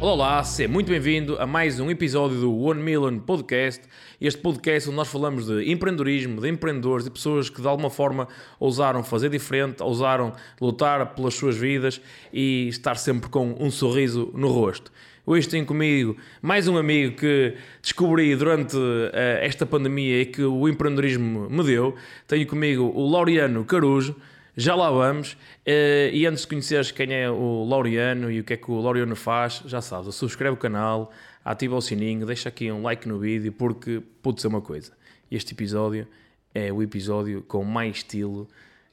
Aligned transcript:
Olá, 0.00 0.44
seja 0.44 0.68
muito 0.68 0.88
bem-vindo 0.90 1.40
a 1.40 1.46
mais 1.46 1.80
um 1.80 1.90
episódio 1.90 2.38
do 2.38 2.54
One 2.54 2.82
Million 2.82 3.18
Podcast. 3.20 3.84
Este 4.20 4.38
podcast 4.38 4.90
onde 4.90 4.96
nós 4.96 5.08
falamos 5.08 5.46
de 5.46 5.72
empreendedorismo, 5.72 6.42
de 6.42 6.50
empreendedores, 6.50 7.06
de 7.06 7.10
pessoas 7.10 7.48
que 7.48 7.62
de 7.62 7.66
alguma 7.66 7.88
forma 7.88 8.28
ousaram 8.60 9.02
fazer 9.02 9.30
diferente, 9.30 9.82
ousaram 9.82 10.34
lutar 10.60 11.14
pelas 11.14 11.32
suas 11.32 11.56
vidas 11.56 12.02
e 12.30 12.68
estar 12.68 12.96
sempre 12.96 13.30
com 13.30 13.56
um 13.58 13.70
sorriso 13.70 14.30
no 14.34 14.48
rosto. 14.48 14.92
Hoje 15.26 15.48
tenho 15.48 15.64
comigo 15.64 16.18
mais 16.42 16.68
um 16.68 16.76
amigo 16.76 17.16
que 17.16 17.56
descobri 17.80 18.36
durante 18.36 18.76
uh, 18.76 19.10
esta 19.40 19.64
pandemia 19.64 20.20
e 20.20 20.26
que 20.26 20.42
o 20.42 20.68
empreendedorismo 20.68 21.48
me 21.48 21.64
deu. 21.64 21.96
Tenho 22.28 22.46
comigo 22.46 22.92
o 22.94 23.08
Laureano 23.08 23.64
Carujo. 23.64 24.14
Já 24.54 24.74
lá 24.74 24.90
vamos. 24.90 25.32
Uh, 25.66 26.12
e 26.12 26.26
antes 26.26 26.42
de 26.42 26.48
conheceres 26.48 26.90
quem 26.90 27.14
é 27.14 27.30
o 27.30 27.64
Laureano 27.64 28.30
e 28.30 28.40
o 28.40 28.44
que 28.44 28.52
é 28.52 28.56
que 28.58 28.70
o 28.70 28.78
Laureano 28.78 29.16
faz, 29.16 29.62
já 29.64 29.80
sabes, 29.80 30.14
subscreve 30.14 30.56
o 30.56 30.58
canal, 30.58 31.10
ativa 31.42 31.74
o 31.74 31.80
sininho, 31.80 32.26
deixa 32.26 32.50
aqui 32.50 32.70
um 32.70 32.82
like 32.82 33.08
no 33.08 33.18
vídeo, 33.18 33.50
porque 33.50 34.02
pode 34.20 34.42
ser 34.42 34.48
uma 34.48 34.60
coisa. 34.60 34.92
Este 35.30 35.54
episódio 35.54 36.06
é 36.54 36.70
o 36.70 36.82
episódio 36.82 37.40
com 37.40 37.64
mais 37.64 37.96
estilo 37.96 38.46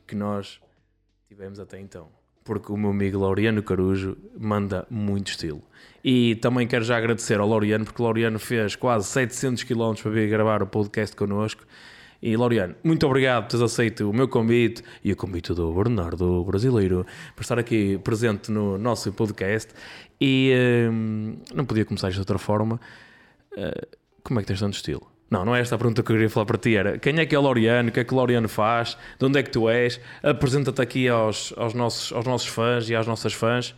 que 0.08 0.16
nós 0.16 0.62
tivemos 1.28 1.60
até 1.60 1.78
então. 1.78 2.21
Porque 2.44 2.72
o 2.72 2.78
meu 2.78 2.90
amigo 2.90 3.20
Laureano 3.20 3.62
Carujo 3.62 4.18
manda 4.40 4.86
muito 4.90 5.30
estilo. 5.30 5.62
E 6.04 6.36
também 6.36 6.68
quero 6.68 6.84
já 6.84 6.98
agradecer 6.98 7.40
ao 7.40 7.48
Laureano, 7.48 7.86
porque 7.86 8.02
o 8.02 8.06
Laureano 8.06 8.40
fez 8.40 8.76
quase 8.76 9.08
700 9.08 9.64
km 9.64 9.94
para 10.02 10.12
vir 10.12 10.30
gravar 10.30 10.64
o 10.64 10.68
podcast 10.68 11.16
connosco. 11.16 11.64
E 12.22 12.38
Laureano, 12.38 12.76
muito 12.84 13.06
obrigado 13.08 13.44
por 13.44 13.50
teres 13.50 13.64
aceito 13.64 14.10
o 14.10 14.14
meu 14.14 14.28
convite 14.28 14.84
e 15.04 15.12
o 15.12 15.16
convite 15.16 15.54
do 15.54 15.74
Bernardo 15.74 16.44
Brasileiro 16.44 17.04
para 17.36 17.42
estar 17.42 17.58
aqui 17.58 18.00
presente 18.04 18.52
no 18.52 18.78
nosso 18.78 19.12
podcast. 19.12 19.74
E 20.20 20.54
hum, 20.92 21.38
não 21.54 21.66
podia 21.66 21.84
começar 21.84 22.12
de 22.12 22.20
outra 22.20 22.38
forma. 22.38 22.80
Uh, 23.54 23.98
como 24.24 24.40
é 24.40 24.44
que 24.44 24.48
tens 24.48 24.60
tanto 24.60 24.76
estilo? 24.76 25.11
Não, 25.32 25.46
não 25.46 25.56
é 25.56 25.62
esta 25.62 25.76
a 25.76 25.78
pergunta 25.78 26.04
que 26.04 26.12
eu 26.12 26.16
queria 26.16 26.30
falar 26.30 26.46
para 26.46 26.58
ti. 26.58 26.76
Era 26.76 27.00
quem 27.00 27.18
é 27.18 27.26
que 27.26 27.34
é 27.34 27.40
o 27.40 27.42
Laureano? 27.42 27.88
O 27.88 27.92
que 27.94 28.02
é 28.02 28.04
que 28.04 28.14
o 28.14 28.18
Laureano 28.18 28.50
faz? 28.50 28.98
De 29.18 29.26
onde 29.26 29.40
é 29.40 29.44
que 29.44 29.50
tu 29.50 29.70
és? 29.70 29.98
Apresenta-te 30.22 30.82
aqui 30.82 31.08
aos, 31.08 31.54
aos, 31.56 31.74
nossos, 31.74 32.12
aos 32.12 32.26
nossos 32.26 32.50
fãs 32.50 32.90
e 32.90 32.96
às 32.96 33.08
nossas 33.08 33.32
fãs, 33.32 33.74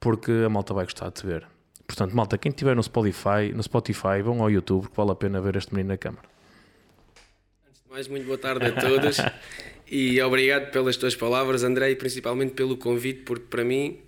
porque 0.00 0.32
a 0.44 0.48
malta 0.48 0.74
vai 0.74 0.84
gostar 0.84 1.06
de 1.06 1.14
te 1.14 1.26
ver. 1.26 1.46
Portanto, 1.86 2.14
malta, 2.14 2.36
quem 2.36 2.50
estiver 2.50 2.74
no 2.74 2.82
Spotify, 2.82 3.52
no 3.54 3.62
Spotify, 3.62 4.20
vão 4.20 4.42
ao 4.42 4.50
YouTube, 4.50 4.88
que 4.88 4.96
vale 4.96 5.12
a 5.12 5.14
pena 5.14 5.40
ver 5.40 5.54
este 5.54 5.72
menino 5.72 5.90
na 5.90 5.96
câmara. 5.96 6.28
Mais 7.88 8.08
muito 8.08 8.26
boa 8.26 8.38
tarde 8.38 8.66
a 8.66 8.72
todos 8.72 9.18
e 9.90 10.20
obrigado 10.20 10.72
pelas 10.72 10.96
tuas 10.96 11.14
palavras, 11.14 11.62
André, 11.62 11.92
e 11.92 11.96
principalmente 11.96 12.54
pelo 12.54 12.76
convite, 12.76 13.22
porque 13.22 13.46
para 13.48 13.64
mim 13.64 13.98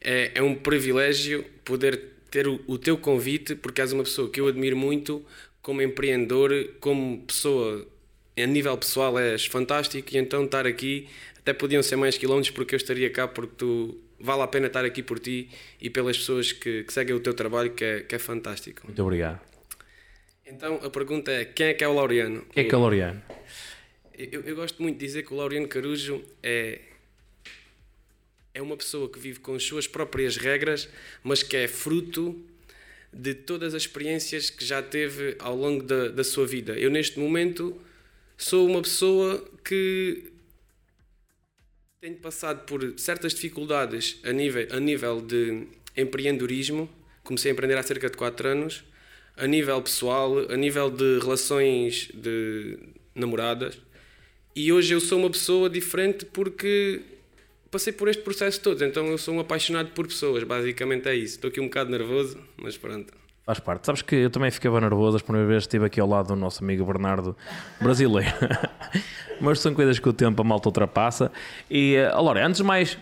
é, 0.00 0.32
é 0.34 0.42
um 0.42 0.56
privilégio 0.56 1.44
poder 1.64 2.12
ter 2.28 2.48
o, 2.48 2.60
o, 2.66 2.76
teu 2.76 2.98
convite, 2.98 3.54
porque 3.54 3.80
és 3.80 3.92
uma 3.92 4.02
pessoa 4.02 4.28
que 4.28 4.40
eu 4.40 4.48
admiro 4.48 4.76
muito 4.76 5.24
como 5.64 5.80
empreendedor, 5.80 6.52
como 6.78 7.22
pessoa 7.22 7.88
a 8.36 8.46
nível 8.46 8.76
pessoal 8.76 9.18
és 9.18 9.46
fantástico 9.46 10.14
e 10.14 10.18
então 10.18 10.44
estar 10.44 10.66
aqui 10.66 11.08
até 11.38 11.54
podiam 11.54 11.82
ser 11.82 11.96
mais 11.96 12.18
quilómetros 12.18 12.50
porque 12.54 12.74
eu 12.74 12.76
estaria 12.76 13.08
cá 13.08 13.26
porque 13.26 13.54
tu 13.56 13.98
vale 14.20 14.42
a 14.42 14.46
pena 14.46 14.66
estar 14.66 14.84
aqui 14.84 15.02
por 15.02 15.18
ti 15.18 15.48
e 15.80 15.88
pelas 15.88 16.18
pessoas 16.18 16.52
que, 16.52 16.84
que 16.84 16.92
seguem 16.92 17.16
o 17.16 17.20
teu 17.20 17.32
trabalho 17.32 17.70
que 17.70 17.82
é, 17.82 18.00
que 18.00 18.14
é 18.14 18.18
fantástico. 18.18 18.82
Muito 18.84 19.02
obrigado. 19.02 19.40
Então 20.44 20.80
a 20.82 20.90
pergunta 20.90 21.32
é: 21.32 21.46
quem 21.46 21.68
é 21.68 21.74
que 21.74 21.82
é 21.82 21.88
o 21.88 21.94
Laureano? 21.94 22.44
Quem 22.52 22.66
é 22.66 22.68
que 22.68 22.74
é 22.74 22.76
o 22.76 22.80
Laureano? 22.82 23.22
Eu, 24.18 24.42
eu 24.42 24.56
gosto 24.56 24.82
muito 24.82 24.98
de 24.98 25.06
dizer 25.06 25.22
que 25.22 25.32
o 25.32 25.36
Laureano 25.36 25.66
Carujo 25.66 26.22
é, 26.42 26.78
é 28.52 28.60
uma 28.60 28.76
pessoa 28.76 29.08
que 29.08 29.18
vive 29.18 29.40
com 29.40 29.54
as 29.54 29.64
suas 29.64 29.86
próprias 29.86 30.36
regras, 30.36 30.90
mas 31.22 31.42
que 31.42 31.56
é 31.56 31.66
fruto 31.66 32.44
de 33.14 33.34
todas 33.34 33.74
as 33.74 33.82
experiências 33.82 34.50
que 34.50 34.64
já 34.64 34.82
teve 34.82 35.36
ao 35.38 35.56
longo 35.56 35.82
da, 35.82 36.08
da 36.08 36.24
sua 36.24 36.46
vida. 36.46 36.72
Eu, 36.78 36.90
neste 36.90 37.18
momento, 37.18 37.80
sou 38.36 38.68
uma 38.68 38.82
pessoa 38.82 39.44
que 39.64 40.32
tenho 42.00 42.16
passado 42.16 42.64
por 42.66 42.98
certas 42.98 43.32
dificuldades 43.32 44.20
a 44.24 44.32
nível, 44.32 44.66
a 44.70 44.80
nível 44.80 45.20
de 45.20 45.66
empreendedorismo. 45.96 46.88
Comecei 47.22 47.50
a 47.50 47.52
empreender 47.52 47.78
há 47.78 47.82
cerca 47.82 48.10
de 48.10 48.16
4 48.16 48.48
anos 48.48 48.84
a 49.36 49.46
nível 49.46 49.80
pessoal, 49.82 50.50
a 50.50 50.56
nível 50.56 50.90
de 50.90 51.18
relações 51.18 52.08
de 52.14 52.78
namoradas. 53.14 53.78
E 54.54 54.72
hoje 54.72 54.94
eu 54.94 55.00
sou 55.00 55.18
uma 55.18 55.30
pessoa 55.30 55.68
diferente 55.68 56.24
porque 56.24 57.00
passei 57.74 57.92
por 57.92 58.08
este 58.08 58.22
processo 58.22 58.60
todo. 58.60 58.84
Então 58.84 59.04
eu 59.06 59.18
sou 59.18 59.34
um 59.34 59.40
apaixonado 59.40 59.90
por 59.90 60.06
pessoas, 60.06 60.44
basicamente 60.44 61.08
é 61.08 61.14
isso. 61.16 61.34
Estou 61.34 61.48
aqui 61.48 61.60
um 61.60 61.64
bocado 61.64 61.90
nervoso, 61.90 62.38
mas 62.56 62.76
pronto. 62.76 63.12
Faz 63.44 63.58
parte. 63.58 63.84
Sabes 63.84 64.00
que 64.00 64.14
eu 64.14 64.30
também 64.30 64.50
ficava 64.50 64.80
nervoso 64.80 65.16
a 65.16 65.20
primeira 65.20 65.46
vez 65.46 65.64
que 65.64 65.68
estive 65.68 65.84
aqui 65.84 66.00
ao 66.00 66.08
lado 66.08 66.28
do 66.28 66.36
nosso 66.36 66.62
amigo 66.62 66.84
Bernardo 66.84 67.36
brasileiro. 67.80 68.32
mas 69.40 69.58
são 69.58 69.74
coisas 69.74 69.98
que 69.98 70.08
o 70.08 70.12
tempo 70.12 70.40
a 70.40 70.44
malta 70.44 70.68
ultrapassa. 70.68 71.32
E, 71.68 71.96
agora, 72.12 72.46
antes 72.46 72.58
de 72.58 72.64
mais, 72.64 72.96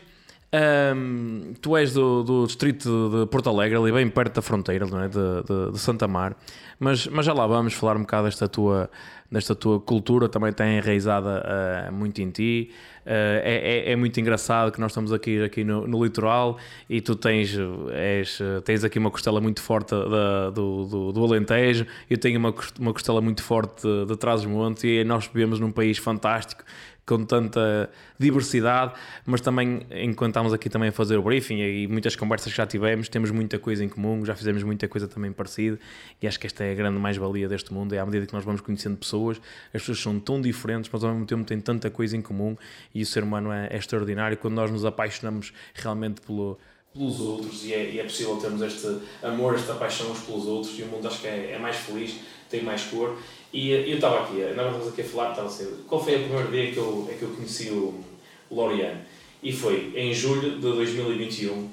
um, 0.54 1.54
tu 1.62 1.76
és 1.78 1.94
do, 1.94 2.22
do, 2.22 2.46
distrito 2.46 3.10
de 3.10 3.26
Porto 3.26 3.48
Alegre, 3.48 3.78
ali 3.78 3.90
bem 3.90 4.08
perto 4.10 4.34
da 4.34 4.42
fronteira 4.42 4.84
não 4.84 5.00
é? 5.00 5.08
de, 5.08 5.14
de, 5.14 5.72
de, 5.72 5.78
Santa 5.78 6.06
Mar, 6.06 6.36
mas, 6.78 7.06
mas 7.06 7.24
já 7.24 7.32
lá 7.32 7.46
vamos 7.46 7.72
falar 7.72 7.96
um 7.96 8.00
bocado 8.00 8.24
desta 8.24 8.46
tua, 8.46 8.90
desta 9.30 9.54
tua 9.54 9.80
cultura, 9.80 10.28
também 10.28 10.52
tem 10.52 10.76
enraizada 10.76 11.42
uh, 11.88 11.92
muito 11.92 12.20
em 12.20 12.30
ti. 12.30 12.70
Uh, 13.00 13.40
é, 13.42 13.88
é, 13.88 13.92
é, 13.92 13.96
muito 13.96 14.20
engraçado 14.20 14.70
que 14.70 14.78
nós 14.78 14.92
estamos 14.92 15.12
aqui, 15.12 15.42
aqui 15.42 15.64
no, 15.64 15.88
no 15.88 16.04
litoral 16.04 16.58
e 16.88 17.00
tu 17.00 17.16
tens, 17.16 17.56
és, 17.90 18.38
tens 18.64 18.84
aqui 18.84 18.98
uma 18.98 19.10
costela 19.10 19.40
muito 19.40 19.60
forte 19.60 19.90
da, 19.90 20.50
do, 20.50 20.84
do, 20.84 21.12
do, 21.12 21.24
Alentejo, 21.24 21.86
eu 22.08 22.18
tenho 22.18 22.38
uma, 22.38 22.54
uma 22.78 22.92
costela 22.92 23.20
muito 23.20 23.42
forte 23.42 23.82
de, 23.82 24.06
de 24.06 24.16
Trás-os-Montes 24.16 24.84
e 24.84 25.02
nós 25.02 25.26
vivemos 25.26 25.58
num 25.58 25.72
país 25.72 25.98
fantástico 25.98 26.62
com 27.04 27.24
tanta 27.24 27.90
diversidade, 28.18 28.94
mas 29.26 29.40
também, 29.40 29.86
enquanto 29.90 30.30
estamos 30.30 30.52
aqui 30.52 30.70
também 30.70 30.90
a 30.90 30.92
fazer 30.92 31.16
o 31.16 31.22
briefing 31.22 31.58
e 31.58 31.88
muitas 31.88 32.14
conversas 32.14 32.52
que 32.52 32.56
já 32.56 32.66
tivemos, 32.66 33.08
temos 33.08 33.30
muita 33.30 33.58
coisa 33.58 33.84
em 33.84 33.88
comum, 33.88 34.24
já 34.24 34.36
fizemos 34.36 34.62
muita 34.62 34.86
coisa 34.86 35.08
também 35.08 35.32
parecida 35.32 35.78
e 36.20 36.26
acho 36.26 36.38
que 36.38 36.46
esta 36.46 36.62
é 36.62 36.72
a 36.72 36.74
grande 36.74 36.98
mais-valia 36.98 37.48
deste 37.48 37.72
mundo, 37.72 37.92
é 37.94 37.98
à 37.98 38.06
medida 38.06 38.26
que 38.26 38.32
nós 38.32 38.44
vamos 38.44 38.60
conhecendo 38.60 38.96
pessoas, 38.96 39.40
as 39.74 39.82
pessoas 39.82 40.00
são 40.00 40.20
tão 40.20 40.40
diferentes, 40.40 40.88
mas 40.92 41.02
ao 41.02 41.10
mesmo 41.10 41.26
tempo 41.26 41.44
têm 41.44 41.60
tanta 41.60 41.90
coisa 41.90 42.16
em 42.16 42.22
comum 42.22 42.56
e 42.94 43.02
o 43.02 43.06
ser 43.06 43.24
humano 43.24 43.50
é, 43.50 43.68
é 43.70 43.76
extraordinário. 43.76 44.36
Quando 44.36 44.54
nós 44.54 44.70
nos 44.70 44.84
apaixonamos 44.84 45.52
realmente 45.74 46.20
pelo 46.20 46.58
pelos 46.92 47.20
outros 47.20 47.64
e 47.64 47.72
é, 47.72 47.90
e 47.90 48.00
é, 48.00 48.04
possível 48.04 48.36
termos 48.36 48.60
este 48.60 48.98
amor, 49.22 49.54
esta 49.54 49.74
paixão 49.74 50.10
uns 50.10 50.20
pelos 50.20 50.46
outros 50.46 50.78
e 50.78 50.82
o 50.82 50.86
mundo 50.88 51.08
acho 51.08 51.22
que 51.22 51.26
é, 51.26 51.52
é 51.52 51.58
mais 51.58 51.76
feliz, 51.76 52.20
tem 52.50 52.62
mais 52.62 52.84
cor 52.84 53.16
e 53.52 53.70
eu 53.70 53.94
estava 53.96 54.22
aqui, 54.22 54.40
na 54.54 54.62
verdade 54.62 54.88
aqui 54.88 55.02
a 55.02 55.04
falar, 55.04 55.30
estava 55.30 55.48
assim, 55.48 55.68
qual 55.86 56.02
foi 56.02 56.14
a 56.14 56.18
primeira 56.20 56.48
dia 56.50 56.72
que 56.72 56.78
eu, 56.78 57.08
é 57.10 57.14
que 57.14 57.22
eu 57.22 57.28
conheci 57.30 57.70
o, 57.70 58.00
o 58.48 58.54
Loriano? 58.54 59.00
E 59.42 59.52
foi 59.52 59.92
em 59.94 60.14
julho 60.14 60.52
de 60.52 60.60
2021, 60.60 61.52
uh, 61.52 61.70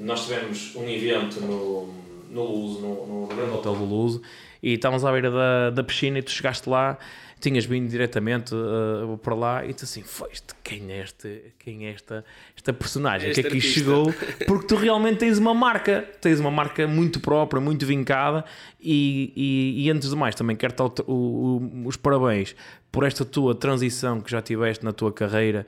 nós 0.00 0.24
tivemos 0.24 0.76
um 0.76 0.88
evento 0.88 1.40
no, 1.40 1.92
no 2.30 2.44
Luso, 2.44 2.80
no, 2.80 3.06
no 3.06 3.26
Grande 3.26 3.50
Hotel 3.52 3.74
do 3.74 3.84
Luso, 3.84 4.22
e 4.62 4.74
estávamos 4.74 5.04
à 5.04 5.10
beira 5.10 5.30
da, 5.30 5.70
da 5.70 5.82
piscina 5.82 6.18
e 6.18 6.22
tu 6.22 6.30
chegaste 6.30 6.68
lá 6.68 6.98
tinhas 7.38 7.64
vindo 7.64 7.88
diretamente 7.88 8.54
uh, 8.54 9.18
para 9.18 9.34
lá 9.34 9.64
e 9.64 9.72
tu 9.72 9.84
assim, 9.84 10.02
foste, 10.02 10.54
quem 10.62 10.90
é, 10.90 11.00
este, 11.00 11.54
quem 11.58 11.86
é 11.86 11.92
esta, 11.92 12.24
esta 12.56 12.72
personagem 12.72 13.30
este 13.30 13.42
que 13.42 13.48
aqui 13.48 13.56
artista. 13.56 13.80
chegou? 13.80 14.14
Porque 14.46 14.66
tu 14.66 14.76
realmente 14.76 15.18
tens 15.18 15.38
uma 15.38 15.54
marca, 15.54 16.04
tens 16.20 16.40
uma 16.40 16.50
marca 16.50 16.86
muito 16.86 17.20
própria, 17.20 17.60
muito 17.60 17.86
vincada 17.86 18.44
e, 18.80 19.32
e, 19.36 19.86
e 19.86 19.90
antes 19.90 20.10
de 20.10 20.16
mais 20.16 20.34
também 20.34 20.56
quero 20.56 20.74
dar 20.74 20.90
os 21.06 21.96
parabéns 21.96 22.54
por 22.90 23.04
esta 23.04 23.24
tua 23.24 23.54
transição 23.54 24.20
que 24.20 24.30
já 24.30 24.42
tiveste 24.42 24.84
na 24.84 24.92
tua 24.92 25.12
carreira, 25.12 25.66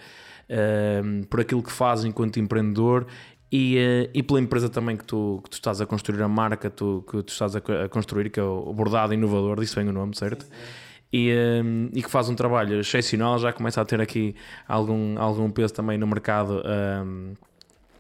uh, 0.49 1.26
por 1.26 1.40
aquilo 1.40 1.62
que 1.62 1.73
fazes 1.73 2.05
enquanto 2.05 2.38
empreendedor 2.38 3.06
e, 3.52 3.76
uh, 3.76 4.11
e 4.14 4.23
pela 4.23 4.40
empresa 4.40 4.69
também 4.69 4.96
que 4.96 5.05
tu, 5.05 5.40
que 5.44 5.50
tu 5.50 5.55
estás 5.55 5.81
a 5.81 5.87
construir 5.87 6.23
a 6.23 6.28
marca 6.28 6.70
tu, 6.70 7.05
que 7.11 7.23
tu 7.23 7.28
estás 7.28 7.56
a, 7.56 7.58
a 7.58 7.88
construir, 7.88 8.31
que 8.31 8.40
é 8.40 8.43
o 8.43 8.73
Bordado 8.73 9.12
Inovador, 9.14 9.61
disse 9.61 9.76
bem 9.76 9.88
o 9.88 9.93
nome, 9.93 10.16
certo? 10.16 10.44
Sim, 10.44 10.50
sim 10.50 10.89
e, 11.12 11.32
um, 11.62 11.90
e 11.92 12.02
que 12.02 12.10
faz 12.10 12.28
um 12.28 12.34
trabalho 12.34 12.80
excepcional, 12.80 13.38
já 13.38 13.52
começa 13.52 13.80
a 13.80 13.84
ter 13.84 14.00
aqui 14.00 14.34
algum, 14.66 15.18
algum 15.18 15.50
peso 15.50 15.74
também 15.74 15.98
no 15.98 16.06
mercado 16.06 16.62
um, 17.04 17.34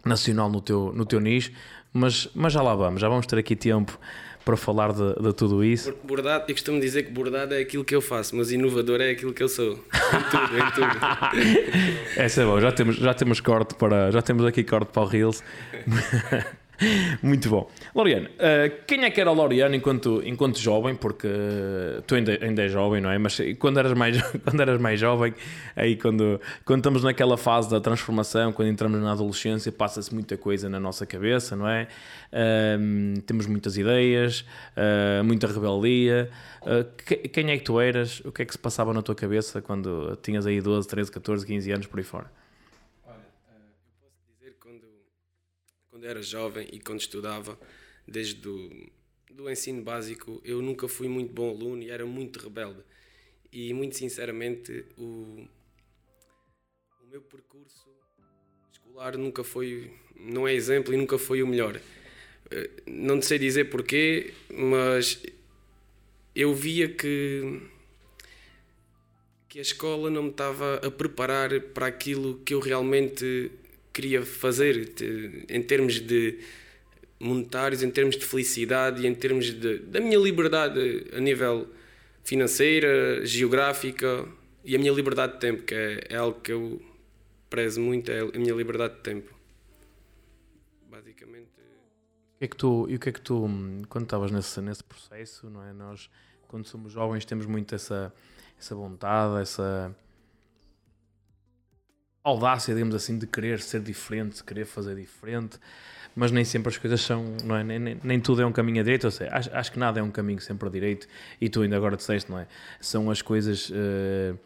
nacional 0.04 0.48
no 0.48 0.60
teu, 0.60 0.92
no 0.94 1.04
teu 1.04 1.20
nicho, 1.20 1.52
mas, 1.92 2.28
mas 2.34 2.52
já 2.52 2.62
lá 2.62 2.74
vamos, 2.74 3.00
já 3.00 3.08
vamos 3.08 3.26
ter 3.26 3.38
aqui 3.38 3.56
tempo 3.56 3.98
para 4.44 4.56
falar 4.56 4.92
de, 4.92 5.14
de 5.20 5.32
tudo 5.34 5.62
isso. 5.62 5.94
Bordado, 6.04 6.44
eu 6.48 6.54
costumo 6.54 6.80
dizer 6.80 7.02
que 7.04 7.10
bordado 7.10 7.54
é 7.54 7.58
aquilo 7.58 7.84
que 7.84 7.94
eu 7.94 8.00
faço, 8.00 8.36
mas 8.36 8.50
inovador 8.50 9.00
é 9.00 9.10
aquilo 9.10 9.32
que 9.32 9.42
eu 9.42 9.48
sou. 9.48 9.72
Em 10.10 10.30
tudo, 10.30 10.58
em 10.58 10.70
tudo. 10.72 12.16
Essa 12.16 12.42
é 12.42 12.44
bom, 12.44 12.60
já 12.60 12.72
temos, 12.72 12.96
já 12.96 13.14
temos 13.14 13.40
corte 13.40 13.76
para. 13.76 14.10
Já 14.10 14.20
temos 14.20 14.44
aqui 14.44 14.64
corte 14.64 14.90
para 14.92 15.02
o 15.02 15.06
Reels. 15.06 15.42
Muito 17.22 17.48
bom. 17.48 17.70
Loriano, 17.94 18.26
uh, 18.26 18.84
quem 18.86 19.04
é 19.04 19.10
que 19.10 19.20
era 19.20 19.30
o 19.30 19.34
Loriano 19.34 19.74
enquanto, 19.74 20.22
enquanto 20.24 20.58
jovem? 20.58 20.94
Porque 20.94 21.26
uh, 21.26 22.02
tu 22.06 22.14
ainda, 22.14 22.38
ainda 22.40 22.62
és 22.62 22.72
jovem, 22.72 23.00
não 23.00 23.10
é? 23.10 23.18
Mas 23.18 23.38
quando 23.58 23.78
eras 23.78 23.92
mais, 23.92 24.20
quando 24.44 24.60
eras 24.60 24.80
mais 24.80 24.98
jovem, 24.98 25.34
aí 25.76 25.96
quando, 25.96 26.40
quando 26.64 26.80
estamos 26.80 27.04
naquela 27.04 27.36
fase 27.36 27.70
da 27.70 27.80
transformação, 27.80 28.52
quando 28.52 28.68
entramos 28.68 29.00
na 29.00 29.12
adolescência, 29.12 29.70
passa-se 29.70 30.12
muita 30.12 30.36
coisa 30.36 30.68
na 30.68 30.80
nossa 30.80 31.04
cabeça, 31.04 31.54
não 31.54 31.68
é? 31.68 31.86
Uh, 32.32 33.20
temos 33.22 33.46
muitas 33.46 33.76
ideias, 33.76 34.44
muita 35.24 35.46
rebeldia. 35.46 36.30
Que, 37.06 37.16
quem 37.28 37.50
é 37.50 37.58
que 37.58 37.64
tu 37.64 37.80
eras? 37.80 38.20
O 38.20 38.32
que 38.32 38.42
é 38.42 38.44
que 38.44 38.52
se 38.52 38.58
passava 38.58 38.92
na 38.92 39.02
tua 39.02 39.14
cabeça 39.14 39.60
quando 39.60 40.16
tinhas 40.22 40.46
aí 40.46 40.60
12, 40.60 40.86
13, 40.88 41.10
14, 41.10 41.46
15 41.46 41.72
anos 41.72 41.86
por 41.86 41.98
aí 41.98 42.04
fora? 42.04 42.39
Quando 46.00 46.06
era 46.06 46.22
jovem 46.22 46.66
e 46.72 46.80
quando 46.80 47.00
estudava, 47.00 47.58
desde 48.08 48.36
do, 48.36 48.70
do 49.30 49.50
ensino 49.50 49.82
básico, 49.82 50.40
eu 50.42 50.62
nunca 50.62 50.88
fui 50.88 51.08
muito 51.08 51.30
bom 51.30 51.50
aluno 51.50 51.82
e 51.82 51.90
era 51.90 52.06
muito 52.06 52.40
rebelde. 52.40 52.80
E 53.52 53.74
muito 53.74 53.96
sinceramente, 53.96 54.86
o, 54.96 55.46
o 57.02 57.06
meu 57.10 57.20
percurso 57.20 57.90
escolar 58.72 59.18
nunca 59.18 59.44
foi, 59.44 59.92
não 60.16 60.48
é 60.48 60.54
exemplo 60.54 60.94
e 60.94 60.96
nunca 60.96 61.18
foi 61.18 61.42
o 61.42 61.46
melhor. 61.46 61.78
Eh, 62.50 62.70
não 62.86 63.20
sei 63.20 63.38
dizer 63.38 63.68
porquê, 63.68 64.32
mas 64.48 65.22
eu 66.34 66.54
via 66.54 66.88
que 66.88 67.60
que 69.50 69.58
a 69.58 69.62
escola 69.62 70.08
não 70.08 70.22
me 70.22 70.30
estava 70.30 70.76
a 70.76 70.90
preparar 70.92 71.60
para 71.74 71.86
aquilo 71.86 72.38
que 72.44 72.54
eu 72.54 72.60
realmente 72.60 73.50
queria 74.00 74.24
fazer 74.24 74.94
em 75.46 75.62
termos 75.62 76.00
de 76.00 76.38
monetários, 77.18 77.82
em 77.82 77.90
termos 77.90 78.16
de 78.16 78.24
felicidade 78.24 79.02
e 79.02 79.06
em 79.06 79.14
termos 79.14 79.52
de, 79.52 79.78
da 79.80 80.00
minha 80.00 80.18
liberdade 80.18 81.06
a 81.14 81.20
nível 81.20 81.68
financeira, 82.24 83.24
geográfica 83.26 84.26
e 84.64 84.74
a 84.74 84.78
minha 84.78 84.92
liberdade 84.92 85.34
de 85.34 85.40
tempo, 85.40 85.62
que 85.64 85.74
é, 85.74 86.06
é 86.08 86.16
algo 86.16 86.40
que 86.40 86.50
eu 86.50 86.80
prezo 87.50 87.80
muito, 87.80 88.10
é 88.10 88.20
a 88.20 88.38
minha 88.38 88.54
liberdade 88.54 88.94
de 88.94 89.00
tempo. 89.00 89.34
Basicamente. 90.88 91.50
O 92.36 92.38
que 92.38 92.44
é 92.44 92.48
que 92.48 92.56
tu, 92.56 92.86
e 92.88 92.94
o 92.96 92.98
que 92.98 93.08
é 93.10 93.12
que 93.12 93.20
tu, 93.20 93.46
quando 93.90 94.04
estavas 94.04 94.30
nesse, 94.30 94.62
nesse 94.62 94.82
processo, 94.82 95.50
não 95.50 95.62
é? 95.62 95.74
Nós, 95.74 96.08
quando 96.48 96.66
somos 96.66 96.92
jovens, 96.92 97.26
temos 97.26 97.44
muito 97.44 97.74
essa, 97.74 98.14
essa 98.58 98.74
vontade, 98.74 99.42
essa 99.42 99.94
audácia, 102.22 102.74
digamos 102.74 102.94
assim, 102.94 103.18
de 103.18 103.26
querer 103.26 103.60
ser 103.60 103.80
diferente, 103.80 104.36
de 104.36 104.44
querer 104.44 104.64
fazer 104.64 104.94
diferente, 104.94 105.58
mas 106.14 106.30
nem 106.30 106.44
sempre 106.44 106.68
as 106.68 106.76
coisas 106.76 107.00
são, 107.00 107.36
não 107.44 107.56
é? 107.56 107.64
Nem, 107.64 107.78
nem, 107.78 108.00
nem 108.02 108.20
tudo 108.20 108.42
é 108.42 108.46
um 108.46 108.52
caminho 108.52 108.80
a 108.80 108.82
direito, 108.82 109.04
ou 109.04 109.10
seja, 109.10 109.30
acho, 109.32 109.50
acho, 109.54 109.72
que 109.72 109.78
nada 109.78 110.00
é 110.00 110.02
um 110.02 110.10
caminho 110.10 110.40
sempre 110.40 110.68
a 110.68 110.70
direito, 110.70 111.06
e 111.40 111.48
tu 111.48 111.62
ainda 111.62 111.76
agora 111.76 111.96
disseste, 111.96 112.30
não 112.30 112.38
é? 112.38 112.46
São 112.80 113.10
as 113.10 113.22
coisas. 113.22 113.70
Uh, 113.70 114.36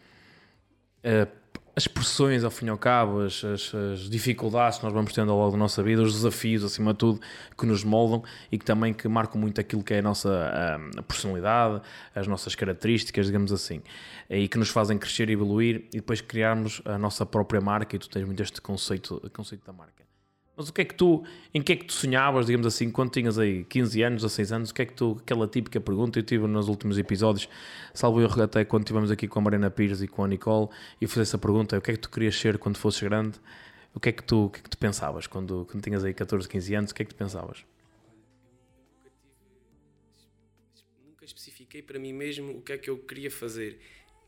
uh, 1.05 1.44
as 1.76 1.88
pressões, 1.88 2.44
ao 2.44 2.50
fim 2.50 2.67
e 2.67 2.69
ao 2.69 2.79
cabo, 2.79 3.21
as, 3.21 3.43
as, 3.44 3.75
as, 3.75 4.00
dificuldades 4.09 4.79
que 4.79 4.85
nós 4.85 4.93
vamos 4.93 5.12
tendo 5.12 5.32
ao 5.32 5.38
longo 5.38 5.53
da 5.53 5.59
nossa 5.59 5.82
vida, 5.82 6.03
os 6.03 6.12
desafios, 6.12 6.62
acima 6.62 6.93
de 6.93 6.99
tudo, 6.99 7.21
que 7.59 7.67
nos 7.67 7.82
moldam 7.82 8.23
e 8.50 8.59
que 8.59 8.65
também 8.65 8.94
que 8.94 9.09
marcam 9.09 9.41
muito 9.41 9.61
aquilo 9.61 9.82
que 9.82 9.94
é 9.94 9.99
a 9.99 10.03
nossa 10.03 10.31
a, 10.31 11.00
a 11.00 11.03
personalidade, 11.03 11.82
as 12.15 12.26
nossas 12.26 12.55
características, 12.55 13.26
digamos 13.26 13.53
assim, 13.53 13.82
e 14.31 14.47
que 14.47 14.59
nos 14.59 14.69
fazem 14.69 14.97
crescer 14.97 15.29
e 15.29 15.32
evoluir 15.32 15.87
e 15.93 15.97
depois 15.97 16.21
criarmos 16.21 16.81
a 16.85 16.97
nossa 16.97 17.26
própria 17.26 17.61
marca 17.61 17.97
e 17.97 17.99
tu 17.99 18.09
tens 18.09 18.25
muito 18.25 18.43
este 18.43 18.61
conceito, 18.61 19.20
conceito 19.32 19.67
da 19.67 19.73
marca. 19.73 20.05
Mas 20.56 20.69
o 20.69 20.73
que 20.73 20.83
é 20.83 20.85
que 20.85 20.95
tu, 20.95 21.25
em 21.53 21.61
que 21.61 21.73
é 21.73 21.77
que 21.77 21.85
tu 21.85 21.93
sonhavas, 21.93 22.47
digamos 22.47 22.67
assim, 22.67 22.89
quando 22.89 23.11
tinhas 23.11 23.39
aí 23.39 23.65
15 23.65 24.03
anos, 24.03 24.23
16 24.23 24.53
anos, 24.53 24.71
o 24.71 24.75
que 24.75 24.83
é 24.83 24.87
que 24.87 24.93
tu, 24.93 25.17
aquela 25.21 25.49
típica 25.49 25.81
pergunta, 25.81 26.19
eu 26.19 26.23
tive 26.23 26.47
nos 26.47 26.69
últimos 26.69 26.97
episódios, 26.97 27.49
salvo 27.93 28.21
eu 28.21 28.29
até 28.41 28.65
quando 28.65 28.85
estivemos 28.85 29.11
aqui 29.11 29.27
com 29.27 29.41
a 29.41 29.43
Mariana 29.43 29.69
Pires 29.69 30.01
e 30.01 30.06
com 30.06 30.23
a 30.23 30.29
Nicole, 30.29 30.69
e 31.01 31.09
fiz 31.09 31.19
essa 31.19 31.39
pergunta, 31.39 31.77
o 31.77 31.81
que 31.81 31.91
é 31.91 31.95
que 31.95 32.01
tu 32.01 32.09
querias 32.09 32.37
ser 32.37 32.56
quando 32.59 32.77
fosses 32.77 33.03
grande? 33.03 33.41
O 33.93 33.99
que 33.99 34.11
é 34.11 34.12
que 34.12 34.23
tu, 34.23 34.47
o 34.47 34.51
que 34.51 34.61
é 34.61 34.62
que 34.62 34.71
tu 34.71 34.79
pensavas 34.79 35.27
quando, 35.27 35.67
quando 35.69 35.83
tinhas 35.83 36.05
aí 36.05 36.15
14, 36.15 36.49
15 36.49 36.75
anos, 36.75 36.91
o 36.93 36.95
que 36.95 37.03
é 37.03 37.05
que 37.05 37.15
tu 37.15 37.17
pensavas? 37.17 37.65
Nunca 41.05 41.25
especifiquei 41.25 41.83
para 41.83 41.99
mim 41.99 42.12
mesmo 42.12 42.53
o 42.53 42.62
que 42.62 42.73
é 42.73 42.79
que 42.79 42.91
eu 42.91 42.99
queria 42.99 43.31
fazer. 43.31 43.81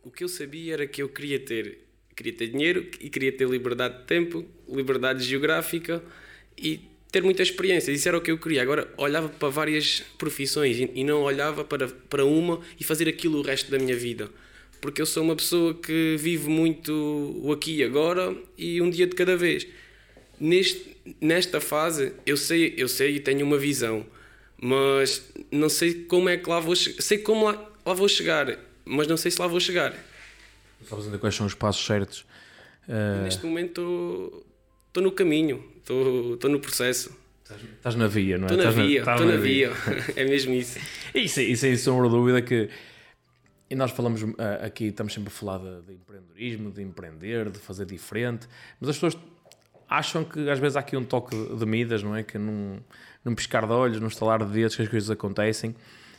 O 0.03 0.11
que 0.11 0.25
eu 0.25 0.29
sabia 0.29 0.75
era 0.75 0.87
que 0.87 1.03
eu 1.03 1.09
queria 1.09 1.39
ter 1.39 1.86
Queria 2.17 2.33
ter 2.33 2.49
dinheiro 2.49 2.89
e 2.99 3.11
queria 3.11 3.31
ter 3.31 3.47
liberdade 3.47 3.99
de 3.99 4.05
tempo, 4.05 4.47
liberdade 4.67 5.23
geográfica 5.23 6.03
e 6.57 6.81
ter 7.13 7.23
muita 7.23 7.43
experiência. 7.43 7.93
Isso 7.93 8.09
era 8.09 8.17
o 8.17 8.21
que 8.23 8.31
eu 8.31 8.39
queria. 8.39 8.63
Agora 8.63 8.89
olhava 8.97 9.29
para 9.29 9.49
várias 9.51 10.03
profissões 10.17 10.79
e 10.79 11.05
não 11.05 11.23
olhava 11.23 11.63
para, 11.63 11.89
para 11.89 12.25
uma 12.25 12.61
e 12.81 12.85
fazer 12.85 13.07
aquilo 13.07 13.39
o 13.39 13.43
resto 13.43 13.71
da 13.71 13.79
minha 13.79 13.95
vida. 13.95 14.31
Porque 14.81 15.03
eu 15.03 15.07
sou 15.07 15.23
uma 15.23 15.37
pessoa 15.37 15.75
que 15.75 16.17
vive 16.19 16.49
muito 16.49 16.93
o 17.43 17.53
aqui 17.53 17.77
e 17.77 17.85
agora 17.85 18.35
e 18.57 18.81
um 18.81 18.89
dia 18.89 19.07
de 19.07 19.15
cada 19.15 19.37
vez. 19.37 19.67
Neste, 20.41 20.97
nesta 21.21 21.61
fase, 21.61 22.13
eu 22.25 22.37
sei, 22.37 22.75
eu 22.77 22.89
sei 22.89 23.17
e 23.17 23.21
tenho 23.21 23.45
uma 23.45 23.59
visão, 23.59 24.07
mas 24.61 25.23
não 25.51 25.69
sei 25.69 26.05
como 26.05 26.29
é 26.29 26.37
que 26.37 26.49
lá 26.49 26.61
vou 26.61 26.77
Sei 26.77 27.19
como 27.19 27.45
lá, 27.45 27.73
lá 27.85 27.95
vou 27.95 28.09
chegar, 28.09 28.59
mas 28.85 29.07
não 29.07 29.17
sei 29.17 29.31
se 29.31 29.41
lá 29.41 29.47
vou 29.47 29.61
chegar. 29.61 29.95
Sabes 30.85 31.07
ainda 31.07 31.19
quais 31.19 31.35
são 31.35 31.47
os 31.47 31.55
passos 31.55 31.85
certos? 31.85 32.27
Uh... 32.89 33.25
Neste 33.25 33.45
momento 33.45 34.45
estou 34.89 35.03
no 35.03 35.13
caminho, 35.13 35.65
estou 35.79 36.51
no 36.51 36.61
processo. 36.61 37.17
Estás 37.77 37.95
na 37.95 38.09
via, 38.09 38.39
não 38.39 38.49
é? 38.49 38.51
Estou 38.51 38.65
na 38.65 38.71
via, 38.71 38.99
estou 38.99 39.27
na, 39.27 39.33
na 39.33 39.37
via. 39.37 39.73
é 40.17 40.25
mesmo 40.25 40.53
isso. 40.53 40.79
Isso, 41.15 41.41
isso 41.41 41.67
é 41.67 41.77
sombra 41.77 42.09
de 42.09 42.15
dúvida 42.15 42.43
que. 42.43 42.69
E 43.69 43.75
nós 43.75 43.91
falamos 43.91 44.23
uh, 44.23 44.35
aqui, 44.65 44.87
estamos 44.87 45.13
sempre 45.13 45.29
a 45.29 45.31
falar 45.31 45.59
de, 45.59 45.83
de, 45.83 45.93
empreendedorismo, 45.95 46.71
de 46.71 46.83
empreender, 46.83 47.51
de 47.51 47.59
fazer 47.59 47.85
diferente, 47.85 48.47
mas 48.81 48.91
as 48.91 48.97
pessoas 48.97 49.19
acham 49.89 50.25
que 50.25 50.49
às 50.49 50.59
vezes 50.59 50.77
há 50.77 50.81
aqui 50.81 50.97
um 50.97 51.05
toque 51.05 51.37
de 51.37 51.67
Midas, 51.67 52.03
não 52.03 52.15
é? 52.15 52.23
Que 52.23 52.39
num, 52.39 52.79
num 53.25 53.35
piscar 53.35 53.67
de 53.67 53.73
olhos, 53.73 54.01
num 54.01 54.07
estalar 54.07 54.45
de 54.45 54.53
dedos 54.53 54.77
que 54.77 54.83
as 54.83 54.89
coisas 54.89 55.11
acontecem. 55.11 55.75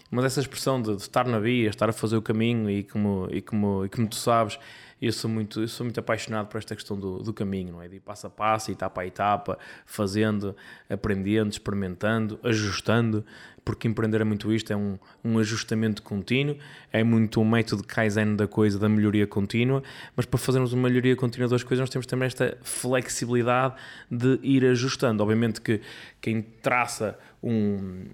Mas 0.09 0.25
essa 0.25 0.39
expressão 0.39 0.81
de, 0.81 0.95
de, 0.95 1.01
estar 1.01 1.25
na 1.25 1.39
via, 1.39 1.69
estar 1.69 1.89
a 1.89 1.93
fazer 1.93 2.15
o 2.17 2.21
caminho 2.21 2.69
e 2.69 2.83
como, 2.83 3.27
e 3.31 3.41
como, 3.41 3.85
e 3.85 3.89
como 3.89 4.07
tu 4.07 4.15
sabes, 4.15 4.57
eu 5.01 5.11
sou 5.11 5.29
muito, 5.29 5.61
eu 5.61 5.67
sou 5.67 5.85
muito 5.85 5.99
apaixonado 5.99 6.47
por 6.47 6.57
esta 6.57 6.75
questão 6.75 6.97
do, 6.99 7.19
do 7.19 7.33
caminho, 7.33 7.73
não 7.73 7.81
é? 7.81 7.87
De 7.87 7.99
passo 7.99 8.25
a 8.25 8.29
passo, 8.29 8.71
etapa 8.71 9.01
a 9.01 9.05
etapa, 9.05 9.59
fazendo, 9.85 10.55
aprendendo, 10.89 11.51
experimentando, 11.51 12.39
ajustando, 12.43 13.23
porque 13.63 13.87
empreender 13.87 14.21
é 14.21 14.23
muito 14.23 14.51
isto, 14.51 14.73
é 14.73 14.75
um, 14.75 14.97
um 15.23 15.37
ajustamento 15.37 16.01
contínuo, 16.01 16.57
é 16.91 17.03
muito 17.03 17.39
um 17.39 17.45
método 17.45 17.83
Kaizen 17.83 18.35
da 18.35 18.47
coisa, 18.47 18.79
da 18.79 18.89
melhoria 18.89 19.27
contínua, 19.27 19.83
mas 20.15 20.25
para 20.25 20.39
fazermos 20.39 20.73
uma 20.73 20.87
melhoria 20.87 21.15
contínua 21.15 21.47
das 21.47 21.63
coisas 21.63 21.81
nós 21.81 21.89
temos 21.89 22.07
também 22.07 22.25
esta 22.25 22.57
flexibilidade 22.63 23.75
de 24.09 24.39
ir 24.41 24.65
ajustando. 24.65 25.21
Obviamente 25.21 25.61
que 25.61 25.81
quem 26.19 26.41
traça 26.41 27.19
um, 27.43 28.05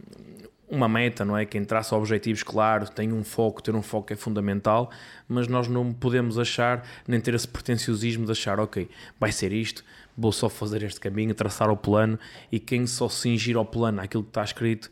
uma 0.70 0.88
meta, 0.88 1.24
não 1.24 1.38
é? 1.38 1.46
Quem 1.46 1.64
traça 1.64 1.96
objetivos 1.96 2.44
claros, 2.44 2.90
tem 2.90 3.12
um 3.12 3.24
foco, 3.24 3.62
ter 3.62 3.76
um 3.76 3.82
foco 3.82 4.12
é 4.12 4.16
fundamental, 4.16 4.90
mas 5.28 5.48
nós 5.48 5.68
não 5.68 5.94
podemos 5.94 6.40
achar, 6.40 6.88
nem 7.08 7.20
ter 7.20 7.34
esse 7.34 7.48
pretenciosismo 7.48 8.26
de 8.26 8.32
achar, 8.32 8.60
ok, 8.60 8.90
vai 9.20 9.32
ser 9.32 9.52
isto, 9.52 9.84
vou 10.18 10.32
só 10.32 10.50
fazer 10.50 10.84
este 10.84 11.00
caminho, 11.00 11.34
traçar 11.34 11.70
o 11.70 11.78
plano 11.78 12.18
e 12.52 12.60
quem 12.60 12.88
só 12.88 13.10
se 13.10 13.30
ingir 13.30 13.56
ao 13.56 13.66
plano, 13.66 14.02
aquilo 14.02 14.24
que 14.24 14.30
está 14.30 14.44
escrito, 14.44 14.92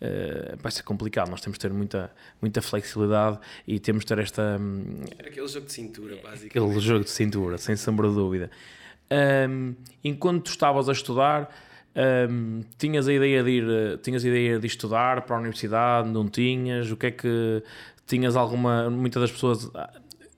uh, 0.00 0.56
vai 0.58 0.72
ser 0.72 0.82
complicado. 0.82 1.30
Nós 1.30 1.40
temos 1.40 1.58
de 1.58 1.62
ter 1.62 1.72
muita, 1.72 2.10
muita 2.40 2.62
flexibilidade 2.62 3.38
e 3.66 3.78
temos 3.78 4.04
de 4.04 4.08
ter 4.08 4.18
esta. 4.18 4.58
Um, 4.60 5.04
Era 5.18 5.28
aquele 5.28 5.48
jogo 5.48 5.66
de 5.66 5.72
cintura, 5.72 6.16
basicamente. 6.16 6.58
Aquele 6.58 6.80
jogo 6.80 7.04
de 7.04 7.10
cintura, 7.10 7.58
sem 7.58 7.76
sombra 7.76 8.08
de 8.08 8.14
dúvida. 8.14 8.50
Um, 9.48 9.74
enquanto 10.04 10.44
tu 10.44 10.50
estavas 10.50 10.88
a 10.88 10.92
estudar 10.92 11.50
um, 11.96 12.60
tinhas 12.78 13.08
a 13.08 13.12
ideia 13.12 13.42
de 13.42 13.50
ir, 13.50 13.98
tinhas 14.02 14.24
a 14.24 14.28
ideia 14.28 14.58
de 14.58 14.66
estudar 14.66 15.22
para 15.22 15.36
a 15.36 15.38
universidade, 15.38 16.08
não 16.08 16.28
tinhas? 16.28 16.90
O 16.90 16.96
que 16.96 17.06
é 17.06 17.10
que 17.10 17.62
tinhas 18.06 18.36
alguma, 18.36 18.88
muitas 18.90 19.22
das 19.22 19.32
pessoas 19.32 19.70
ah, 19.74 19.90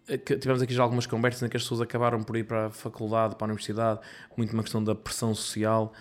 eh, 0.08 0.16
tivemos 0.18 0.62
aqui 0.62 0.74
já 0.74 0.82
algumas 0.82 1.06
conversas 1.06 1.42
em 1.42 1.48
que 1.48 1.56
as 1.56 1.62
pessoas 1.62 1.80
acabaram 1.80 2.22
por 2.22 2.36
ir 2.36 2.44
para 2.44 2.66
a 2.66 2.70
faculdade, 2.70 3.36
para 3.36 3.46
a 3.46 3.48
universidade, 3.48 4.00
muito 4.36 4.52
uma 4.52 4.62
questão 4.62 4.82
da 4.82 4.94
pressão 4.94 5.34
social, 5.34 5.92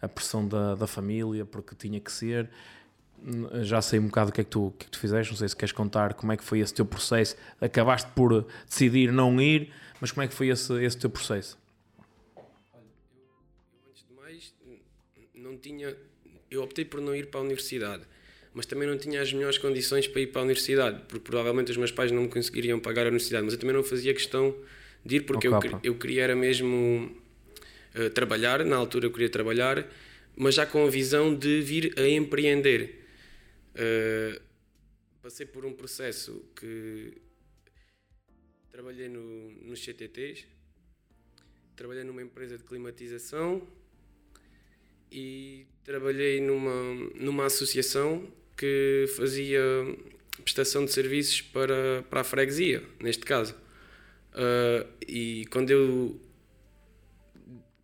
a 0.00 0.08
pressão 0.08 0.46
da, 0.46 0.74
da 0.74 0.86
família, 0.86 1.44
porque 1.44 1.74
tinha 1.74 2.00
que 2.00 2.12
ser. 2.12 2.48
Hum, 3.22 3.64
já 3.64 3.82
sei 3.82 3.98
um 3.98 4.06
bocado 4.06 4.30
o 4.30 4.32
que 4.32 4.40
é 4.42 4.44
que 4.44 4.50
tu, 4.50 4.72
que 4.78 4.84
é 4.84 4.86
que 4.86 4.90
tu 4.92 4.98
fizeste, 4.98 5.32
não 5.32 5.38
sei 5.38 5.48
se 5.48 5.56
queres 5.56 5.72
contar 5.72 6.14
como 6.14 6.32
é 6.32 6.36
que 6.36 6.44
foi 6.44 6.60
esse 6.60 6.72
teu 6.72 6.86
processo. 6.86 7.36
Acabaste 7.60 8.08
por 8.14 8.46
decidir 8.68 9.12
não 9.12 9.40
ir, 9.40 9.72
mas 10.00 10.12
como 10.12 10.22
é 10.24 10.28
que 10.28 10.34
foi 10.34 10.48
esse, 10.48 10.72
esse 10.84 10.96
teu 10.96 11.10
processo? 11.10 11.58
Tinha. 15.58 15.96
Eu 16.50 16.62
optei 16.62 16.84
por 16.84 17.00
não 17.00 17.14
ir 17.14 17.26
para 17.26 17.40
a 17.40 17.42
universidade, 17.42 18.04
mas 18.54 18.66
também 18.66 18.88
não 18.88 18.96
tinha 18.96 19.20
as 19.20 19.32
melhores 19.32 19.58
condições 19.58 20.08
para 20.08 20.20
ir 20.22 20.28
para 20.28 20.40
a 20.40 20.44
universidade, 20.44 21.02
porque 21.08 21.24
provavelmente 21.24 21.70
os 21.70 21.76
meus 21.76 21.92
pais 21.92 22.10
não 22.10 22.22
me 22.22 22.28
conseguiriam 22.28 22.80
pagar 22.80 23.02
a 23.02 23.08
universidade, 23.08 23.44
mas 23.44 23.52
eu 23.52 23.60
também 23.60 23.76
não 23.76 23.84
fazia 23.84 24.14
questão 24.14 24.56
de 25.04 25.16
ir, 25.16 25.20
porque 25.20 25.46
eu, 25.46 25.52
eu 25.82 25.94
queria 25.96 26.24
era 26.24 26.34
mesmo 26.34 27.14
uh, 27.94 28.10
trabalhar, 28.10 28.64
na 28.64 28.76
altura 28.76 29.06
eu 29.06 29.12
queria 29.12 29.28
trabalhar, 29.28 29.86
mas 30.34 30.54
já 30.54 30.64
com 30.64 30.86
a 30.86 30.90
visão 30.90 31.34
de 31.34 31.60
vir 31.60 31.94
a 31.98 32.08
empreender. 32.08 33.04
Uh, 33.74 34.40
passei 35.20 35.44
por 35.44 35.66
um 35.66 35.72
processo 35.72 36.44
que 36.56 37.12
trabalhei 38.70 39.08
no, 39.08 39.50
nos 39.62 39.84
CTTs, 39.84 40.46
trabalhei 41.76 42.04
numa 42.04 42.22
empresa 42.22 42.56
de 42.56 42.64
climatização 42.64 43.66
e 45.10 45.66
trabalhei 45.84 46.40
numa, 46.40 46.94
numa 47.14 47.46
associação 47.46 48.26
que 48.56 49.06
fazia 49.16 49.60
prestação 50.42 50.84
de 50.84 50.92
serviços 50.92 51.40
para, 51.40 52.04
para 52.10 52.20
a 52.20 52.24
freguesia, 52.24 52.82
neste 53.00 53.24
caso. 53.24 53.54
Uh, 54.34 54.86
e 55.06 55.46
quando 55.50 55.70
eu 55.70 56.20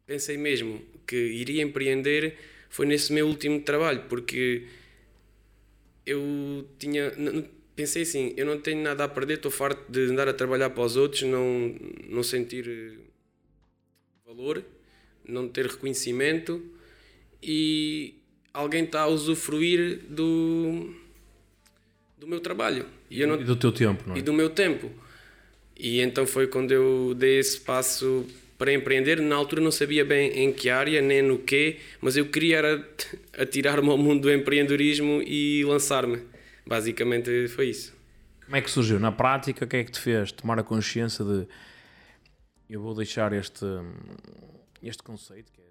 pensei 0.07 0.37
mesmo 0.37 0.83
que 1.07 1.17
iria 1.17 1.63
empreender, 1.63 2.37
foi 2.69 2.87
nesse 2.87 3.13
meu 3.13 3.27
último 3.27 3.61
trabalho, 3.61 4.05
porque 4.09 4.67
eu 6.05 6.69
tinha. 6.79 7.13
Pensei 7.75 8.03
assim: 8.03 8.35
eu 8.37 8.47
não 8.47 8.61
tenho 8.61 8.83
nada 8.83 9.05
a 9.05 9.09
perder, 9.09 9.35
estou 9.35 9.51
farto 9.51 9.91
de 9.91 10.11
andar 10.11 10.29
a 10.29 10.35
trabalhar 10.35 10.71
para 10.71 10.83
os 10.83 10.97
outros, 10.97 11.23
não, 11.23 11.75
não 12.09 12.23
sentir 12.23 12.99
valor, 14.27 14.65
não 15.27 15.49
ter 15.49 15.67
reconhecimento 15.67 16.74
e 17.45 18.15
alguém 18.53 18.85
está 18.85 19.03
a 19.03 19.07
usufruir 19.07 20.01
do, 20.09 20.95
do 22.19 22.27
meu 22.27 22.41
trabalho. 22.41 22.87
E, 23.11 23.25
não, 23.27 23.41
e 23.41 23.45
do 23.45 23.55
teu 23.55 23.71
tempo, 23.71 24.05
não 24.07 24.17
é? 24.17 24.19
E 24.19 24.23
do 24.23 24.33
meu 24.33 24.49
tempo. 24.49 24.91
E 25.77 26.01
então 26.01 26.27
foi 26.27 26.47
quando 26.47 26.73
eu 26.73 27.15
dei 27.15 27.39
esse 27.39 27.61
passo 27.61 28.27
para 28.57 28.73
empreender. 28.73 29.21
Na 29.21 29.37
altura 29.37 29.61
não 29.61 29.71
sabia 29.71 30.05
bem 30.05 30.31
em 30.39 30.53
que 30.53 30.71
área, 30.71 31.03
nem 31.03 31.21
no 31.21 31.39
quê, 31.39 31.79
mas 32.01 32.17
eu 32.17 32.27
queria 32.27 32.83
atirar-me 33.37 33.91
ao 33.91 33.99
mundo 33.99 34.23
do 34.23 34.33
empreendedorismo 34.33 35.21
e 35.23 35.65
lançar-me. 35.65 36.23
Basicamente 36.67 37.49
foi 37.49 37.69
isso. 37.69 37.93
Como 38.45 38.57
é 38.57 38.63
que 38.63 38.71
surgiu? 38.71 38.99
Na 38.99 39.13
prática, 39.13 39.65
o 39.65 39.69
que 39.69 39.77
é 39.77 39.85
que 39.85 39.93
te 39.93 40.01
fez 40.01 40.33
tomar 40.33 40.59
a 40.59 40.63
consciência 40.63 41.25
de 41.25 41.47
eu 42.69 42.81
vou 42.81 42.95
deixar 42.95 43.33
este, 43.33 43.67
este 44.83 45.03
conceito 45.03 45.53
que 45.53 45.61
é 45.61 45.64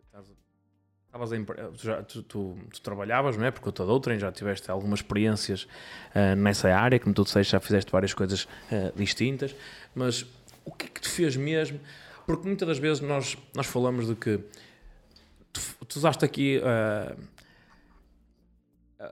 Estavas 1.13 1.31
em, 1.31 1.45
tu, 1.45 2.23
tu, 2.23 2.57
tu, 2.71 2.81
trabalhavas, 2.81 3.37
não 3.37 3.45
é? 3.45 3.51
Porque 3.51 3.67
eu 3.67 3.69
estou 3.69 3.87
outrem, 3.87 4.17
já 4.17 4.31
tiveste 4.31 4.71
algumas 4.71 4.97
experiências 4.97 5.67
uh, 6.15 6.35
nessa 6.35 6.73
área, 6.73 6.99
como 6.99 7.13
tu 7.13 7.23
disseste, 7.23 7.51
já 7.51 7.59
fizeste 7.59 7.91
várias 7.91 8.15
coisas 8.15 8.45
uh, 8.45 8.91
distintas, 8.95 9.55
mas 9.93 10.25
o 10.65 10.71
que 10.71 10.87
é 10.87 10.89
que 10.89 10.99
te 10.99 11.07
fez 11.07 11.35
mesmo? 11.35 11.79
Porque 12.25 12.47
muitas 12.47 12.67
das 12.67 12.79
vezes 12.79 12.99
nós, 13.01 13.37
nós 13.53 13.67
falamos 13.67 14.07
de 14.07 14.15
que 14.15 14.39
tu, 15.53 15.61
tu 15.87 15.97
usaste 15.97 16.25
aqui 16.25 16.59
uh, 16.63 17.15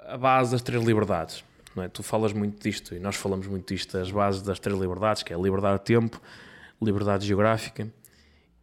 a 0.08 0.18
base 0.18 0.54
das 0.54 0.64
três 0.64 0.84
liberdades, 0.84 1.44
não 1.76 1.84
é? 1.84 1.88
Tu 1.88 2.02
falas 2.02 2.34
muito 2.34 2.60
disto 2.64 2.96
e 2.96 3.00
nós 3.00 3.16
falamos 3.16 3.46
muito 3.46 3.72
disto, 3.72 3.96
as 3.96 4.10
bases 4.10 4.42
das 4.42 4.60
três 4.60 4.76
liberdades, 4.80 5.22
que 5.22 5.34
é 5.34 5.36
a 5.36 5.40
liberdade 5.40 5.78
de 5.78 5.86
tempo, 5.86 6.20
liberdade 6.82 7.28
geográfica 7.28 7.88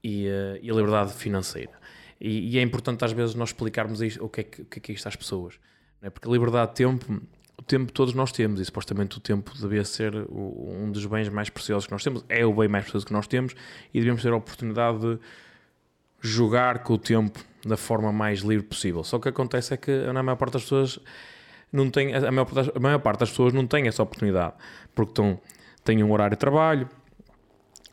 e, 0.03 0.27
e 0.61 0.69
a 0.69 0.75
liberdade 0.75 1.13
financeira. 1.13 1.78
E, 2.21 2.55
e, 2.55 2.59
é 2.59 2.63
importante 2.63 3.05
às 3.05 3.13
vezes 3.13 3.35
nós 3.35 3.51
explicarmos 3.51 4.03
isto, 4.03 4.25
o, 4.25 4.29
que 4.29 4.41
é 4.41 4.45
que, 4.45 4.63
o 4.63 4.65
que 4.65 4.79
é 4.79 4.83
que 4.83 4.93
é 4.93 4.95
isto 4.95 5.07
às 5.07 5.17
pessoas. 5.17 5.55
É? 6.03 6.11
Porque 6.11 6.29
a 6.29 6.33
liberdade 6.33 6.71
de 6.71 6.77
tempo, 6.77 7.21
o 7.57 7.63
tempo 7.63 7.93
todos 7.93 8.15
nós 8.15 8.33
temos, 8.33 8.61
e 8.61 8.65
supostamente 8.65 9.19
o 9.19 9.21
tempo 9.21 9.53
devia 9.57 9.85
ser 9.85 10.15
o, 10.29 10.77
um 10.83 10.91
dos 10.91 11.07
bens 11.07 11.29
mais 11.29 11.49
preciosos 11.49 11.87
que 11.87 11.93
nós 11.93 12.03
temos, 12.03 12.25
é 12.29 12.45
o 12.45 12.53
bem 12.53 12.69
mais 12.69 12.85
precioso 12.85 13.07
que 13.07 13.13
nós 13.13 13.27
temos, 13.27 13.55
e 13.93 14.01
devemos 14.01 14.23
ter 14.23 14.33
a 14.33 14.37
oportunidade 14.37 14.99
de 14.99 15.19
jogar 16.21 16.81
com 16.81 16.95
o 16.95 16.99
tempo 16.99 17.39
da 17.65 17.77
forma 17.77 18.13
mais 18.13 18.41
livre 18.41 18.67
possível. 18.67 19.05
Só 19.05 19.19
que 19.19 19.29
acontece 19.29 19.75
é 19.75 19.77
que 19.77 20.07
na 20.13 20.23
maior 20.23 20.37
parte 20.37 20.55
das 20.55 20.63
pessoas 20.63 20.99
não 21.73 21.91
tem, 21.91 22.15
a 22.15 22.33
maior, 22.33 22.49
a 22.75 22.81
maior 22.81 22.99
parte 22.99 23.21
das 23.21 23.31
pessoas 23.31 23.53
não 23.53 23.67
tem 23.67 23.87
essa 23.87 24.03
oportunidade, 24.03 24.55
porque 24.95 25.13
estão, 25.13 25.41
têm 25.85 26.03
um 26.03 26.11
horário 26.11 26.37
de 26.37 26.41
trabalho, 26.41 26.89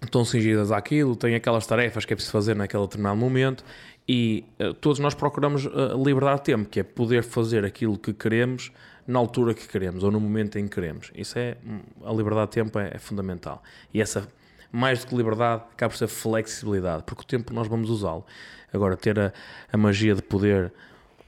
estão 0.02 0.24
cingidas 0.24 0.72
àquilo, 0.72 1.16
têm 1.16 1.36
aquelas 1.36 1.66
tarefas 1.66 2.06
que 2.06 2.14
é 2.14 2.16
preciso 2.16 2.32
fazer 2.32 2.56
naquele 2.56 2.84
determinado 2.84 3.18
momento 3.18 3.64
e 4.08 4.46
uh, 4.60 4.74
todos 4.74 5.00
nós 5.00 5.14
procuramos 5.14 5.66
uh, 5.66 5.72
liberdade 6.04 6.38
de 6.38 6.44
tempo, 6.44 6.70
que 6.70 6.80
é 6.80 6.84
poder 6.84 7.24
fazer 7.24 7.66
aquilo 7.66 7.98
que 7.98 8.14
queremos 8.14 8.72
na 9.08 9.20
altura 9.20 9.54
que 9.54 9.68
queremos 9.68 10.04
ou 10.04 10.12
no 10.12 10.20
momento 10.20 10.58
em 10.58 10.68
que 10.68 10.76
queremos. 10.76 11.12
Isso 11.16 11.38
é 11.38 11.58
hum, 11.66 11.80
a 12.04 12.12
liberdade 12.12 12.52
de 12.52 12.54
tempo 12.54 12.78
é, 12.80 12.92
é 12.94 12.98
fundamental. 12.98 13.62
E 13.94 14.02
essa 14.02 14.28
mais 14.72 15.00
do 15.00 15.08
que 15.08 15.16
liberdade 15.16 15.64
acaba 15.72 15.92
por 15.92 15.98
ser 15.98 16.08
flexibilidade, 16.08 17.04
porque 17.04 17.22
o 17.22 17.26
tempo 17.26 17.54
nós 17.54 17.68
vamos 17.68 17.90
usá-lo. 17.90 18.26
Agora 18.74 18.98
ter 18.98 19.18
a, 19.18 19.34
a, 19.72 19.78
magia 19.78 20.14
de 20.14 20.22
poder 20.22 20.74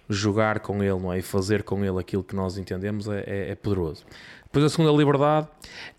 jogar 0.10 0.60
com 0.60 0.84
ele, 0.84 1.00
não 1.00 1.14
é? 1.14 1.20
E 1.20 1.22
fazer 1.22 1.64
com 1.64 1.84
ele 1.84 1.98
aquilo 1.98 2.24
que 2.24 2.36
nós 2.36 2.58
entendemos 2.58 3.08
é, 3.08 3.24
é, 3.26 3.52
é 3.52 3.56
poderoso. 3.56 4.06
Depois 4.44 4.66
a 4.66 4.70
segunda 4.70 4.92
liberdade 4.92 5.48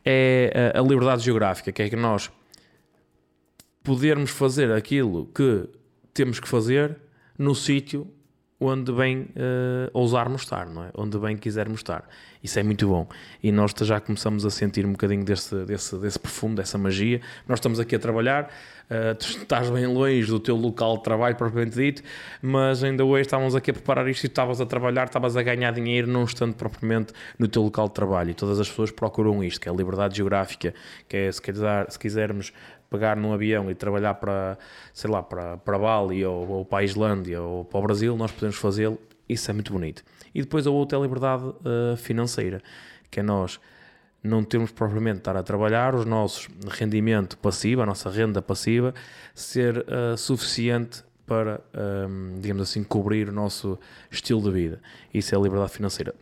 é 0.04 0.72
a, 0.74 0.78
a 0.78 0.82
liberdade 0.82 1.24
geográfica, 1.24 1.72
que 1.72 1.82
é 1.82 1.88
que 1.88 1.96
nós 1.96 2.30
podermos 3.82 4.30
fazer 4.30 4.70
aquilo 4.70 5.26
que 5.34 5.66
temos 6.12 6.40
que 6.40 6.48
fazer 6.48 6.96
no 7.38 7.54
sítio 7.54 8.06
onde 8.60 8.92
bem 8.92 9.20
uh, 9.20 9.90
ousarmos 9.92 10.42
estar, 10.42 10.66
não 10.66 10.84
é? 10.84 10.90
Onde 10.96 11.16
bem 11.18 11.36
quisermos 11.36 11.78
estar. 11.78 12.08
Isso 12.42 12.58
é 12.58 12.62
muito 12.62 12.88
bom. 12.88 13.06
E 13.42 13.52
nós 13.52 13.72
já 13.82 14.00
começamos 14.00 14.44
a 14.44 14.50
sentir 14.50 14.84
um 14.84 14.92
bocadinho 14.92 15.24
desse, 15.24 15.54
desse, 15.64 15.96
desse 15.96 16.18
perfume, 16.18 16.56
dessa 16.56 16.76
magia. 16.76 17.20
Nós 17.46 17.58
estamos 17.58 17.78
aqui 17.78 17.94
a 17.94 17.98
trabalhar, 18.00 18.50
uh, 18.90 19.14
tu 19.14 19.26
estás 19.26 19.70
bem 19.70 19.86
longe 19.86 20.26
do 20.26 20.40
teu 20.40 20.56
local 20.56 20.96
de 20.96 21.04
trabalho, 21.04 21.36
propriamente 21.36 21.76
dito, 21.76 22.02
mas 22.42 22.82
ainda 22.82 23.04
hoje 23.04 23.22
estávamos 23.22 23.54
aqui 23.54 23.70
a 23.70 23.74
preparar 23.74 24.08
isto 24.08 24.24
e 24.24 24.26
estavas 24.26 24.60
a 24.60 24.66
trabalhar, 24.66 25.04
estavas 25.04 25.36
a 25.36 25.42
ganhar 25.42 25.72
dinheiro, 25.72 26.08
não 26.08 26.24
estando 26.24 26.54
propriamente 26.54 27.12
no 27.38 27.46
teu 27.46 27.62
local 27.62 27.86
de 27.86 27.94
trabalho. 27.94 28.30
E 28.30 28.34
todas 28.34 28.58
as 28.58 28.68
pessoas 28.68 28.90
procuram 28.90 29.42
isto, 29.44 29.60
que 29.60 29.68
é 29.68 29.72
a 29.72 29.74
liberdade 29.74 30.16
geográfica, 30.16 30.74
que 31.08 31.16
é, 31.16 31.30
se, 31.30 31.40
quiser, 31.40 31.88
se 31.88 31.98
quisermos 31.98 32.52
pegar 32.90 33.16
num 33.16 33.32
avião 33.32 33.70
e 33.70 33.74
trabalhar 33.74 34.14
para, 34.14 34.58
sei 34.92 35.10
lá, 35.10 35.22
para, 35.22 35.56
para 35.58 35.78
Bali 35.78 36.24
ou, 36.24 36.48
ou 36.48 36.64
para 36.64 36.78
a 36.78 36.84
Islândia 36.84 37.40
ou 37.42 37.64
para 37.64 37.78
o 37.78 37.82
Brasil, 37.82 38.16
nós 38.16 38.32
podemos 38.32 38.56
fazê-lo. 38.56 38.98
Isso 39.28 39.50
é 39.50 39.54
muito 39.54 39.72
bonito. 39.72 40.02
E 40.34 40.40
depois 40.40 40.66
a 40.66 40.70
outra 40.70 40.96
é 40.96 41.00
a 41.00 41.02
liberdade 41.02 41.44
uh, 41.44 41.96
financeira, 41.96 42.62
que 43.10 43.20
é 43.20 43.22
nós 43.22 43.60
não 44.22 44.42
temos 44.42 44.72
propriamente 44.72 45.14
de 45.14 45.20
estar 45.20 45.36
a 45.36 45.42
trabalhar, 45.42 45.94
os 45.94 46.04
nossos 46.04 46.48
rendimento 46.68 47.38
passivo, 47.38 47.82
a 47.82 47.86
nossa 47.86 48.10
renda 48.10 48.42
passiva, 48.42 48.94
ser 49.34 49.78
uh, 49.78 50.16
suficiente 50.16 51.04
para, 51.26 51.60
um, 51.74 52.34
ehm, 52.34 52.40
digamos 52.40 52.62
assim, 52.62 52.82
cobrir 52.82 53.28
o 53.28 53.32
nosso 53.32 53.78
estilo 54.10 54.40
de 54.40 54.50
vida. 54.50 54.80
Isso 55.12 55.34
é 55.34 55.38
a 55.38 55.40
liberdade 55.40 55.72
financeira. 55.72 56.14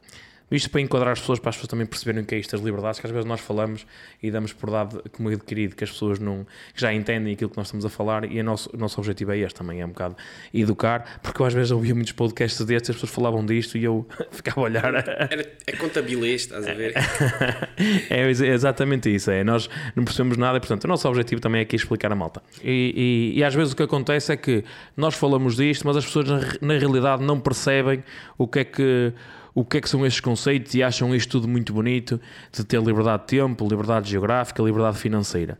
Isto 0.50 0.70
para 0.70 0.80
enquadrar 0.80 1.12
as 1.12 1.20
pessoas, 1.20 1.40
para 1.40 1.50
as 1.50 1.56
pessoas 1.56 1.68
também 1.68 1.86
perceberem 1.86 2.22
o 2.22 2.26
que 2.26 2.34
é 2.34 2.38
isto 2.38 2.52
das 2.52 2.64
liberdades, 2.64 3.00
que 3.00 3.06
às 3.06 3.12
vezes 3.12 3.26
nós 3.26 3.40
falamos 3.40 3.84
e 4.22 4.30
damos 4.30 4.52
por 4.52 4.70
dado 4.70 5.02
como 5.10 5.28
adquirido 5.28 5.74
que 5.74 5.82
as 5.82 5.90
pessoas 5.90 6.20
não, 6.20 6.46
já 6.74 6.94
entendem 6.94 7.32
aquilo 7.32 7.50
que 7.50 7.56
nós 7.56 7.66
estamos 7.66 7.84
a 7.84 7.88
falar 7.88 8.30
e 8.30 8.40
o 8.40 8.44
nosso, 8.44 8.70
o 8.72 8.76
nosso 8.76 9.00
objetivo 9.00 9.32
é 9.32 9.38
este 9.38 9.56
também, 9.56 9.80
é 9.80 9.84
um 9.84 9.88
bocado 9.88 10.16
educar, 10.54 11.18
porque 11.20 11.42
eu 11.42 11.46
às 11.46 11.52
vezes 11.52 11.72
ouvia 11.72 11.94
muitos 11.94 12.12
podcasts 12.12 12.64
destes, 12.64 12.90
as 12.90 12.96
pessoas 12.96 13.12
falavam 13.12 13.44
disto 13.44 13.76
e 13.76 13.84
eu 13.84 14.06
ficava 14.30 14.60
a 14.60 14.64
olhar. 14.64 14.94
Era, 14.94 15.52
é 15.66 15.72
contabilês, 15.72 16.42
estás 16.42 16.66
a 16.66 16.74
ver? 16.74 16.94
é 18.08 18.28
exatamente 18.28 19.12
isso, 19.12 19.32
é, 19.32 19.42
nós 19.42 19.68
não 19.96 20.04
percebemos 20.04 20.36
nada, 20.36 20.60
portanto 20.60 20.84
o 20.84 20.88
nosso 20.88 21.08
objetivo 21.08 21.40
também 21.40 21.58
é 21.60 21.62
aqui 21.62 21.74
explicar 21.74 22.12
a 22.12 22.14
malta. 22.14 22.40
E, 22.62 23.32
e, 23.34 23.38
e 23.38 23.44
às 23.44 23.54
vezes 23.54 23.72
o 23.72 23.76
que 23.76 23.82
acontece 23.82 24.32
é 24.32 24.36
que 24.36 24.62
nós 24.96 25.16
falamos 25.16 25.56
disto, 25.56 25.84
mas 25.84 25.96
as 25.96 26.04
pessoas 26.04 26.28
na, 26.28 26.40
na 26.60 26.78
realidade 26.78 27.24
não 27.24 27.40
percebem 27.40 28.04
o 28.38 28.46
que 28.46 28.60
é 28.60 28.64
que 28.64 29.12
o 29.56 29.64
que 29.64 29.78
é 29.78 29.80
que 29.80 29.88
são 29.88 30.04
estes 30.04 30.20
conceitos 30.20 30.74
e 30.74 30.82
acham 30.82 31.14
isto 31.14 31.30
tudo 31.30 31.48
muito 31.48 31.72
bonito 31.72 32.20
de 32.52 32.62
ter 32.62 32.78
liberdade 32.78 33.22
de 33.22 33.28
tempo, 33.28 33.66
liberdade 33.66 34.10
geográfica, 34.10 34.62
liberdade 34.62 34.98
financeira. 34.98 35.58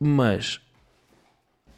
Mas 0.00 0.58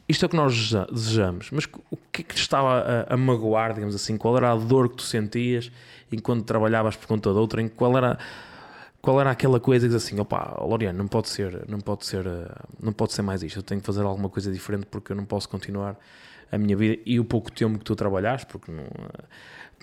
isto 0.08 0.24
é 0.24 0.26
o 0.26 0.28
que 0.28 0.36
nós 0.36 0.72
desejamos. 0.92 1.50
Mas 1.50 1.64
o 1.90 1.96
que 2.12 2.22
é 2.22 2.24
que 2.24 2.36
te 2.36 2.40
estava 2.40 3.06
a, 3.08 3.14
a, 3.14 3.16
magoar, 3.16 3.74
digamos 3.74 3.96
assim? 3.96 4.16
Qual 4.16 4.36
era 4.36 4.52
a 4.52 4.54
dor 4.54 4.88
que 4.88 4.94
tu 4.94 5.02
sentias 5.02 5.68
enquanto 6.12 6.44
trabalhavas 6.44 6.94
por 6.94 7.08
conta 7.08 7.32
de 7.32 7.38
outra? 7.38 7.68
Qual 7.70 7.98
era, 7.98 8.16
qual 9.02 9.20
era 9.20 9.32
aquela 9.32 9.58
coisa 9.58 9.88
que 9.88 9.92
diz 9.92 10.04
assim, 10.04 10.20
opá, 10.20 10.58
Loriano, 10.60 10.96
não 10.96 11.08
pode 11.08 11.28
ser, 11.28 11.68
não 11.68 11.80
pode 11.80 12.06
ser, 12.06 12.24
não 12.80 12.92
pode 12.92 13.14
ser 13.14 13.22
mais 13.22 13.42
isto. 13.42 13.58
Eu 13.58 13.64
tenho 13.64 13.80
que 13.80 13.86
fazer 13.86 14.02
alguma 14.02 14.28
coisa 14.28 14.52
diferente 14.52 14.86
porque 14.86 15.10
eu 15.10 15.16
não 15.16 15.24
posso 15.24 15.48
continuar 15.48 15.98
a 16.52 16.58
minha 16.58 16.76
vida 16.76 17.02
e 17.04 17.18
o 17.18 17.24
pouco 17.24 17.50
tempo 17.50 17.80
que 17.80 17.84
tu 17.84 17.96
trabalhaste, 17.96 18.46
porque 18.46 18.70
não, 18.70 18.84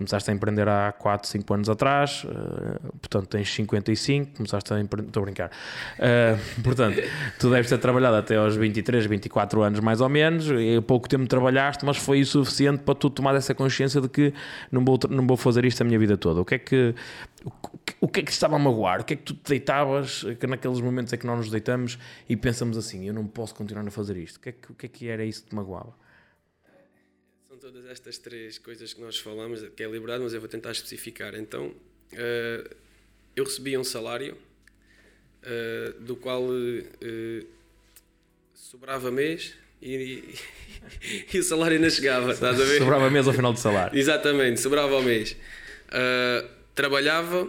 começaste 0.01 0.29
a 0.31 0.33
empreender 0.33 0.67
há 0.67 0.91
4, 0.97 1.27
5 1.27 1.53
anos 1.53 1.69
atrás, 1.69 2.23
uh, 2.25 2.97
portanto 2.99 3.27
tens 3.27 3.53
55, 3.53 4.35
começaste 4.35 4.73
a 4.73 4.79
empreender, 4.79 5.09
estou 5.09 5.21
a 5.21 5.25
brincar, 5.25 5.49
uh, 5.49 6.61
portanto, 6.63 7.01
tu 7.39 7.49
deves 7.49 7.69
ter 7.69 7.77
trabalhado 7.77 8.17
até 8.17 8.35
aos 8.35 8.55
23, 8.55 9.05
24 9.05 9.61
anos 9.61 9.79
mais 9.79 10.01
ou 10.01 10.09
menos, 10.09 10.47
e 10.49 10.81
pouco 10.81 11.07
tempo 11.07 11.27
trabalhaste, 11.27 11.85
mas 11.85 11.97
foi 11.97 12.21
o 12.21 12.25
suficiente 12.25 12.83
para 12.83 12.95
tu 12.95 13.09
tomar 13.09 13.35
essa 13.35 13.53
consciência 13.53 14.01
de 14.01 14.09
que 14.09 14.33
não 14.71 14.83
vou, 14.83 14.99
não 15.09 15.25
vou 15.25 15.37
fazer 15.37 15.65
isto 15.65 15.81
a 15.81 15.85
minha 15.85 15.99
vida 15.99 16.17
toda. 16.17 16.41
O 16.41 16.45
que 16.45 16.55
é 16.55 16.59
que, 16.59 16.95
o, 17.45 17.51
o 18.01 18.07
que 18.07 18.19
é 18.19 18.23
que 18.23 18.29
te 18.31 18.33
estava 18.33 18.55
a 18.55 18.59
magoar? 18.59 19.01
O 19.01 19.03
que 19.03 19.13
é 19.13 19.17
que 19.17 19.23
tu 19.23 19.33
te 19.33 19.49
deitavas, 19.49 20.25
que 20.39 20.47
naqueles 20.47 20.81
momentos 20.81 21.13
é 21.13 21.17
que 21.17 21.25
nós 21.25 21.37
nos 21.37 21.49
deitamos 21.49 21.97
e 22.27 22.35
pensamos 22.35 22.77
assim, 22.77 23.07
eu 23.07 23.13
não 23.13 23.25
posso 23.25 23.55
continuar 23.55 23.87
a 23.87 23.91
fazer 23.91 24.17
isto? 24.17 24.37
O 24.37 24.39
que 24.39 24.49
é 24.49 24.51
que, 24.51 24.71
o 24.71 24.75
que, 24.75 24.85
é 24.85 24.89
que 24.89 25.07
era 25.07 25.23
isso 25.23 25.43
que 25.43 25.49
te 25.49 25.55
magoava? 25.55 26.00
Todas 27.61 27.85
estas 27.85 28.17
três 28.17 28.57
coisas 28.57 28.91
que 28.91 28.99
nós 28.99 29.19
falamos, 29.19 29.61
que 29.75 29.83
é 29.83 29.87
liberdade, 29.87 30.23
mas 30.23 30.33
eu 30.33 30.39
vou 30.39 30.49
tentar 30.49 30.71
especificar. 30.71 31.35
Então, 31.35 31.67
uh, 31.67 32.75
eu 33.35 33.43
recebia 33.43 33.79
um 33.79 33.83
salário 33.83 34.35
uh, 35.43 36.01
do 36.01 36.15
qual 36.15 36.43
uh, 36.43 37.47
sobrava 38.55 39.11
mês 39.11 39.53
e, 39.79 40.35
e, 41.31 41.37
o 41.37 41.43
salário 41.43 41.77
ainda 41.77 41.91
chegava, 41.91 42.31
estás 42.31 42.59
a 42.59 42.63
ver? 42.63 42.79
Sobrava 42.79 43.11
mês 43.11 43.27
ao 43.27 43.33
final 43.33 43.53
do 43.53 43.59
salário. 43.59 43.93
Exatamente, 43.97 44.59
sobrava 44.59 44.95
ao 44.95 45.03
mês. 45.03 45.37
trabalhava 46.73 47.47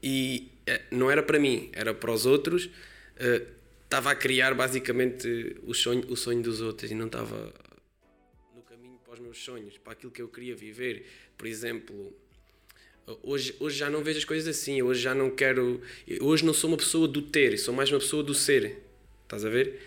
e 0.00 0.52
não 0.88 1.10
era 1.10 1.22
para 1.22 1.40
mim, 1.40 1.68
era 1.72 1.92
para 1.92 2.12
os 2.12 2.26
outros. 2.26 2.70
Estava 3.82 4.12
a 4.12 4.14
criar 4.14 4.54
basicamente 4.54 5.56
o 5.64 5.74
sonho, 5.74 6.04
o 6.08 6.16
sonho 6.16 6.42
dos 6.42 6.60
outros 6.60 6.92
e 6.92 6.94
não 6.94 7.06
estava 7.06 7.52
meus 9.28 9.44
sonhos, 9.44 9.76
para 9.76 9.92
aquilo 9.92 10.10
que 10.10 10.22
eu 10.22 10.28
queria 10.28 10.56
viver. 10.56 11.04
Por 11.36 11.46
exemplo, 11.46 12.12
hoje, 13.22 13.54
hoje 13.60 13.78
já 13.78 13.90
não 13.90 14.02
vejo 14.02 14.18
as 14.18 14.24
coisas 14.24 14.48
assim, 14.48 14.80
hoje 14.80 15.00
já 15.00 15.14
não 15.14 15.30
quero. 15.30 15.80
Hoje 16.20 16.44
não 16.44 16.54
sou 16.54 16.70
uma 16.70 16.76
pessoa 16.76 17.06
do 17.06 17.20
ter, 17.20 17.58
sou 17.58 17.74
mais 17.74 17.90
uma 17.92 18.00
pessoa 18.00 18.22
do 18.22 18.34
ser. 18.34 18.78
Estás 19.24 19.44
a 19.44 19.50
ver? 19.50 19.80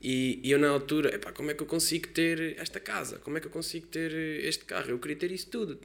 E, 0.00 0.40
e 0.42 0.50
eu 0.50 0.58
na 0.58 0.68
altura, 0.68 1.14
epá, 1.14 1.32
como 1.32 1.50
é 1.50 1.54
que 1.54 1.62
eu 1.62 1.66
consigo 1.66 2.08
ter 2.08 2.58
esta 2.58 2.78
casa? 2.78 3.18
Como 3.20 3.38
é 3.38 3.40
que 3.40 3.46
eu 3.46 3.50
consigo 3.50 3.86
ter 3.86 4.12
este 4.44 4.64
carro? 4.64 4.90
Eu 4.90 4.98
queria 4.98 5.16
ter 5.16 5.32
isso 5.32 5.48
tudo. 5.48 5.78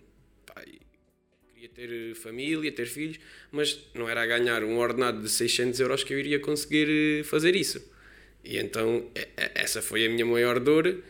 Queria 1.54 1.70
ter 1.70 2.16
família, 2.16 2.72
ter 2.72 2.88
filhos, 2.88 3.20
mas 3.52 3.80
não 3.94 4.08
era 4.08 4.22
a 4.22 4.26
ganhar 4.26 4.64
um 4.64 4.78
ordenado 4.78 5.22
de 5.22 5.30
600 5.30 5.80
euros 5.80 6.04
que 6.04 6.14
eu 6.14 6.20
iria 6.20 6.40
conseguir 6.40 7.24
fazer 7.24 7.56
isso. 7.56 7.82
E 8.44 8.58
então 8.58 9.10
essa 9.56 9.82
foi 9.82 10.06
a 10.06 10.10
minha 10.10 10.26
maior 10.26 10.60
dor 10.60 11.04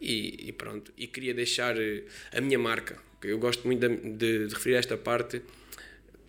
e, 0.00 0.48
e, 0.48 0.52
pronto. 0.52 0.92
E 0.96 1.06
queria 1.06 1.34
deixar 1.34 1.76
eh, 1.78 2.04
a 2.32 2.40
minha 2.40 2.58
marca. 2.58 2.96
Eu 3.22 3.38
gosto 3.38 3.66
muito 3.66 3.86
de, 3.86 3.96
de, 3.96 4.46
de, 4.46 4.54
referir 4.54 4.76
esta 4.76 4.96
parte. 4.96 5.42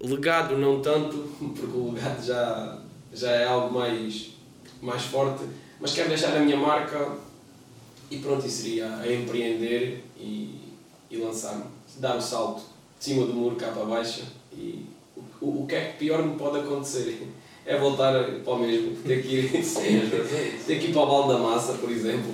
Legado, 0.01 0.57
não 0.57 0.81
tanto, 0.81 1.17
porque 1.37 1.77
o 1.77 1.91
legado 1.91 2.25
já, 2.25 2.81
já 3.13 3.31
é 3.31 3.45
algo 3.45 3.73
mais, 3.73 4.31
mais 4.81 5.03
forte, 5.03 5.45
mas 5.79 5.93
quero 5.93 6.09
deixar 6.09 6.35
a 6.35 6.39
minha 6.39 6.57
marca 6.57 7.17
e 8.09 8.17
pronto, 8.17 8.45
isso 8.47 8.63
seria 8.63 8.95
a 8.95 9.11
empreender 9.11 10.03
e, 10.17 10.55
e 11.11 11.17
lançar-me. 11.17 11.65
Dar 11.97 12.15
o 12.15 12.21
salto 12.21 12.63
de 12.97 13.03
cima 13.03 13.25
do 13.25 13.33
muro 13.33 13.55
cá 13.55 13.71
para 13.71 13.83
baixo 13.83 14.23
e 14.53 14.85
o, 15.41 15.63
o 15.63 15.67
que 15.67 15.75
é 15.75 15.85
que 15.91 15.97
pior 15.97 16.23
me 16.23 16.37
pode 16.37 16.59
acontecer? 16.59 17.21
É 17.65 17.77
voltar 17.77 18.23
para 18.23 18.53
o 18.53 18.57
mesmo, 18.57 18.95
ter 19.03 19.21
que 19.21 19.35
ir, 19.35 19.51
ter 20.65 20.79
que 20.79 20.87
ir 20.87 20.91
para 20.91 21.03
o 21.03 21.05
balde 21.05 21.33
da 21.33 21.37
massa, 21.37 21.73
por 21.73 21.91
exemplo 21.91 22.33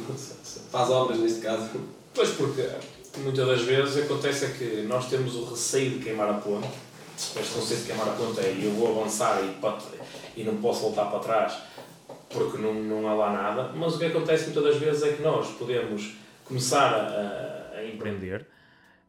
faz 0.76 0.90
obras 0.90 1.20
neste 1.20 1.40
caso. 1.40 1.70
Pois, 2.14 2.32
porque 2.32 2.68
muitas 3.20 3.48
das 3.48 3.62
vezes 3.62 4.04
acontece 4.04 4.46
é 4.46 4.50
que 4.50 4.82
nós 4.88 5.08
temos 5.08 5.34
o 5.36 5.46
receio 5.46 5.92
de 5.92 6.00
queimar 6.00 6.30
a 6.30 6.34
ponte. 6.34 6.68
Este 7.16 7.54
conceito 7.54 7.82
de 7.84 7.88
queimar 7.88 8.10
a 8.10 8.12
ponte 8.12 8.42
é 8.42 8.60
eu 8.62 8.72
vou 8.72 9.00
avançar 9.00 9.42
e, 9.42 10.42
e 10.42 10.44
não 10.44 10.58
posso 10.58 10.82
voltar 10.82 11.06
para 11.06 11.20
trás 11.20 11.58
porque 12.30 12.58
não, 12.58 12.74
não 12.74 13.08
há 13.08 13.14
lá 13.14 13.32
nada. 13.32 13.72
Mas 13.74 13.96
o 13.96 14.00
que 14.00 14.06
acontece 14.06 14.46
muitas 14.46 14.64
das 14.66 14.76
vezes 14.76 15.04
é 15.04 15.14
que 15.14 15.22
nós 15.22 15.48
podemos 15.52 16.18
começar 16.44 16.94
a, 16.94 17.78
a 17.78 17.86
empreender, 17.86 18.46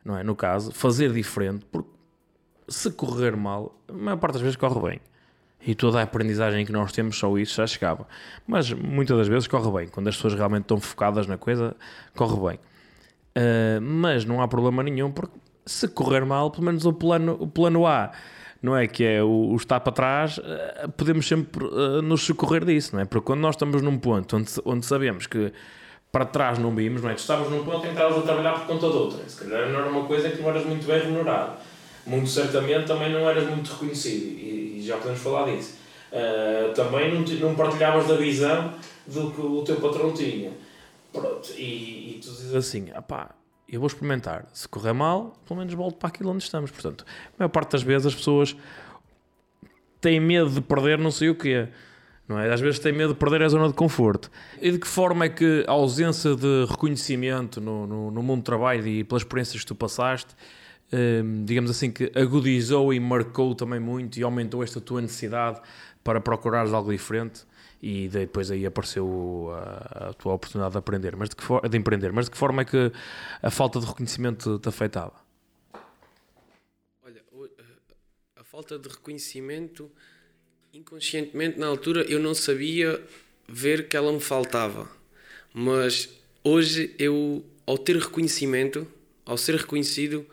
não 0.05 0.17
é? 0.17 0.23
No 0.23 0.37
caso, 0.37 0.71
fazer 0.71 1.13
diferente, 1.13 1.67
porque 1.73 1.91
se 2.69 2.93
correr 2.93 3.37
mal, 3.37 3.77
a 3.89 3.93
maior 3.93 4.19
parte 4.19 4.35
das 4.35 4.43
vezes 4.43 4.57
corre 4.57 4.81
bem 4.89 5.01
e 5.67 5.75
toda 5.75 5.99
a 5.99 6.03
aprendizagem 6.03 6.65
que 6.65 6.71
nós 6.71 6.93
temos, 6.93 7.19
só 7.19 7.37
isso 7.37 7.57
já 7.57 7.67
chegava. 7.67 8.07
Mas 8.47 8.73
muitas 8.73 9.19
das 9.19 9.27
vezes 9.27 9.49
corre 9.49 9.71
bem, 9.71 9.89
quando 9.89 10.07
as 10.07 10.15
pessoas 10.15 10.35
realmente 10.35 10.63
estão 10.63 10.81
focadas 10.81 11.27
na 11.27 11.37
coisa, 11.37 11.75
corre 12.15 12.51
bem. 12.51 12.59
Uh, 13.37 13.81
mas 13.83 14.25
não 14.25 14.41
há 14.41 14.47
problema 14.47 14.83
nenhum, 14.83 15.11
porque 15.11 15.37
se 15.67 15.89
correr 15.89 16.25
mal, 16.25 16.51
pelo 16.51 16.65
menos 16.65 16.87
o 16.87 16.93
plano, 16.93 17.37
o 17.41 17.49
plano 17.49 17.85
A, 17.85 18.13
não 18.63 18.77
é? 18.77 18.87
Que 18.87 19.05
é 19.05 19.23
o, 19.23 19.51
o 19.51 19.57
estar 19.57 19.81
para 19.81 19.93
trás, 19.93 20.39
uh, 20.39 20.89
podemos 20.97 21.27
sempre 21.27 21.65
uh, 21.65 22.01
nos 22.01 22.23
socorrer 22.23 22.65
disso, 22.65 22.95
não 22.95 23.03
é? 23.03 23.05
Porque 23.05 23.27
quando 23.27 23.41
nós 23.41 23.57
estamos 23.57 23.83
num 23.83 23.99
ponto 23.99 24.37
onde, 24.37 24.51
onde 24.65 24.87
sabemos 24.87 25.27
que 25.27 25.53
para 26.13 26.25
trás 26.25 26.59
não 26.59 26.75
vimos, 26.75 27.03
não 27.03 27.11
é? 27.11 27.15
Tu 27.15 27.19
estavas 27.19 27.51
num 27.51 27.65
ponto 27.65 27.79
em 27.79 27.89
que 27.89 27.89
estavas 27.89 28.19
a 28.19 28.23
trabalhar 28.23 28.53
por 28.53 28.67
conta 28.69 28.89
de 28.89 28.97
outra, 28.97 29.29
se 29.29 29.45
calhar 29.45 29.69
não 29.69 29.81
era 29.81 29.91
uma 29.91 30.05
coisa 30.05 30.31
que 30.31 30.41
não 30.41 30.49
eras 30.49 30.65
muito 30.65 30.87
bem 30.87 31.01
remunerado. 31.01 31.55
Muito 32.07 32.29
certamente 32.29 32.87
também 32.87 33.13
não 33.13 33.29
eras 33.29 33.51
muito 33.51 33.69
reconhecido. 33.73 34.39
E, 34.39 34.66
já 34.87 34.97
podemos 34.97 35.21
falar 35.21 35.51
disso. 35.51 35.75
Uh, 36.13 36.73
também 36.75 37.13
não, 37.13 37.21
não 37.21 37.55
partilhavas 37.55 38.07
da 38.07 38.15
visão 38.15 38.75
do 39.07 39.31
que 39.31 39.41
o 39.41 39.63
teu 39.63 39.77
patrão 39.77 40.13
tinha. 40.13 40.53
Pronto, 41.13 41.51
e, 41.57 42.17
e 42.17 42.21
tu 42.23 42.31
dizes 42.31 42.55
assim, 42.55 42.87
pá, 43.09 43.35
eu 43.69 43.81
vou 43.81 43.87
experimentar. 43.87 44.47
Se 44.53 44.69
correr 44.69 44.93
mal, 44.93 45.37
pelo 45.47 45.59
menos 45.59 45.75
volto 45.75 45.97
para 45.97 46.09
aquilo 46.09 46.31
onde 46.31 46.45
estamos. 46.45 46.71
Portanto, 46.71 47.05
a 47.07 47.33
maior 47.39 47.49
parte 47.49 47.73
das 47.73 47.83
vezes 47.83 48.07
as 48.07 48.15
pessoas 48.15 48.57
têm 50.01 50.21
medo 50.21 50.51
de 50.51 50.61
perder 50.61 50.99
não 50.99 51.11
sei 51.11 51.31
o 51.31 51.35
quê. 51.35 51.69
Não 52.29 52.39
é? 52.39 52.53
Às 52.53 52.61
vezes 52.61 52.79
têm 52.81 52.93
medo 52.93 53.13
de 53.13 53.19
perder 53.19 53.43
a 53.43 53.49
zona 53.49 53.69
de 53.69 53.75
conforto. 53.75 54.31
E 54.61 54.71
de 54.71 54.79
que 54.79 54.87
forma 54.87 55.25
é 55.25 55.29
que 55.29 55.65
a 55.67 55.73
ausência 55.73 56.35
de 56.35 56.67
reconhecimento 56.69 57.61
no, 57.61 57.87
no, 57.87 58.11
no 58.11 58.23
mundo 58.23 58.41
do 58.41 58.45
trabalho 58.45 58.87
e 58.87 59.05
pelas 59.05 59.23
experiências 59.23 59.63
que 59.63 59.67
tu 59.67 59.75
passaste 59.75 60.35
Digamos 61.45 61.71
assim, 61.71 61.91
que 61.91 62.13
agudizou 62.15 62.93
e 62.95 63.01
marcou 63.01 63.55
também 63.55 63.81
muito 63.81 64.19
e 64.19 64.23
aumentou 64.23 64.63
esta 64.63 64.81
tua 64.81 65.01
necessidade 65.01 65.61
para 66.05 66.21
procurares 66.21 66.73
algo 66.73 66.93
diferente 66.93 67.45
e 67.83 68.09
depois 68.09 68.51
aí 68.51 68.65
apareceu 68.65 69.51
a, 69.53 70.09
a 70.09 70.13
tua 70.15 70.35
oportunidade 70.35 70.73
de 70.73 70.79
aprender, 70.79 71.17
mas 71.17 71.29
de, 71.29 71.37
que 71.37 71.43
for, 71.43 71.69
de 71.69 71.77
empreender. 71.77 72.13
Mas 72.13 72.27
de 72.27 72.31
que 72.31 72.37
forma 72.37 72.63
é 72.63 72.65
que 72.65 72.93
a 73.43 73.51
falta 73.51 73.81
de 73.81 73.87
reconhecimento 73.87 74.59
te 74.59 74.69
afetava? 74.69 75.13
Olha, 77.03 77.23
a 78.37 78.45
falta 78.45 78.79
de 78.79 78.89
reconhecimento, 78.89 79.91
inconscientemente 80.73 81.59
na 81.59 81.67
altura 81.67 82.03
eu 82.03 82.19
não 82.19 82.35
sabia 82.35 83.03
ver 83.49 83.89
que 83.89 83.97
ela 83.97 84.13
me 84.13 84.21
faltava, 84.21 84.91
mas 85.53 86.09
hoje 86.43 86.95
eu, 86.99 87.45
ao 87.67 87.79
ter 87.79 87.97
reconhecimento, 87.97 88.87
ao 89.25 89.37
ser 89.37 89.57
reconhecido, 89.57 90.27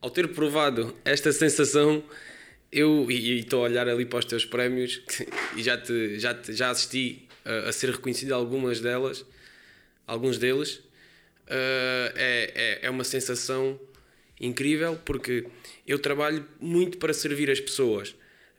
ao 0.00 0.10
ter 0.10 0.28
provado 0.28 0.94
esta 1.04 1.32
sensação, 1.32 2.02
eu 2.70 3.10
e 3.10 3.38
estou 3.38 3.60
a 3.60 3.68
olhar 3.68 3.88
ali 3.88 4.04
para 4.04 4.18
os 4.18 4.24
teus 4.24 4.44
prémios 4.44 5.02
e 5.56 5.62
já 5.62 5.78
te, 5.78 6.18
já 6.18 6.34
te, 6.34 6.52
já 6.52 6.70
assisti 6.70 7.28
a, 7.44 7.68
a 7.68 7.72
ser 7.72 7.90
reconhecido 7.90 8.32
algumas 8.32 8.80
delas, 8.80 9.24
alguns 10.06 10.38
deles. 10.38 10.76
Uh, 11.46 12.10
é, 12.16 12.52
é, 12.54 12.86
é 12.86 12.90
uma 12.90 13.04
sensação 13.04 13.78
incrível 14.40 14.98
porque 15.04 15.46
eu 15.86 15.98
trabalho 15.98 16.44
muito 16.60 16.98
para 16.98 17.14
servir 17.14 17.50
as 17.50 17.60
pessoas. 17.60 18.14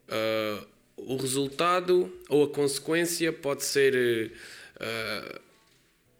Uh, 0.08 0.66
o 0.96 1.18
resultado 1.18 2.12
ou 2.28 2.46
a 2.46 2.50
consequência 2.50 3.32
pode 3.32 3.64
ser 3.64 4.32
uh, 4.78 5.40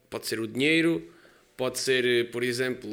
pode 0.10 0.28
ser 0.28 0.40
o 0.40 0.48
dinheiro, 0.48 1.06
Pode 1.58 1.80
ser, 1.80 2.06
eh, 2.06 2.24
por 2.24 2.44
exemplo, 2.44 2.88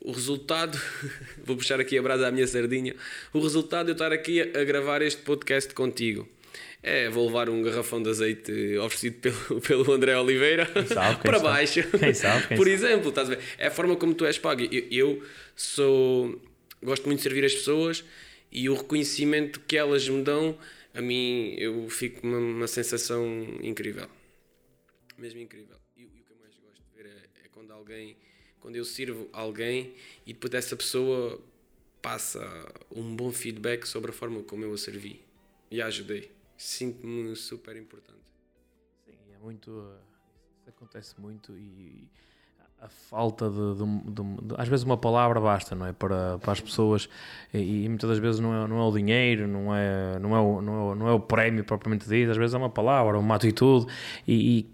o 0.00 0.12
resultado. 0.12 0.80
vou 1.44 1.56
puxar 1.56 1.80
aqui 1.80 1.98
a 1.98 2.02
brasa 2.02 2.28
à 2.28 2.30
minha 2.30 2.46
sardinha. 2.46 2.94
O 3.32 3.40
resultado 3.40 3.86
de 3.86 3.90
eu 3.90 3.94
estar 3.94 4.12
aqui 4.12 4.40
a 4.40 4.62
gravar 4.62 5.02
este 5.02 5.20
podcast 5.22 5.74
contigo. 5.74 6.28
É, 6.80 7.08
vou 7.08 7.26
levar 7.26 7.50
um 7.50 7.60
garrafão 7.60 8.00
de 8.00 8.08
azeite 8.10 8.76
oferecido 8.78 9.16
pelo, 9.16 9.60
pelo 9.66 9.92
André 9.92 10.16
Oliveira 10.16 10.64
sabe, 10.86 11.22
para 11.24 11.38
sabe. 11.38 11.50
baixo. 11.50 11.82
Quem 11.98 12.14
sabe, 12.14 12.46
quem 12.46 12.56
Por 12.56 12.68
exemplo, 12.68 13.08
estás 13.08 13.28
a 13.28 13.34
ver? 13.34 13.42
É 13.58 13.66
a 13.66 13.70
forma 13.72 13.96
como 13.96 14.14
tu 14.14 14.24
és 14.24 14.38
pago. 14.38 14.62
Eu, 14.62 14.86
eu 14.92 15.22
sou. 15.56 16.40
Gosto 16.80 17.06
muito 17.06 17.18
de 17.18 17.24
servir 17.24 17.44
as 17.44 17.54
pessoas 17.54 18.04
e 18.52 18.68
o 18.68 18.74
reconhecimento 18.74 19.58
que 19.66 19.76
elas 19.76 20.08
me 20.08 20.22
dão, 20.22 20.56
a 20.92 21.02
mim, 21.02 21.56
eu 21.58 21.88
fico 21.90 22.24
uma, 22.24 22.38
uma 22.38 22.66
sensação 22.68 23.26
incrível. 23.60 24.06
Mesmo 25.18 25.40
incrível 25.40 25.83
alguém, 27.74 28.16
quando 28.60 28.76
eu 28.76 28.84
sirvo 28.84 29.28
alguém 29.32 29.94
e 30.26 30.32
depois 30.32 30.54
essa 30.54 30.76
pessoa 30.76 31.40
passa 32.00 32.40
um 32.94 33.14
bom 33.14 33.32
feedback 33.32 33.86
sobre 33.86 34.10
a 34.10 34.14
forma 34.14 34.42
como 34.42 34.64
eu 34.64 34.72
a 34.72 34.78
servi 34.78 35.22
e 35.70 35.82
a 35.82 35.86
ajudei. 35.86 36.30
Sinto-me 36.56 37.34
super 37.34 37.76
importante. 37.76 38.20
Sim, 39.04 39.12
é 39.34 39.38
muito. 39.38 39.70
Isso 40.60 40.70
acontece 40.70 41.20
muito 41.20 41.56
e 41.58 42.08
a 42.80 42.88
falta 42.88 43.48
de, 43.48 43.74
de, 43.76 44.12
de, 44.12 44.46
de, 44.46 44.54
às 44.58 44.68
vezes 44.68 44.84
uma 44.84 44.96
palavra 44.96 45.40
basta 45.40 45.74
não 45.74 45.86
é 45.86 45.92
para, 45.92 46.38
para 46.38 46.52
as 46.52 46.60
pessoas 46.60 47.08
e, 47.52 47.84
e, 47.84 47.88
muitas 47.88 48.10
das 48.10 48.18
vezes 48.18 48.40
não 48.40 48.54
é, 48.54 48.68
não 48.68 48.78
é 48.78 48.82
o 48.82 48.92
dinheiro 48.92 49.48
não 49.48 49.74
é 49.74 50.18
não 50.18 50.36
é 50.36 50.40
o, 50.40 50.60
não 50.60 50.74
é, 50.74 50.78
o, 50.78 50.94
não 50.94 51.08
é 51.08 51.12
o 51.12 51.20
prémio 51.20 51.64
propriamente 51.64 52.06
dito 52.06 52.30
às 52.30 52.36
vezes 52.36 52.52
é 52.54 52.58
uma 52.58 52.68
palavra 52.68 53.18
uma 53.18 53.36
atitude 53.36 53.86
e, 54.26 54.58
e 54.58 54.73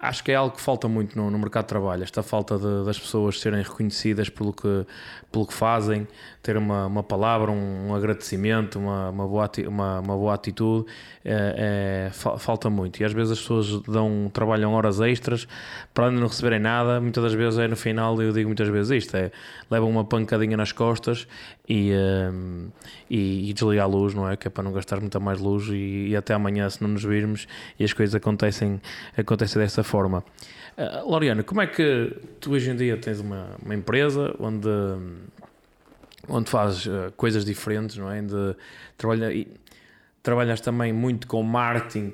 acho 0.00 0.22
que 0.22 0.30
é 0.30 0.36
algo 0.36 0.54
que 0.54 0.60
falta 0.60 0.86
muito 0.86 1.16
no, 1.18 1.28
no 1.28 1.38
mercado 1.38 1.64
de 1.64 1.68
trabalho, 1.70 2.04
esta 2.04 2.22
falta 2.22 2.56
de, 2.56 2.84
das 2.84 2.98
pessoas 2.98 3.40
serem 3.40 3.62
reconhecidas 3.62 4.28
pelo 4.28 4.52
que, 4.52 4.86
pelo 5.30 5.44
que 5.44 5.52
fazem, 5.52 6.06
ter 6.40 6.56
uma, 6.56 6.86
uma 6.86 7.02
palavra, 7.02 7.50
um, 7.50 7.88
um 7.88 7.94
agradecimento, 7.94 8.78
uma, 8.78 9.10
uma, 9.10 9.26
boa, 9.26 9.50
uma, 9.66 10.00
uma 10.00 10.16
boa 10.16 10.34
atitude, 10.34 10.86
é, 11.24 12.08
é, 12.08 12.10
falta 12.12 12.70
muito. 12.70 13.00
E 13.00 13.04
às 13.04 13.12
vezes 13.12 13.32
as 13.32 13.40
pessoas 13.40 13.80
dão, 13.82 14.30
trabalham 14.32 14.72
horas 14.72 15.00
extras 15.00 15.48
para 15.92 16.10
não 16.10 16.28
receberem 16.28 16.60
nada, 16.60 17.00
muitas 17.00 17.22
das 17.22 17.34
vezes 17.34 17.58
é 17.58 17.66
no 17.66 17.76
final, 17.76 18.20
eu 18.22 18.32
digo 18.32 18.48
muitas 18.48 18.68
vezes 18.68 19.04
isto, 19.04 19.16
é 19.16 19.32
levam 19.70 19.88
uma 19.88 20.04
pancadinha 20.04 20.56
nas 20.56 20.70
costas 20.70 21.26
e, 21.68 21.92
um, 21.94 22.68
e, 23.08 23.48
e 23.48 23.52
desligar 23.52 23.84
a 23.84 23.88
luz, 23.88 24.14
não 24.14 24.28
é? 24.28 24.36
Que 24.36 24.48
é 24.48 24.50
para 24.50 24.62
não 24.62 24.72
gastar 24.72 25.00
muita 25.00 25.18
mais 25.18 25.40
luz 25.40 25.68
e, 25.68 26.08
e, 26.08 26.16
até 26.16 26.34
amanhã 26.34 26.68
se 26.68 26.82
não 26.82 26.90
nos 26.90 27.04
virmos 27.04 27.46
e 27.78 27.84
as 27.84 27.92
coisas 27.92 28.14
acontecem, 28.14 28.80
acontecem 29.16 29.62
dessa 29.62 29.71
forma. 29.82 30.24
Uh, 30.76 31.08
Loriano, 31.08 31.44
como 31.44 31.60
é 31.60 31.66
que 31.66 32.16
tu 32.40 32.52
hoje 32.52 32.70
em 32.70 32.76
dia 32.76 32.96
tens 32.96 33.20
uma, 33.20 33.56
uma 33.64 33.74
empresa 33.74 34.34
onde 34.38 34.68
onde 36.28 36.50
fazes 36.50 36.86
uh, 36.86 37.12
coisas 37.16 37.44
diferentes, 37.44 37.96
não 37.96 38.10
é? 38.10 38.22
De, 38.22 38.56
trabalha, 38.96 39.32
e, 39.32 39.48
trabalhas 40.22 40.60
também 40.60 40.92
muito 40.92 41.26
com 41.26 41.42
marketing 41.42 42.12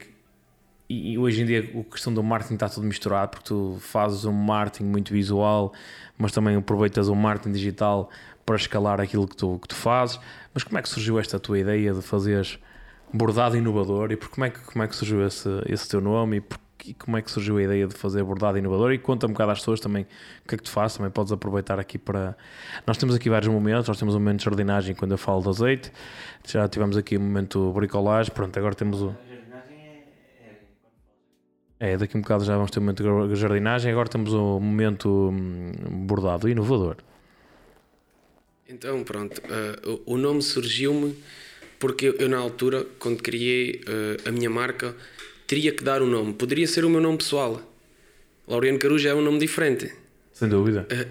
e, 0.88 1.12
e, 1.12 1.18
hoje 1.18 1.42
em 1.42 1.44
dia 1.44 1.60
a 1.60 1.92
questão 1.92 2.12
do 2.12 2.22
marketing 2.22 2.54
está 2.54 2.68
tudo 2.68 2.86
misturado 2.86 3.30
porque 3.30 3.44
tu 3.48 3.76
fazes 3.80 4.24
um 4.24 4.32
marketing 4.32 4.84
muito 4.84 5.12
visual, 5.12 5.72
mas 6.16 6.32
também 6.32 6.56
aproveitas 6.56 7.08
o 7.08 7.14
marketing 7.14 7.52
digital 7.52 8.08
para 8.46 8.56
escalar 8.56 8.98
aquilo 8.98 9.28
que 9.28 9.36
tu, 9.36 9.58
que 9.58 9.68
tu 9.68 9.74
fazes. 9.74 10.18
Mas 10.54 10.64
como 10.64 10.78
é 10.78 10.82
que 10.82 10.88
surgiu 10.88 11.18
esta 11.18 11.38
tua 11.38 11.58
ideia 11.58 11.92
de 11.92 12.00
fazeres 12.00 12.58
bordado 13.12 13.56
inovador 13.56 14.12
e 14.12 14.16
por, 14.16 14.30
como, 14.30 14.46
é 14.46 14.50
que, 14.50 14.60
como 14.60 14.82
é 14.82 14.88
que 14.88 14.96
surgiu 14.96 15.26
esse, 15.26 15.48
esse 15.66 15.86
teu 15.86 16.00
nome 16.00 16.38
e 16.38 16.40
por, 16.40 16.58
e 16.84 16.94
como 16.94 17.16
é 17.16 17.22
que 17.22 17.30
surgiu 17.30 17.56
a 17.58 17.62
ideia 17.62 17.86
de 17.86 17.94
fazer 17.94 18.22
bordado 18.22 18.58
inovador 18.58 18.92
e 18.92 18.98
conta 18.98 19.26
um 19.26 19.30
bocado 19.30 19.52
às 19.52 19.58
pessoas 19.58 19.80
também 19.80 20.04
o 20.44 20.48
que 20.48 20.54
é 20.54 20.58
que 20.58 20.64
tu 20.64 20.70
fazes, 20.70 20.96
também 20.96 21.10
podes 21.10 21.32
aproveitar 21.32 21.78
aqui 21.78 21.98
para... 21.98 22.36
Nós 22.86 22.96
temos 22.96 23.14
aqui 23.14 23.28
vários 23.28 23.52
momentos, 23.52 23.88
nós 23.88 23.98
temos 23.98 24.14
um 24.14 24.18
momento 24.18 24.38
de 24.38 24.44
jardinagem 24.44 24.94
quando 24.94 25.12
eu 25.12 25.18
falo 25.18 25.42
de 25.42 25.48
azeite, 25.48 25.92
já 26.46 26.68
tivemos 26.68 26.96
aqui 26.96 27.16
um 27.16 27.20
momento 27.20 27.72
bricolagem, 27.72 28.32
pronto, 28.32 28.56
agora 28.58 28.74
temos 28.74 29.02
o... 29.02 29.14
É, 31.80 31.96
daqui 31.96 32.16
um 32.16 32.20
bocado 32.20 32.44
já 32.44 32.56
vamos 32.56 32.72
ter 32.72 32.80
um 32.80 32.82
momento 32.82 33.28
de 33.28 33.36
jardinagem, 33.36 33.92
agora 33.92 34.08
temos 34.08 34.32
o 34.32 34.58
momento 34.58 35.30
hum, 35.32 35.72
bordado 36.06 36.48
inovador. 36.48 36.96
Então, 38.68 39.02
pronto, 39.04 39.40
uh, 39.40 40.02
o 40.04 40.18
nome 40.18 40.42
surgiu-me 40.42 41.16
porque 41.78 42.14
eu, 42.18 42.28
na 42.28 42.38
altura, 42.38 42.84
quando 42.98 43.22
criei 43.22 43.80
uh, 43.86 44.28
a 44.28 44.32
minha 44.32 44.50
marca, 44.50 44.94
teria 45.48 45.72
que 45.72 45.82
dar 45.82 46.00
um 46.02 46.06
nome. 46.06 46.34
Poderia 46.34 46.68
ser 46.68 46.84
o 46.84 46.90
meu 46.90 47.00
nome 47.00 47.18
pessoal. 47.18 47.61
Laureano 48.46 48.78
Caruja 48.78 49.08
é 49.08 49.14
um 49.14 49.22
nome 49.22 49.40
diferente. 49.40 49.90
Sem 50.32 50.48
dúvida. 50.48 50.87
Uh, 50.92 51.08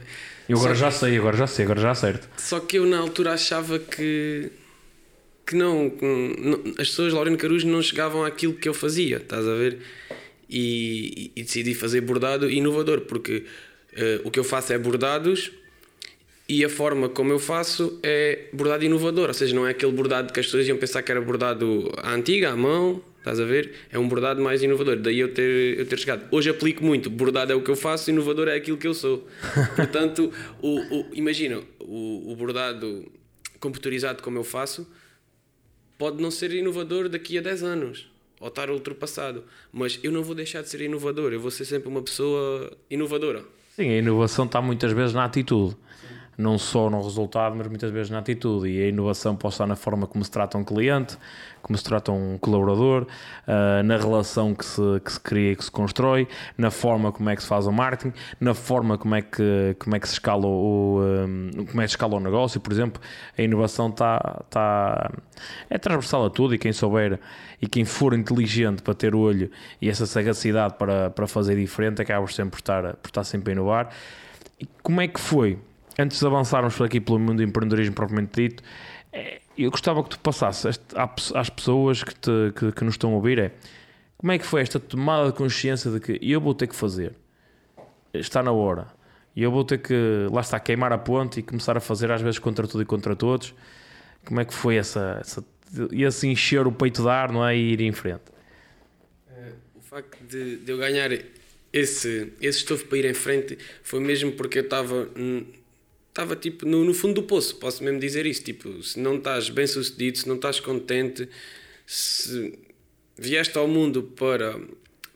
eu 0.48 0.58
agora 0.58 0.76
já 0.76 0.90
sei, 0.90 1.18
agora 1.18 1.36
já 1.36 1.48
sei, 1.48 1.66
agora 1.66 1.82
já 1.82 1.94
certo. 1.94 2.30
Só 2.38 2.62
que 2.62 2.78
eu 2.78 2.86
na 2.86 3.00
altura 3.00 3.34
achava 3.34 3.78
que 3.80 4.50
que 5.46 5.56
não, 5.56 5.94
não 6.40 6.60
as 6.72 6.90
pessoas 6.90 7.14
Laureano 7.14 7.38
Caruja 7.38 7.66
não 7.66 7.82
chegavam 7.82 8.26
àquilo 8.26 8.54
que 8.54 8.68
eu 8.68 8.74
fazia, 8.74 9.18
estás 9.18 9.48
a 9.48 9.56
ver? 9.56 9.78
E, 10.50 11.32
e, 11.36 11.40
e 11.40 11.44
decidi 11.44 11.74
fazer 11.74 12.02
bordado 12.02 12.50
inovador, 12.50 13.02
porque 13.02 13.46
uh, 13.94 14.28
o 14.28 14.32
que 14.32 14.40
eu 14.40 14.44
faço 14.44 14.74
é 14.74 14.78
bordados 14.78 15.52
e 16.50 16.64
a 16.64 16.70
forma 16.70 17.10
como 17.10 17.32
eu 17.32 17.40
faço 17.40 17.98
é 18.04 18.48
bordado 18.54 18.84
inovador, 18.84 19.30
ou 19.30 19.34
seja, 19.34 19.56
não 19.56 19.66
é 19.66 19.72
aquele 19.72 19.92
bordado 19.92 20.32
que 20.34 20.40
as 20.40 20.46
pessoas 20.46 20.68
iam 20.68 20.78
pensar 20.78 21.02
que 21.02 21.12
era 21.12 21.22
bordado 21.22 21.92
à 21.98 22.14
antiga, 22.14 22.52
à 22.52 22.56
mão, 22.56 23.02
estás 23.28 23.40
a 23.40 23.46
ver? 23.46 23.74
É 23.92 24.00
um 24.00 24.08
bordado 24.08 24.42
mais 24.42 24.64
inovador, 24.64 24.98
daí 24.98 25.20
eu 25.20 25.34
ter, 25.34 25.78
eu 25.78 25.86
ter 25.86 26.00
chegado. 26.00 26.26
Hoje 26.32 26.50
aplico 26.50 26.84
muito, 26.84 27.10
bordado 27.10 27.52
é 27.52 27.56
o 27.56 27.62
que 27.62 27.70
eu 27.70 27.76
faço, 27.76 28.10
inovador 28.10 28.48
é 28.48 28.56
aquilo 28.56 28.78
que 28.78 28.88
eu 28.88 28.94
sou. 28.94 29.28
Portanto, 29.76 30.32
o, 30.62 30.80
o, 30.80 31.06
imagina, 31.14 31.62
o, 31.80 32.32
o 32.32 32.36
bordado 32.36 33.06
computarizado 33.60 34.24
como 34.24 34.38
eu 34.38 34.44
faço 34.44 34.88
pode 35.98 36.22
não 36.22 36.32
ser 36.32 36.54
inovador 36.54 37.10
daqui 37.10 37.38
a 37.38 37.42
10 37.42 37.64
anos 37.64 38.10
ou 38.40 38.48
estar 38.48 38.70
ultrapassado, 38.70 39.44
mas 39.72 40.00
eu 40.04 40.12
não 40.12 40.24
vou 40.24 40.36
deixar 40.36 40.62
de 40.62 40.70
ser 40.70 40.82
inovador, 40.82 41.34
eu 41.34 41.40
vou 41.40 41.50
ser 41.50 41.66
sempre 41.66 41.90
uma 41.90 42.02
pessoa 42.02 42.72
inovadora. 42.90 43.44
Sim, 43.76 43.90
a 43.90 43.98
inovação 43.98 44.46
está 44.46 44.62
muitas 44.62 44.92
vezes 44.92 45.14
na 45.14 45.26
atitude. 45.26 45.76
Não 46.38 46.60
só 46.60 46.88
no 46.88 47.02
resultado, 47.02 47.56
mas 47.56 47.68
muitas 47.68 47.90
vezes 47.90 48.12
na 48.12 48.20
atitude. 48.20 48.70
E 48.70 48.84
a 48.84 48.88
inovação 48.88 49.36
pode 49.36 49.56
estar 49.56 49.66
na 49.66 49.76
forma 49.76 50.06
como 50.06 50.24
se 50.24 50.30
trata 50.30 50.56
um 50.56 50.64
cliente, 50.64 51.18
como 51.68 51.78
se 51.78 51.84
trata 51.84 52.12
um 52.14 52.38
colaborador, 52.38 53.04
uh, 53.04 53.84
na 53.84 53.98
relação 53.98 54.56
que 54.56 54.66
se, 54.66 54.82
que 55.04 55.12
se 55.12 55.20
cria 55.20 55.52
e 55.52 55.56
que 55.56 55.66
se 55.66 55.70
constrói, 55.70 56.28
na 56.58 56.72
forma 56.72 57.12
como 57.12 57.30
é 57.30 57.36
que 57.36 57.42
se 57.44 57.48
faz 57.48 57.68
o 57.68 57.72
marketing, 57.72 58.18
na 58.40 58.54
forma 58.54 58.98
como 58.98 59.14
é 59.14 59.22
que, 59.22 59.76
como 59.78 59.96
é 59.96 60.00
que 60.00 60.08
se 60.08 60.14
escala 60.14 60.48
o, 60.48 61.02
um, 61.02 61.50
ah, 61.50 61.66
como 61.70 61.82
é 61.82 61.84
que 61.84 61.90
se 61.90 61.96
escala 61.96 62.16
o 62.16 62.20
negócio. 62.20 62.60
Por 62.62 62.72
exemplo, 62.72 63.02
a 63.38 63.42
inovação 63.42 63.90
está, 63.90 64.44
está, 64.46 65.12
é 65.70 65.78
transversal 65.78 66.26
a 66.26 66.30
tudo 66.30 66.56
e 66.56 66.58
quem 66.58 66.72
souber 66.72 67.20
e 67.62 67.68
quem 67.68 67.84
for 67.84 68.14
inteligente 68.14 68.82
para 68.82 68.94
ter 68.94 69.14
olho 69.14 69.52
e 69.82 69.90
essa 69.90 70.06
sagacidade 70.06 70.76
para, 70.76 71.10
para 71.10 71.28
fazer 71.28 71.56
diferente 71.58 72.02
acaba 72.02 72.26
sempre 72.28 72.52
por 72.52 72.60
estar, 72.60 72.96
por 72.96 73.10
estar 73.10 73.24
sempre 73.26 73.52
a 73.52 73.54
inovar. 73.54 73.90
E 74.60 74.68
como 74.82 75.02
é 75.02 75.08
que 75.08 75.20
foi? 75.20 75.60
antes 75.98 76.20
de 76.20 76.26
avançarmos 76.26 76.76
por 76.76 76.86
aqui 76.86 77.00
pelo 77.00 77.20
mundo 77.20 77.38
do 77.38 77.44
empreendedorismo 77.44 77.96
propriamente 77.96 78.42
dito, 78.42 78.64
eu 79.58 79.72
gostava 79.72 80.04
que 80.04 80.10
tu 80.10 80.20
passasses 80.20 80.80
às 81.34 81.50
pessoas 81.50 82.04
que, 82.04 82.14
te, 82.14 82.54
que, 82.56 82.72
que 82.72 82.84
nos 82.84 82.94
estão 82.94 83.12
a 83.12 83.16
ouvir 83.16 83.40
é 83.40 83.52
como 84.18 84.32
é 84.32 84.38
que 84.38 84.46
foi 84.46 84.62
esta 84.62 84.80
tomada 84.80 85.28
de 85.28 85.38
consciência 85.38 85.92
de 85.92 86.00
que 86.00 86.20
eu 86.22 86.42
vou 86.42 86.54
ter 86.56 86.68
que 86.68 86.76
fazer, 86.76 87.14
está 88.14 88.42
na 88.42 88.52
hora, 88.52 88.88
e 89.36 89.44
eu 89.44 89.52
vou 89.52 89.64
ter 89.64 89.78
que, 89.78 89.94
lá 90.32 90.42
está, 90.42 90.60
queimar 90.60 90.92
a 90.92 90.98
ponte 90.98 91.40
e 91.40 91.44
começar 91.44 91.78
a 91.78 91.80
fazer 91.80 92.12
às 92.12 92.22
vezes 92.22 92.40
contra 92.40 92.68
tudo 92.68 92.82
e 92.82 92.86
contra 92.86 93.16
todos. 93.16 93.54
Como 94.26 94.42
é 94.42 94.46
que 94.46 94.54
foi 94.54 94.78
essa, 94.78 95.20
essa 95.22 95.46
e 95.92 96.04
assim 96.04 96.32
encher 96.32 96.66
o 96.66 96.72
peito 96.72 97.04
de 97.04 97.08
ar, 97.08 97.32
não 97.32 97.46
é? 97.46 97.56
E 97.56 97.74
ir 97.74 97.82
em 97.82 97.92
frente. 97.92 98.24
Uh, 99.30 99.54
o 99.76 99.82
facto 99.82 100.18
de, 100.24 100.58
de, 100.58 100.72
eu 100.72 100.78
ganhar 100.80 101.12
esse, 101.72 102.34
esse 102.42 102.58
estofo 102.58 102.86
para 102.88 102.98
ir 102.98 103.06
em 103.06 103.14
frente 103.14 103.60
foi 103.84 104.00
mesmo 104.00 104.32
porque 104.32 104.58
eu 104.58 104.64
estava 104.64 105.08
estava 106.18 106.36
tipo 106.36 106.66
no, 106.66 106.84
no, 106.84 106.96
fundo 106.96 107.22
do 107.22 107.24
poço, 107.24 107.56
posso 107.58 107.84
mesmo 107.84 108.00
dizer 108.00 108.26
isso. 108.26 108.44
Tipo, 108.44 108.82
se 108.82 109.00
não 109.00 109.18
estás 109.18 109.50
bem 109.50 109.68
sucedido, 109.68 110.18
se 110.18 110.28
não 110.28 110.36
estás 110.36 110.60
contente, 110.60 111.30
se 111.86 112.58
vieste 113.16 113.56
ao 113.56 113.68
mundo 113.68 114.02
para, 114.02 114.60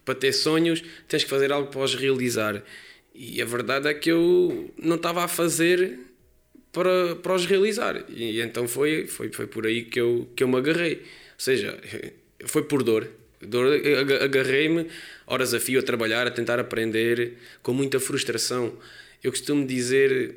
para 0.05 0.13
ter 0.13 0.31
sonhos, 0.31 0.83
tens 1.07 1.23
que 1.23 1.29
fazer 1.29 1.51
algo 1.51 1.71
para 1.71 1.81
os 1.81 1.95
realizar. 1.95 2.63
E 3.15 3.41
a 3.41 3.45
verdade 3.45 3.87
é 3.87 3.93
que 3.95 4.11
eu 4.11 4.71
não 4.77 4.95
estava 4.95 5.23
a 5.23 5.27
fazer 5.27 5.99
para, 6.71 7.15
para 7.15 7.33
os 7.33 7.47
realizar. 7.47 8.05
E, 8.07 8.37
e 8.37 8.41
então 8.41 8.67
foi, 8.67 9.07
foi, 9.07 9.31
foi 9.31 9.47
por 9.47 9.65
aí 9.65 9.83
que 9.85 9.99
eu, 9.99 10.29
que 10.35 10.43
eu 10.43 10.47
me 10.47 10.57
agarrei. 10.57 10.97
Ou 10.97 11.39
seja, 11.39 11.79
foi 12.45 12.63
por 12.63 12.83
dor. 12.83 13.09
Agarrei-me 14.23 14.85
horas 15.25 15.51
a 15.55 15.59
fio 15.59 15.79
a 15.79 15.83
trabalhar, 15.83 16.27
a 16.27 16.31
tentar 16.31 16.59
aprender, 16.59 17.37
com 17.63 17.73
muita 17.73 17.99
frustração. 17.99 18.77
Eu 19.23 19.31
costumo 19.31 19.65
dizer 19.65 20.35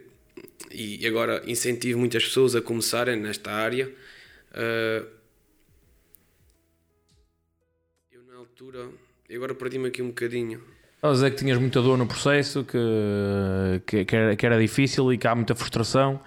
e 0.70 1.06
agora 1.06 1.42
incentivo 1.46 1.98
muitas 1.98 2.24
pessoas 2.24 2.54
a 2.54 2.62
começarem 2.62 3.16
nesta 3.20 3.50
área. 3.52 3.88
Uh, 4.52 5.06
eu 8.12 8.22
na 8.28 8.36
altura, 8.38 8.88
agora 9.32 9.54
perdi-me 9.54 9.88
aqui 9.88 10.02
um 10.02 10.08
bocadinho. 10.08 10.62
Estavas 10.96 11.22
a 11.22 11.24
dizer 11.24 11.30
que 11.32 11.44
tinhas 11.44 11.58
muita 11.58 11.82
dor 11.82 11.98
no 11.98 12.06
processo, 12.06 12.64
que, 12.64 14.04
que, 14.04 14.16
era, 14.16 14.34
que 14.34 14.46
era 14.46 14.58
difícil 14.58 15.12
e 15.12 15.18
que 15.18 15.26
há 15.26 15.34
muita 15.34 15.54
frustração 15.54 16.20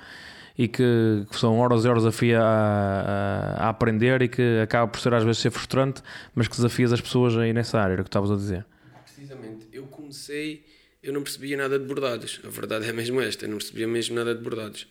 e 0.58 0.68
que, 0.68 1.26
que 1.30 1.38
são 1.38 1.60
horas 1.60 1.86
e 1.86 1.88
horas 1.88 2.06
a 2.06 2.12
fio 2.12 2.40
a, 2.40 2.44
a, 2.44 3.66
a, 3.66 3.70
aprender 3.70 4.22
e 4.24 4.28
que 4.28 4.60
acaba 4.62 4.88
por 4.88 5.00
ser 5.00 5.14
às 5.14 5.24
vezes 5.24 5.42
ser 5.42 5.52
frustrante, 5.52 6.02
mas 6.34 6.48
que 6.48 6.56
desafias 6.56 6.92
as 6.92 7.00
pessoas 7.00 7.38
aí 7.38 7.54
nessa 7.54 7.80
área, 7.80 7.94
era 7.94 8.02
o 8.02 8.06
que 8.06 8.10
estavas 8.10 8.32
a 8.32 8.36
dizer. 8.36 8.66
Precisamente, 9.04 9.68
eu 9.72 9.84
comecei 9.86 10.64
eu 11.08 11.14
não 11.14 11.22
percebia 11.24 11.56
nada 11.56 11.80
de 11.80 11.86
bordados. 11.86 12.42
A 12.44 12.50
verdade 12.50 12.88
é 12.88 12.92
mesmo 12.92 13.22
esta, 13.22 13.46
eu 13.46 13.50
não 13.50 13.58
percebia 13.58 13.88
mesmo 13.88 14.16
nada 14.16 14.36
de 14.36 14.44
bordados. 14.44 14.88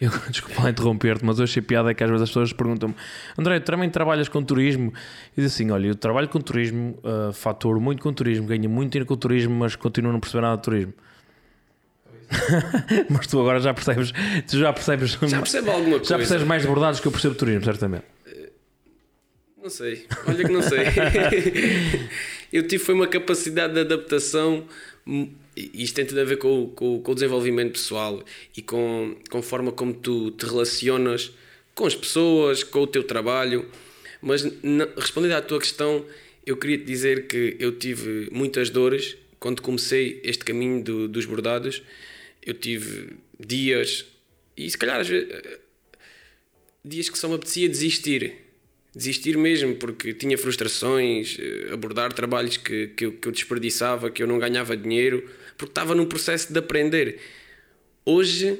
Eu, 0.00 0.10
desculpa 0.28 0.68
interromper-te, 0.68 1.24
mas 1.24 1.38
eu 1.38 1.44
achei 1.44 1.62
piada 1.62 1.94
que 1.94 2.02
às 2.02 2.10
vezes 2.10 2.24
as 2.24 2.28
pessoas 2.28 2.52
perguntam-me 2.52 2.96
André, 3.38 3.60
tu 3.60 3.66
também 3.66 3.88
trabalhas 3.88 4.28
com 4.28 4.42
turismo? 4.42 4.92
E 5.36 5.40
diz 5.40 5.52
assim, 5.52 5.70
olha, 5.70 5.86
eu 5.86 5.94
trabalho 5.94 6.28
com 6.28 6.40
turismo, 6.40 6.98
uh, 7.04 7.32
faturo 7.32 7.80
muito 7.80 8.02
com 8.02 8.12
turismo, 8.12 8.46
ganho 8.46 8.68
muito 8.68 8.90
dinheiro 8.90 9.06
com 9.06 9.16
turismo, 9.16 9.54
mas 9.54 9.76
continuo 9.76 10.10
a 10.10 10.12
não 10.14 10.20
perceber 10.20 10.42
nada 10.42 10.56
de 10.56 10.62
turismo. 10.64 10.94
mas 13.08 13.26
tu 13.28 13.38
agora 13.38 13.60
já 13.60 13.72
percebes, 13.72 14.12
tu 14.48 14.58
já 14.58 14.72
percebes, 14.72 15.10
já 15.10 15.38
percebo 15.38 15.70
alguma 15.70 15.98
coisa. 15.98 16.06
Já 16.06 16.16
percebes 16.16 16.44
mais 16.44 16.62
de 16.62 16.68
bordados 16.68 16.98
que 16.98 17.06
eu 17.06 17.12
percebo 17.12 17.34
de 17.34 17.38
turismo, 17.38 17.64
certamente. 17.64 18.04
Não 19.62 19.70
sei, 19.70 20.08
olha 20.26 20.44
que 20.44 20.52
não 20.52 20.62
sei. 20.62 20.80
eu 22.52 22.66
tive 22.66 22.82
foi 22.82 22.96
uma 22.96 23.06
capacidade 23.06 23.74
de 23.74 23.80
adaptação 23.80 24.66
isto 25.56 25.94
tem 25.94 26.06
tudo 26.06 26.20
a 26.20 26.24
ver 26.24 26.38
com, 26.38 26.68
com, 26.68 27.00
com, 27.00 27.12
o 27.12 27.14
desenvolvimento 27.14 27.72
pessoal 27.72 28.22
e 28.56 28.62
com, 28.62 29.16
com 29.30 29.38
a 29.38 29.42
forma 29.42 29.72
como 29.72 29.92
tu 29.92 30.30
te 30.30 30.46
relacionas 30.46 31.32
com 31.74 31.86
as 31.86 31.94
pessoas, 31.94 32.62
com 32.62 32.80
o 32.80 32.86
teu 32.86 33.04
trabalho. 33.04 33.68
Mas 34.20 34.42
respondendo 34.96 35.32
à 35.32 35.42
tua 35.42 35.58
questão, 35.58 36.04
eu 36.46 36.56
queria 36.56 36.78
te 36.78 36.84
dizer 36.84 37.26
que 37.26 37.56
eu 37.58 37.72
tive 37.72 38.28
muitas 38.32 38.70
dores 38.70 39.16
quando 39.38 39.60
comecei 39.60 40.20
este 40.22 40.44
caminho 40.44 40.82
do, 40.82 41.08
dos 41.08 41.26
bordados, 41.26 41.82
eu 42.44 42.54
tive 42.54 43.16
dias, 43.38 44.06
e 44.56 44.70
se 44.70 44.78
calhar 44.78 45.00
às 45.00 45.08
vezes, 45.08 45.28
dias 46.84 47.08
que 47.08 47.18
só 47.18 47.28
me 47.28 47.34
apetecia 47.34 47.68
desistir. 47.68 48.34
Desistir 48.94 49.36
mesmo, 49.36 49.74
porque 49.76 50.12
tinha 50.12 50.36
frustrações, 50.36 51.38
eh, 51.40 51.72
abordar 51.72 52.12
trabalhos 52.12 52.58
que, 52.58 52.88
que, 52.88 53.06
eu, 53.06 53.12
que 53.12 53.26
eu 53.26 53.32
desperdiçava, 53.32 54.10
que 54.10 54.22
eu 54.22 54.26
não 54.26 54.38
ganhava 54.38 54.76
dinheiro, 54.76 55.28
porque 55.62 55.70
estava 55.70 55.94
num 55.94 56.06
processo 56.06 56.52
de 56.52 56.58
aprender. 56.58 57.20
Hoje 58.04 58.58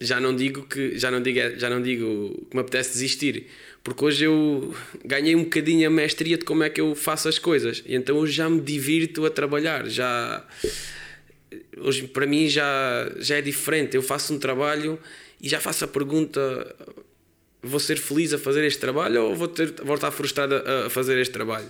já 0.00 0.20
não 0.20 0.34
digo 0.34 0.64
que 0.64 0.98
já 0.98 1.12
não 1.12 1.22
digo, 1.22 1.38
já 1.56 1.70
não 1.70 1.80
digo 1.80 2.44
que 2.50 2.56
me 2.56 2.60
apetece 2.60 2.90
desistir, 2.90 3.46
porque 3.84 4.04
hoje 4.04 4.24
eu 4.24 4.74
ganhei 5.04 5.36
um 5.36 5.44
bocadinho 5.44 5.86
a 5.86 5.90
mestria 5.90 6.36
de 6.36 6.44
como 6.44 6.64
é 6.64 6.70
que 6.70 6.80
eu 6.80 6.92
faço 6.96 7.28
as 7.28 7.38
coisas, 7.38 7.84
e 7.86 7.94
então 7.94 8.16
hoje 8.16 8.32
já 8.32 8.50
me 8.50 8.60
divirto 8.60 9.24
a 9.24 9.30
trabalhar, 9.30 9.88
já 9.88 10.44
hoje 11.76 12.08
para 12.08 12.26
mim 12.26 12.48
já, 12.48 13.12
já 13.18 13.36
é 13.36 13.40
diferente. 13.40 13.94
Eu 13.94 14.02
faço 14.02 14.34
um 14.34 14.40
trabalho 14.40 14.98
e 15.40 15.48
já 15.48 15.60
faço 15.60 15.84
a 15.84 15.88
pergunta: 15.88 16.40
vou 17.62 17.78
ser 17.78 17.96
feliz 17.96 18.34
a 18.34 18.38
fazer 18.38 18.64
este 18.64 18.80
trabalho 18.80 19.22
ou 19.22 19.36
vou, 19.36 19.46
ter, 19.46 19.72
vou 19.84 19.94
estar 19.94 20.10
frustrado 20.10 20.56
a, 20.56 20.90
fazer 20.90 21.16
este 21.18 21.32
trabalho? 21.32 21.68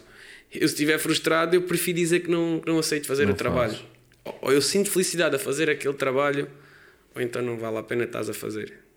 Eu, 0.50 0.66
se 0.66 0.72
estiver 0.72 0.98
frustrado, 0.98 1.54
eu 1.54 1.60
prefiro 1.60 1.98
dizer 1.98 2.20
que 2.20 2.30
não, 2.30 2.60
que 2.60 2.66
não 2.66 2.78
aceito 2.78 3.06
fazer 3.06 3.26
não 3.26 3.34
o 3.34 3.36
trabalho. 3.36 3.78
Ou 4.40 4.52
eu 4.52 4.62
sinto 4.62 4.90
felicidade 4.90 5.36
a 5.36 5.38
fazer 5.38 5.70
aquele 5.70 5.94
trabalho, 5.94 6.48
ou 7.14 7.22
então 7.22 7.42
não 7.42 7.56
vale 7.56 7.78
a 7.78 7.82
pena 7.82 8.04
estás 8.04 8.28
a 8.28 8.34
fazer. 8.34 8.88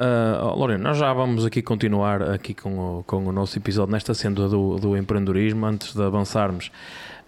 Uh, 0.00 0.56
Lorena, 0.56 0.82
nós 0.82 0.96
já 0.96 1.12
vamos 1.12 1.44
aqui 1.44 1.60
continuar 1.60 2.22
aqui 2.22 2.54
com 2.54 2.78
o, 2.78 3.04
com 3.04 3.26
o 3.26 3.32
nosso 3.32 3.58
episódio 3.58 3.92
nesta 3.92 4.14
senda 4.14 4.48
do, 4.48 4.76
do 4.76 4.96
empreendedorismo. 4.96 5.66
Antes 5.66 5.94
de 5.94 6.02
avançarmos, 6.02 6.70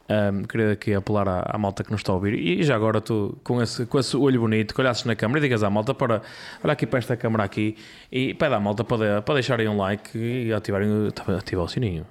um, 0.08 0.42
queria 0.44 0.72
aqui 0.72 0.94
apelar 0.94 1.28
à, 1.28 1.50
à, 1.50 1.58
malta 1.58 1.84
que 1.84 1.90
nos 1.90 2.00
está 2.00 2.12
a 2.12 2.14
ouvir. 2.14 2.32
E 2.32 2.62
já 2.62 2.74
agora 2.74 2.98
tu, 3.00 3.38
com 3.44 3.60
esse, 3.60 3.84
com 3.84 3.98
esse 3.98 4.16
olho 4.16 4.40
bonito, 4.40 4.74
que 4.74 4.80
olhasses 4.80 5.04
na 5.04 5.14
câmera 5.14 5.40
e 5.40 5.42
digas 5.42 5.62
à 5.62 5.68
malta 5.68 5.92
para 5.92 6.22
olhar 6.64 6.72
aqui 6.72 6.86
para 6.86 6.98
esta 6.98 7.14
câmera 7.14 7.44
aqui 7.44 7.76
e 8.10 8.32
pede 8.32 8.54
à 8.54 8.60
malta 8.60 8.82
para, 8.84 9.20
para 9.20 9.34
deixarem 9.34 9.68
um 9.68 9.76
like 9.76 10.16
e 10.16 10.50
ativarem 10.50 11.08
ativar 11.36 11.64
o 11.66 11.68
sininho. 11.68 12.06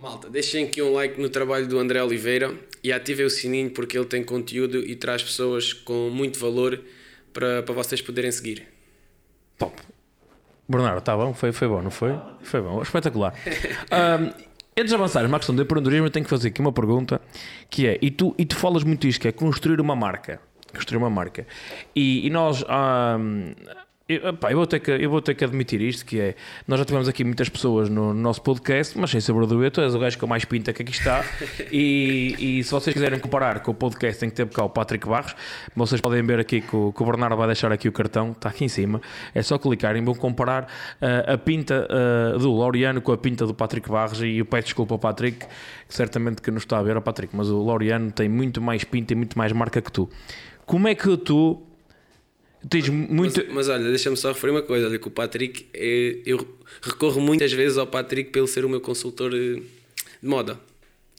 Malta, 0.00 0.30
deixem 0.30 0.64
aqui 0.64 0.80
um 0.80 0.94
like 0.94 1.20
no 1.20 1.28
trabalho 1.28 1.68
do 1.68 1.78
André 1.78 2.02
Oliveira 2.02 2.54
e 2.82 2.90
ativem 2.90 3.26
o 3.26 3.30
sininho 3.30 3.70
porque 3.70 3.98
ele 3.98 4.06
tem 4.06 4.24
conteúdo 4.24 4.78
e 4.78 4.96
traz 4.96 5.22
pessoas 5.22 5.74
com 5.74 6.08
muito 6.08 6.38
valor 6.38 6.82
para, 7.34 7.62
para 7.62 7.74
vocês 7.74 8.00
poderem 8.00 8.32
seguir. 8.32 8.66
Top. 9.58 9.76
Bernardo, 10.66 11.00
está 11.00 11.14
bom? 11.14 11.34
Foi, 11.34 11.52
foi 11.52 11.68
bom, 11.68 11.82
não 11.82 11.90
foi? 11.90 12.18
Foi 12.42 12.62
bom, 12.62 12.80
espetacular. 12.80 13.34
um, 13.92 14.50
Antes 14.76 14.90
de 14.90 14.94
avançarmos 14.94 15.30
na 15.30 15.38
questão 15.38 15.54
do 15.54 15.60
empreendedorismo, 15.60 16.06
eu 16.06 16.10
tenho 16.10 16.24
que 16.24 16.30
fazer 16.30 16.48
aqui 16.48 16.60
uma 16.60 16.72
pergunta 16.72 17.20
que 17.68 17.86
é, 17.86 17.98
e 18.00 18.10
tu, 18.10 18.34
e 18.38 18.46
tu 18.46 18.56
falas 18.56 18.82
muito 18.82 19.06
isto, 19.06 19.20
que 19.20 19.28
é 19.28 19.32
construir 19.32 19.78
uma 19.80 19.94
marca. 19.94 20.40
Construir 20.72 20.96
uma 20.96 21.10
marca. 21.10 21.46
E, 21.94 22.26
e 22.26 22.30
nós, 22.30 22.62
hum, 22.62 23.52
eu, 24.10 24.34
pá, 24.34 24.50
eu, 24.50 24.56
vou 24.56 24.66
ter 24.66 24.80
que, 24.80 24.90
eu 24.90 25.08
vou 25.08 25.22
ter 25.22 25.34
que 25.34 25.44
admitir 25.44 25.80
isto, 25.80 26.04
que 26.04 26.20
é, 26.20 26.34
nós 26.66 26.78
já 26.80 26.84
tivemos 26.84 27.08
aqui 27.08 27.22
muitas 27.22 27.48
pessoas 27.48 27.88
no, 27.88 28.12
no 28.12 28.20
nosso 28.20 28.42
podcast, 28.42 28.98
mas 28.98 29.10
sem 29.10 29.20
saber 29.20 29.46
do 29.46 29.70
tu 29.70 29.80
és 29.80 29.94
o 29.94 29.98
gajo 29.98 30.18
com 30.18 30.26
mais 30.26 30.44
pinta 30.44 30.72
que 30.72 30.82
aqui 30.82 30.90
está, 30.90 31.24
e, 31.70 32.34
e, 32.38 32.64
se 32.64 32.70
vocês 32.70 32.92
quiserem 32.92 33.20
comparar 33.20 33.60
com 33.60 33.70
o 33.70 33.74
podcast, 33.74 34.18
tem 34.18 34.28
que 34.28 34.34
ter 34.34 34.48
cá 34.48 34.64
o 34.64 34.68
Patrick 34.68 35.06
Barros, 35.06 35.36
vocês 35.76 36.00
podem 36.00 36.22
ver 36.22 36.40
aqui 36.40 36.60
que 36.60 36.74
o, 36.74 36.92
que 36.92 37.02
o 37.02 37.06
Bernardo 37.06 37.36
vai 37.36 37.46
deixar 37.46 37.70
aqui 37.70 37.88
o 37.88 37.92
cartão, 37.92 38.32
está 38.32 38.48
aqui 38.48 38.64
em 38.64 38.68
cima, 38.68 39.00
é 39.34 39.42
só 39.42 39.58
clicarem, 39.58 40.02
vão 40.02 40.14
comparar 40.14 40.64
uh, 40.64 41.34
a 41.34 41.38
pinta 41.38 41.86
uh, 41.86 42.38
do 42.38 42.52
Laureano 42.52 43.00
com 43.00 43.12
a 43.12 43.18
pinta 43.18 43.46
do 43.46 43.54
Patrick 43.54 43.88
Barros, 43.88 44.20
e 44.22 44.38
eu 44.38 44.44
peço 44.44 44.64
desculpa 44.64 44.94
ao 44.94 44.98
Patrick, 44.98 45.46
que 45.88 45.94
certamente 45.94 46.42
que 46.42 46.50
não 46.50 46.58
está 46.58 46.78
a 46.78 46.82
ver, 46.82 46.96
o 46.96 47.02
Patrick, 47.02 47.34
mas 47.36 47.48
o 47.48 47.62
Laureano 47.62 48.10
tem 48.10 48.28
muito 48.28 48.60
mais 48.60 48.82
pinta 48.82 49.12
e 49.12 49.16
muito 49.16 49.38
mais 49.38 49.52
marca 49.52 49.80
que 49.80 49.92
tu. 49.92 50.08
Como 50.66 50.88
é 50.88 50.94
que 50.94 51.16
tu 51.16 51.62
Tens 52.68 52.88
muito. 52.88 53.40
Mas, 53.46 53.54
mas 53.54 53.68
olha, 53.68 53.84
deixa-me 53.84 54.16
só 54.16 54.28
referir 54.32 54.52
uma 54.52 54.62
coisa: 54.62 54.86
olha, 54.86 54.98
que 54.98 55.08
o 55.08 55.10
Patrick, 55.10 55.66
é, 55.72 56.18
eu 56.26 56.46
recorro 56.82 57.20
muitas 57.20 57.52
vezes 57.52 57.78
ao 57.78 57.86
Patrick 57.86 58.30
pelo 58.30 58.46
ser 58.46 58.64
o 58.64 58.68
meu 58.68 58.80
consultor 58.80 59.32
eh, 59.34 59.60
de 60.22 60.28
moda. 60.28 60.60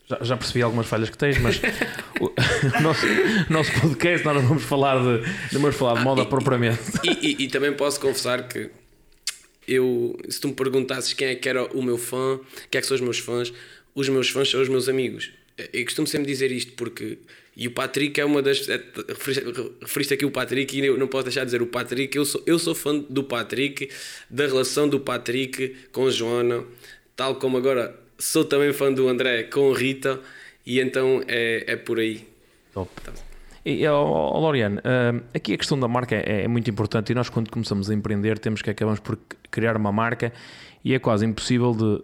Já, 0.08 0.18
já 0.22 0.38
percebi 0.38 0.62
algumas 0.62 0.88
falhas 0.88 1.10
que 1.10 1.18
tens, 1.18 1.38
mas 1.40 1.60
o, 2.20 2.26
o 2.26 2.82
nosso, 2.84 3.06
nosso 3.50 3.72
podcast 3.80 4.26
nós 4.26 4.36
não 4.36 4.48
vamos 4.48 4.64
falar 4.64 4.98
de, 4.98 5.26
não 5.54 5.62
vamos 5.62 5.76
falar 5.76 5.98
de 5.98 6.04
moda 6.04 6.22
ah, 6.22 6.26
e, 6.26 6.28
propriamente. 6.28 6.82
E, 7.04 7.10
e, 7.10 7.44
e, 7.46 7.48
também 7.48 7.74
posso 7.74 8.00
confessar 8.00 8.48
que 8.48 8.70
eu, 9.68 10.20
se 10.28 10.40
tu 10.40 10.50
me 10.50 10.54
perguntasses 10.54 11.14
quem 11.14 11.30
é 11.30 11.36
que 11.36 11.48
era 11.48 11.64
o 11.76 11.82
meu 11.82 11.98
fã, 11.98 12.40
quem 12.70 12.80
é 12.80 12.82
que 12.82 12.88
são 12.88 12.96
os 12.96 13.02
meus 13.02 13.20
fãs, 13.20 13.54
os 13.96 14.10
meus 14.10 14.30
fãs 14.30 14.50
são 14.50 14.62
os 14.62 14.70
meus 14.70 14.90
amigos. 14.90 15.32
Eu 15.72 15.84
costumo 15.86 16.08
sempre 16.08 16.28
dizer 16.28 16.52
isto 16.52 16.74
porque 16.74 17.18
e 17.56 17.68
o 17.68 17.72
Patrick 17.72 18.20
é 18.20 18.26
uma 18.26 18.42
das. 18.42 18.68
É, 18.70 18.82
referiste 19.82 20.14
aqui 20.14 20.26
o 20.26 20.32
Patrick 20.32 20.78
e 20.78 20.86
eu 20.86 20.98
não 20.98 21.08
posso 21.08 21.26
deixar 21.26 21.42
de 21.42 21.48
dizer 21.48 21.62
o 21.62 21.68
Patrick. 21.68 22.16
Eu 22.16 22.26
sou, 22.26 22.42
eu 22.46 22.58
sou 22.58 22.74
fã 22.74 22.98
do 22.98 23.24
Patrick, 23.24 23.90
da 24.30 24.46
relação 24.46 24.88
do 24.88 25.00
Patrick 25.00 25.76
com 25.92 26.08
a 26.08 26.10
Joana, 26.10 26.64
tal 27.16 27.36
como 27.36 27.58
agora 27.58 28.00
sou 28.18 28.46
também 28.46 28.72
fã 28.72 28.92
do 28.92 29.08
André 29.08 29.44
com 29.44 29.74
a 29.74 29.78
Rita, 29.78 30.20
e 30.66 30.80
então 30.80 31.22
é, 31.28 31.66
é 31.68 31.76
por 31.76 32.00
aí. 32.00 32.26
Top. 32.74 32.90
Tá. 33.02 33.12
E, 33.64 33.88
oh, 33.88 34.40
Loriane, 34.40 34.78
uh, 34.78 35.24
aqui 35.36 35.54
a 35.54 35.58
questão 35.58 35.80
da 35.80 35.88
marca 35.88 36.16
é, 36.16 36.44
é, 36.44 36.48
muito 36.48 36.70
importante 36.70 37.12
e 37.12 37.16
nós, 37.16 37.30
quando 37.30 37.52
começamos 37.52 37.92
a 37.92 37.94
empreender, 37.94 38.40
temos 38.40 38.62
que 38.62 38.70
acabamos 38.70 39.00
por 39.00 39.20
criar 39.52 39.78
uma 39.78 39.92
marca 39.92 40.34
e 40.84 40.96
é 40.96 41.00
quase 41.00 41.26
impossível 41.26 41.72
de 41.72 42.04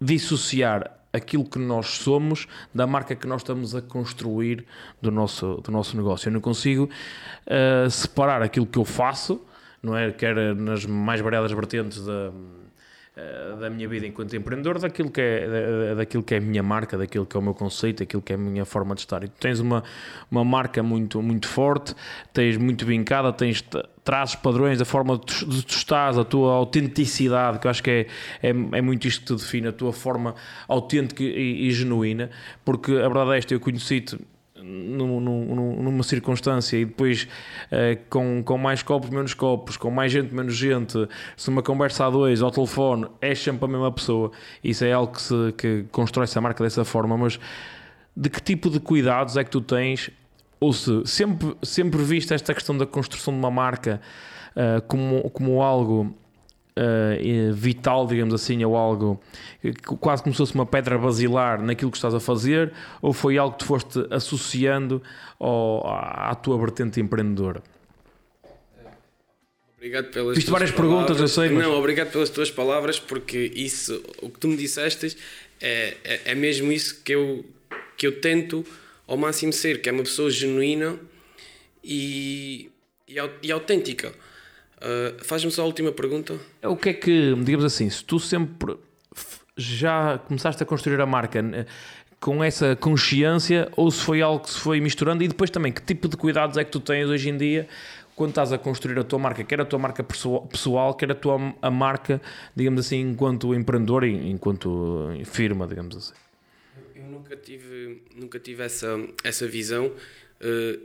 dissociar 0.00 0.95
aquilo 1.16 1.44
que 1.44 1.58
nós 1.58 1.86
somos 1.86 2.46
da 2.74 2.86
marca 2.86 3.14
que 3.14 3.26
nós 3.26 3.42
estamos 3.42 3.74
a 3.74 3.82
construir 3.82 4.64
do 5.00 5.10
nosso, 5.10 5.60
do 5.62 5.70
nosso 5.72 5.96
negócio. 5.96 6.28
Eu 6.28 6.32
não 6.32 6.40
consigo 6.40 6.88
uh, 7.46 7.90
separar 7.90 8.42
aquilo 8.42 8.66
que 8.66 8.78
eu 8.78 8.84
faço, 8.84 9.40
não 9.82 9.96
é? 9.96 10.10
Quer 10.12 10.54
nas 10.54 10.84
mais 10.84 11.20
variadas 11.20 11.52
vertentes 11.52 12.04
da 12.04 12.32
da 13.58 13.70
minha 13.70 13.88
vida 13.88 14.06
enquanto 14.06 14.36
empreendedor, 14.36 14.78
daquilo 14.78 15.10
que, 15.10 15.20
é, 15.22 15.94
daquilo 15.94 16.22
que 16.22 16.34
é 16.34 16.38
a 16.38 16.40
minha 16.40 16.62
marca, 16.62 16.98
daquilo 16.98 17.24
que 17.24 17.34
é 17.34 17.40
o 17.40 17.42
meu 17.42 17.54
conceito, 17.54 18.00
daquilo 18.00 18.20
que 18.20 18.32
é 18.32 18.36
a 18.36 18.38
minha 18.38 18.66
forma 18.66 18.94
de 18.94 19.00
estar. 19.00 19.24
E 19.24 19.28
tu 19.28 19.38
tens 19.40 19.58
uma, 19.58 19.82
uma 20.30 20.44
marca 20.44 20.82
muito, 20.82 21.22
muito 21.22 21.48
forte, 21.48 21.94
tens 22.34 22.58
muito 22.58 22.84
vincada, 22.84 23.32
tens 23.32 23.64
traços 24.04 24.36
padrões, 24.36 24.82
a 24.82 24.84
forma 24.84 25.16
de 25.16 25.62
tu 25.64 25.70
estás, 25.70 26.18
a 26.18 26.24
tua 26.24 26.52
autenticidade, 26.52 27.58
que 27.58 27.66
eu 27.66 27.70
acho 27.70 27.82
que 27.82 27.90
é, 27.90 28.06
é, 28.42 28.50
é 28.50 28.82
muito 28.82 29.08
isto 29.08 29.20
que 29.20 29.26
te 29.26 29.34
define, 29.34 29.68
a 29.68 29.72
tua 29.72 29.94
forma 29.94 30.34
autêntica 30.68 31.22
e, 31.22 31.68
e 31.68 31.70
genuína, 31.70 32.28
porque 32.66 32.92
a 32.92 33.08
verdade 33.08 33.32
é 33.32 33.38
esta, 33.38 33.54
eu 33.54 33.60
conheci-te 33.60 34.18
numa 34.66 36.02
circunstância 36.02 36.76
e 36.76 36.84
depois 36.84 37.28
uh, 37.70 37.98
com, 38.10 38.42
com 38.42 38.58
mais 38.58 38.82
copos, 38.82 39.10
menos 39.10 39.32
copos, 39.32 39.76
com 39.76 39.90
mais 39.90 40.10
gente, 40.10 40.34
menos 40.34 40.54
gente, 40.54 41.08
se 41.36 41.48
uma 41.48 41.62
conversa 41.62 42.06
a 42.06 42.10
dois 42.10 42.42
ao 42.42 42.50
telefone 42.50 43.06
é 43.20 43.34
sempre 43.34 43.64
a 43.64 43.68
mesma 43.68 43.92
pessoa, 43.92 44.32
isso 44.62 44.84
é 44.84 44.92
algo 44.92 45.12
que, 45.12 45.22
se, 45.22 45.52
que 45.56 45.84
constrói-se 45.92 46.36
a 46.36 46.40
marca 46.40 46.64
dessa 46.64 46.84
forma, 46.84 47.16
mas 47.16 47.38
de 48.16 48.28
que 48.28 48.40
tipo 48.40 48.68
de 48.68 48.80
cuidados 48.80 49.36
é 49.36 49.44
que 49.44 49.50
tu 49.50 49.60
tens, 49.60 50.10
ou 50.58 50.72
se 50.72 51.02
sempre, 51.04 51.56
sempre 51.62 52.02
viste 52.02 52.34
esta 52.34 52.52
questão 52.52 52.76
da 52.76 52.86
construção 52.86 53.32
de 53.32 53.38
uma 53.38 53.50
marca 53.50 54.00
uh, 54.56 54.82
como, 54.88 55.30
como 55.30 55.62
algo 55.62 56.14
uh, 56.78 57.52
vital, 57.54 58.06
digamos 58.06 58.34
assim, 58.34 58.64
ou 58.64 58.76
algo 58.76 59.20
quase 60.00 60.22
como 60.22 60.34
se 60.34 60.38
fosse 60.38 60.54
uma 60.54 60.66
pedra 60.66 60.98
basilar 60.98 61.62
naquilo 61.62 61.90
que 61.90 61.96
estás 61.96 62.14
a 62.14 62.20
fazer, 62.20 62.72
ou 63.00 63.12
foi 63.12 63.38
algo 63.38 63.56
que 63.56 63.64
te 63.64 63.66
foste 63.66 64.06
associando 64.10 65.02
ao, 65.38 65.86
à 65.86 66.34
tua 66.34 66.58
vertente 66.58 67.00
empreendedora? 67.00 67.62
Obrigado 69.76 70.10
pelas 70.10 70.36
Viste 70.36 70.50
várias 70.50 70.70
palavras. 70.70 71.06
perguntas, 71.06 71.20
eu 71.20 71.28
sei. 71.28 71.48
Mas... 71.50 71.64
Não, 71.64 71.78
obrigado 71.78 72.10
pelas 72.10 72.30
tuas 72.30 72.50
palavras, 72.50 72.98
porque 72.98 73.52
isso, 73.54 74.02
o 74.20 74.28
que 74.28 74.38
tu 74.38 74.48
me 74.48 74.56
disseste, 74.56 75.16
é, 75.60 75.96
é, 76.02 76.20
é 76.26 76.34
mesmo 76.34 76.72
isso 76.72 77.02
que 77.04 77.14
eu, 77.14 77.44
que 77.96 78.06
eu 78.06 78.20
tento 78.20 78.64
ao 79.06 79.16
máximo 79.16 79.52
ser, 79.52 79.80
que 79.80 79.88
é 79.88 79.92
uma 79.92 80.02
pessoa 80.02 80.30
genuína 80.30 80.98
e, 81.84 82.70
e, 83.06 83.16
e 83.42 83.52
autêntica. 83.52 84.12
Uh, 84.78 85.24
Faz-me 85.24 85.50
só 85.50 85.62
a 85.62 85.64
última 85.64 85.90
pergunta. 85.92 86.38
O 86.62 86.76
que 86.76 86.90
é 86.90 86.92
que, 86.92 87.34
digamos 87.42 87.64
assim, 87.64 87.88
se 87.88 88.04
tu 88.04 88.18
sempre 88.18 88.76
já 89.56 90.18
começaste 90.18 90.62
a 90.62 90.66
construir 90.66 91.00
a 91.00 91.06
marca 91.06 91.42
com 92.20 92.42
essa 92.42 92.76
consciência 92.76 93.70
ou 93.76 93.90
se 93.90 94.02
foi 94.02 94.20
algo 94.20 94.44
que 94.44 94.50
se 94.50 94.58
foi 94.58 94.80
misturando 94.80 95.22
e 95.22 95.28
depois 95.28 95.50
também 95.50 95.72
que 95.72 95.82
tipo 95.82 96.08
de 96.08 96.16
cuidados 96.16 96.56
é 96.56 96.64
que 96.64 96.70
tu 96.70 96.80
tens 96.80 97.08
hoje 97.08 97.28
em 97.30 97.36
dia 97.36 97.68
quando 98.14 98.30
estás 98.30 98.50
a 98.50 98.56
construir 98.58 98.98
a 98.98 99.04
tua 99.04 99.18
marca, 99.18 99.44
quer 99.44 99.60
a 99.60 99.64
tua 99.64 99.78
marca 99.78 100.02
pessoal, 100.02 100.94
quer 100.94 101.12
a 101.12 101.14
tua 101.14 101.54
a 101.60 101.70
marca, 101.70 102.20
digamos 102.54 102.86
assim, 102.86 103.00
enquanto 103.00 103.54
empreendedor 103.54 104.04
e 104.04 104.30
enquanto 104.30 105.10
firma, 105.26 105.66
digamos 105.66 105.96
assim. 105.96 106.14
Eu 106.94 107.04
nunca 107.04 107.36
tive, 107.36 108.02
nunca 108.16 108.38
tive 108.40 108.62
essa, 108.62 108.98
essa 109.22 109.46
visão 109.46 109.86
uh, 109.88 110.80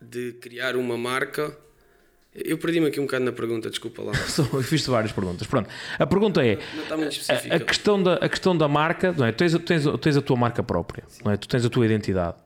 de 0.00 0.32
criar 0.40 0.74
uma 0.74 0.96
marca 0.96 1.54
Eu 2.34 2.58
perdi-me 2.58 2.86
aqui 2.86 3.00
um 3.00 3.04
bocado 3.06 3.24
na 3.24 3.32
pergunta, 3.32 3.68
desculpa 3.68 4.02
lá. 4.02 4.12
Eu 4.52 4.62
fiz 4.62 4.86
várias 4.86 5.10
perguntas. 5.12 5.46
Pronto. 5.48 5.68
A 5.98 6.06
pergunta 6.06 6.44
é: 6.46 6.58
a, 7.50 7.56
a 7.56 7.60
questão 7.60 8.00
da, 8.02 8.14
a 8.14 8.28
questão 8.28 8.56
da 8.56 8.68
marca, 8.68 9.12
não 9.12 9.26
é? 9.26 9.32
Tu 9.32 9.38
tens, 9.38 9.54
a- 9.54 9.58
tens, 9.58 9.84
tens 10.00 10.16
a 10.16 10.22
tua 10.22 10.36
marca 10.36 10.62
própria, 10.62 11.02
não 11.24 11.32
é? 11.32 11.36
Tu 11.36 11.48
tens 11.48 11.64
a 11.64 11.68
tua 11.68 11.84
identidade. 11.84 12.36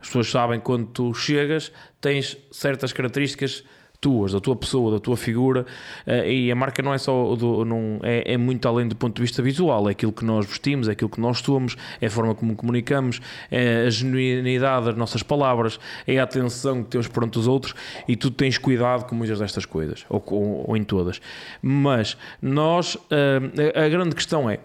As 0.00 0.06
pessoas 0.08 0.28
sabem 0.30 0.60
quando 0.60 0.86
tu 0.86 1.12
chegas, 1.14 1.72
tens 2.00 2.36
certas 2.50 2.92
características 2.92 3.64
tuas, 4.02 4.32
da 4.32 4.40
tua 4.40 4.56
pessoa, 4.56 4.90
da 4.90 4.98
tua 4.98 5.16
figura, 5.16 5.64
eh, 6.04 6.32
e 6.32 6.52
a 6.52 6.56
marca 6.56 6.82
não 6.82 6.92
é 6.92 6.98
só 6.98 7.36
do, 7.36 7.64
não, 7.64 8.00
é, 8.02 8.34
é 8.34 8.36
muito 8.36 8.66
além 8.66 8.88
do 8.88 8.96
ponto 8.96 9.14
de 9.14 9.22
vista 9.22 9.40
visual, 9.40 9.88
é 9.88 9.92
aquilo 9.92 10.12
que 10.12 10.24
nós 10.24 10.44
vestimos, 10.44 10.88
é 10.88 10.92
aquilo 10.92 11.08
que 11.08 11.20
nós 11.20 11.38
somos, 11.38 11.76
é 12.00 12.06
a 12.06 12.10
forma 12.10 12.34
como 12.34 12.56
comunicamos, 12.56 13.20
é 13.48 13.86
a 13.86 13.90
genuinidade 13.90 14.86
das 14.86 14.96
nossas 14.96 15.22
palavras, 15.22 15.78
é 16.04 16.18
a 16.18 16.24
atenção 16.24 16.82
que 16.82 16.90
temos 16.90 17.06
perante 17.06 17.38
os 17.38 17.46
outros 17.46 17.74
e 18.08 18.16
tu 18.16 18.28
tens 18.28 18.58
cuidado 18.58 19.04
com 19.06 19.14
muitas 19.14 19.38
destas 19.38 19.64
coisas, 19.64 20.04
ou, 20.08 20.20
ou, 20.26 20.70
ou 20.70 20.76
em 20.76 20.82
todas. 20.82 21.20
Mas 21.62 22.18
nós, 22.42 22.98
eh, 23.08 23.72
a, 23.80 23.84
a 23.84 23.88
grande 23.88 24.16
questão 24.16 24.50
é, 24.50 24.58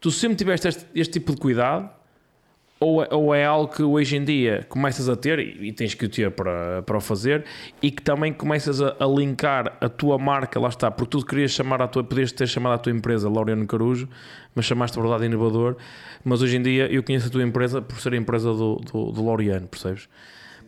tu 0.00 0.10
sempre 0.10 0.34
tiveste 0.34 0.66
este, 0.66 0.84
este 0.96 1.12
tipo 1.12 1.32
de 1.32 1.40
cuidado 1.40 2.01
ou 2.82 3.02
é, 3.04 3.08
ou 3.12 3.34
é 3.34 3.44
algo 3.44 3.72
que 3.72 3.82
hoje 3.82 4.16
em 4.16 4.24
dia 4.24 4.66
começas 4.68 5.08
a 5.08 5.14
ter 5.14 5.38
e, 5.38 5.72
tens 5.72 5.94
que 5.94 6.04
o 6.04 6.08
ter 6.08 6.32
para, 6.32 6.82
para 6.82 6.96
o 6.96 7.00
fazer 7.00 7.44
e 7.80 7.92
que 7.92 8.02
também 8.02 8.32
começas 8.32 8.82
a, 8.82 8.96
a 8.98 9.06
linkar 9.06 9.76
a 9.80 9.88
tua 9.88 10.18
marca, 10.18 10.58
lá 10.58 10.68
está, 10.68 10.90
porque 10.90 11.10
tu 11.16 11.24
querias 11.24 11.52
chamar 11.52 11.80
a 11.80 11.86
tua, 11.86 12.02
podias 12.02 12.32
ter 12.32 12.48
chamado 12.48 12.74
a 12.74 12.78
tua 12.78 12.90
empresa 12.90 13.28
Laureano 13.28 13.64
Carujo, 13.68 14.08
mas 14.52 14.64
chamaste 14.64 14.98
verdade 14.98 15.26
inovador, 15.26 15.76
mas 16.24 16.42
hoje 16.42 16.56
em 16.56 16.62
dia 16.62 16.92
eu 16.92 17.04
conheço 17.04 17.28
a 17.28 17.30
tua 17.30 17.42
empresa 17.42 17.80
por 17.80 18.00
ser 18.00 18.14
a 18.14 18.16
empresa 18.16 18.52
do, 18.52 18.76
do, 18.76 19.12
do 19.12 19.24
Laureano, 19.24 19.68
percebes? 19.68 20.08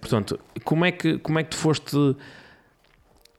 Portanto, 0.01 0.39
como 0.63 0.85
é 0.85 0.93
que, 0.93 1.19
como 1.19 1.41
é 1.41 1.43
que 1.43 1.51
tu 1.51 1.57
foste, 1.57 1.97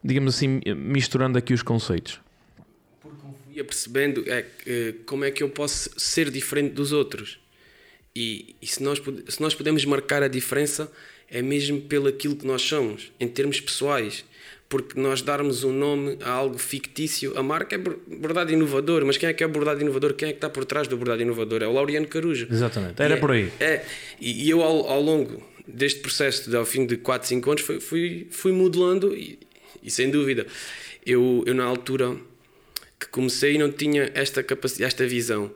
digamos 0.04 0.36
assim, 0.36 0.60
misturando 0.76 1.38
aqui 1.38 1.54
os 1.54 1.64
conceitos? 1.64 2.20
ia 3.56 3.64
percebendo 3.64 4.30
é 4.30 4.42
que, 4.42 4.96
como 5.06 5.24
é 5.24 5.32
que 5.32 5.42
eu 5.42 5.50
posso 5.50 5.90
ser 5.98 6.30
diferente 6.30 6.74
dos 6.74 6.92
outros. 6.92 7.40
E, 8.16 8.56
e 8.62 8.68
se, 8.68 8.82
nós, 8.82 9.02
se 9.28 9.42
nós 9.42 9.54
podemos 9.54 9.84
marcar 9.84 10.24
a 10.24 10.28
diferença, 10.28 10.90
é 11.30 11.42
mesmo 11.42 11.82
pelo 11.82 12.08
aquilo 12.08 12.36
que 12.36 12.48
nós 12.48 12.62
somos, 12.62 13.12
em 13.20 13.28
termos 13.28 13.60
pessoais. 13.60 14.24
Porque 14.68 15.00
nós 15.00 15.22
darmos 15.22 15.64
um 15.64 15.72
nome 15.72 16.18
a 16.22 16.30
algo 16.32 16.58
fictício, 16.58 17.38
a 17.38 17.44
marca 17.44 17.76
é 17.76 17.78
bor- 17.78 18.00
bordado 18.08 18.52
inovador, 18.52 19.06
mas 19.06 19.16
quem 19.16 19.30
é 19.30 19.34
que 19.34 19.44
é 19.44 19.46
o 19.46 19.50
bordado 19.50 19.80
inovador? 19.82 20.14
Quem 20.16 20.30
é 20.30 20.32
que 20.32 20.38
está 20.38 20.50
por 20.50 20.66
trás 20.66 20.88
do 20.88 20.98
bordado 20.98 21.22
inovador? 21.22 21.62
É 21.62 21.68
o 21.68 21.72
Laureano 21.72 22.08
Carujo. 22.08 22.48
Exatamente, 22.50 23.00
era 23.00 23.14
é- 23.14 23.18
por 23.18 23.32
aí. 23.32 23.52
É, 23.60 23.84
e 24.20 24.46
e 24.46 24.50
eu 24.50 24.64
ao, 24.64 24.88
ao 24.90 25.02
longo 25.02 25.44
deste 25.68 26.00
processo, 26.00 26.50
de, 26.50 26.56
ao 26.56 26.66
fim 26.66 26.86
de 26.86 26.98
4, 26.98 27.28
5 27.28 27.52
anos, 27.52 27.62
fui, 27.64 27.80
fui, 27.80 28.28
fui 28.32 28.52
modelando 28.52 29.16
e, 29.16 29.38
e 29.84 29.92
sem 29.92 30.10
dúvida, 30.10 30.48
eu, 31.06 31.44
eu 31.46 31.54
na 31.54 31.64
altura 31.64 32.16
que 33.00 33.08
comecei 33.10 33.60
não 33.60 33.72
tinha 33.72 34.10
esta 34.16 34.42
capacidade, 34.42 34.86
esta 34.88 35.06
visão, 35.06 35.52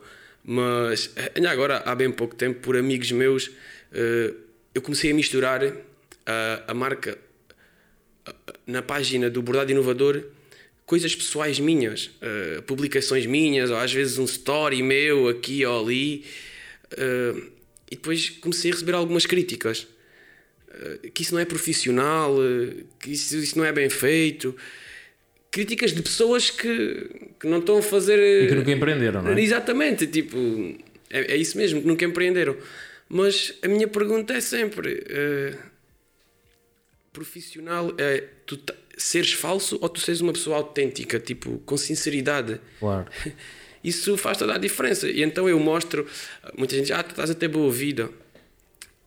mas 0.51 1.13
ainda 1.35 1.51
agora 1.51 1.83
há 1.85 1.93
bem 1.93 2.12
pouco 2.12 2.35
tempo, 2.35 2.59
por 2.62 2.75
amigos 2.75 3.12
meus, 3.12 3.51
eh, 3.93 4.33
eu 4.73 4.81
comecei 4.81 5.12
a 5.12 5.13
misturar 5.13 5.62
a, 6.25 6.63
a 6.67 6.73
marca 6.73 7.19
na 8.65 8.81
página 8.81 9.29
do 9.29 9.43
Bordado 9.43 9.71
Inovador 9.71 10.23
coisas 10.88 11.15
pessoais 11.15 11.59
minhas, 11.59 12.09
eh, 12.19 12.62
publicações 12.65 13.27
minhas, 13.27 13.69
ou 13.69 13.77
às 13.77 13.93
vezes 13.93 14.17
um 14.17 14.25
story 14.25 14.81
meu 14.81 15.27
aqui 15.27 15.63
ou 15.63 15.85
ali, 15.85 16.25
eh, 16.97 17.35
e 17.91 17.95
depois 17.95 18.31
comecei 18.41 18.71
a 18.71 18.73
receber 18.73 18.93
algumas 18.93 19.27
críticas. 19.27 19.88
eh, 20.71 21.09
que 21.13 21.21
isso 21.23 21.33
não 21.33 21.41
é 21.41 21.45
profissional, 21.45 22.35
eh, 22.43 22.83
que 22.99 23.12
isso, 23.12 23.38
isso 23.38 23.57
não 23.57 23.65
é 23.65 23.71
bem 23.71 23.89
feito. 23.89 24.55
Críticas 25.51 25.91
de 25.93 26.01
pessoas 26.03 26.49
que, 26.51 27.09
que 27.39 27.47
não 27.47 27.59
estão 27.59 27.79
a 27.79 27.81
fazer. 27.81 28.19
E 28.43 28.47
que 28.47 28.55
nunca 28.55 28.71
empreenderam, 28.71 29.21
não 29.23 29.31
é? 29.31 29.41
Exatamente, 29.41 30.05
tipo, 30.07 30.38
é, 31.09 31.33
é 31.33 31.35
isso 31.35 31.57
mesmo, 31.57 31.81
que 31.81 31.88
nunca 31.88 32.05
empreenderam. 32.05 32.55
Mas 33.07 33.55
a 33.63 33.67
minha 33.67 33.88
pergunta 33.88 34.33
é 34.33 34.41
sempre: 34.41 35.03
eh, 35.09 35.55
profissional 37.12 37.93
é 37.97 38.23
tu 38.45 38.59
seres 38.97 39.33
falso 39.33 39.77
ou 39.81 39.89
tu 39.89 39.99
seres 39.99 40.21
uma 40.21 40.33
pessoa 40.33 40.57
autêntica, 40.57 41.19
tipo, 41.19 41.59
com 41.65 41.77
sinceridade? 41.77 42.59
Claro. 42.79 43.07
Isso 43.83 44.17
faz 44.17 44.38
toda 44.38 44.55
a 44.55 44.57
diferença. 44.57 45.09
E 45.09 45.23
então 45.23 45.47
eu 45.47 45.57
mostro, 45.59 46.05
muita 46.57 46.75
gente 46.75 46.88
diz, 46.88 46.91
ah, 46.91 47.01
tu 47.01 47.12
estás 47.12 47.29
a 47.29 47.33
ter 47.33 47.47
boa 47.47 47.71
vida. 47.71 48.09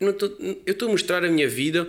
Não 0.01 0.13
tô- 0.15 0.35
eu 0.67 0.73
estou 0.73 0.89
a 0.89 0.91
mostrar 0.93 1.23
a 1.25 1.31
minha 1.31 1.47
vida 1.47 1.87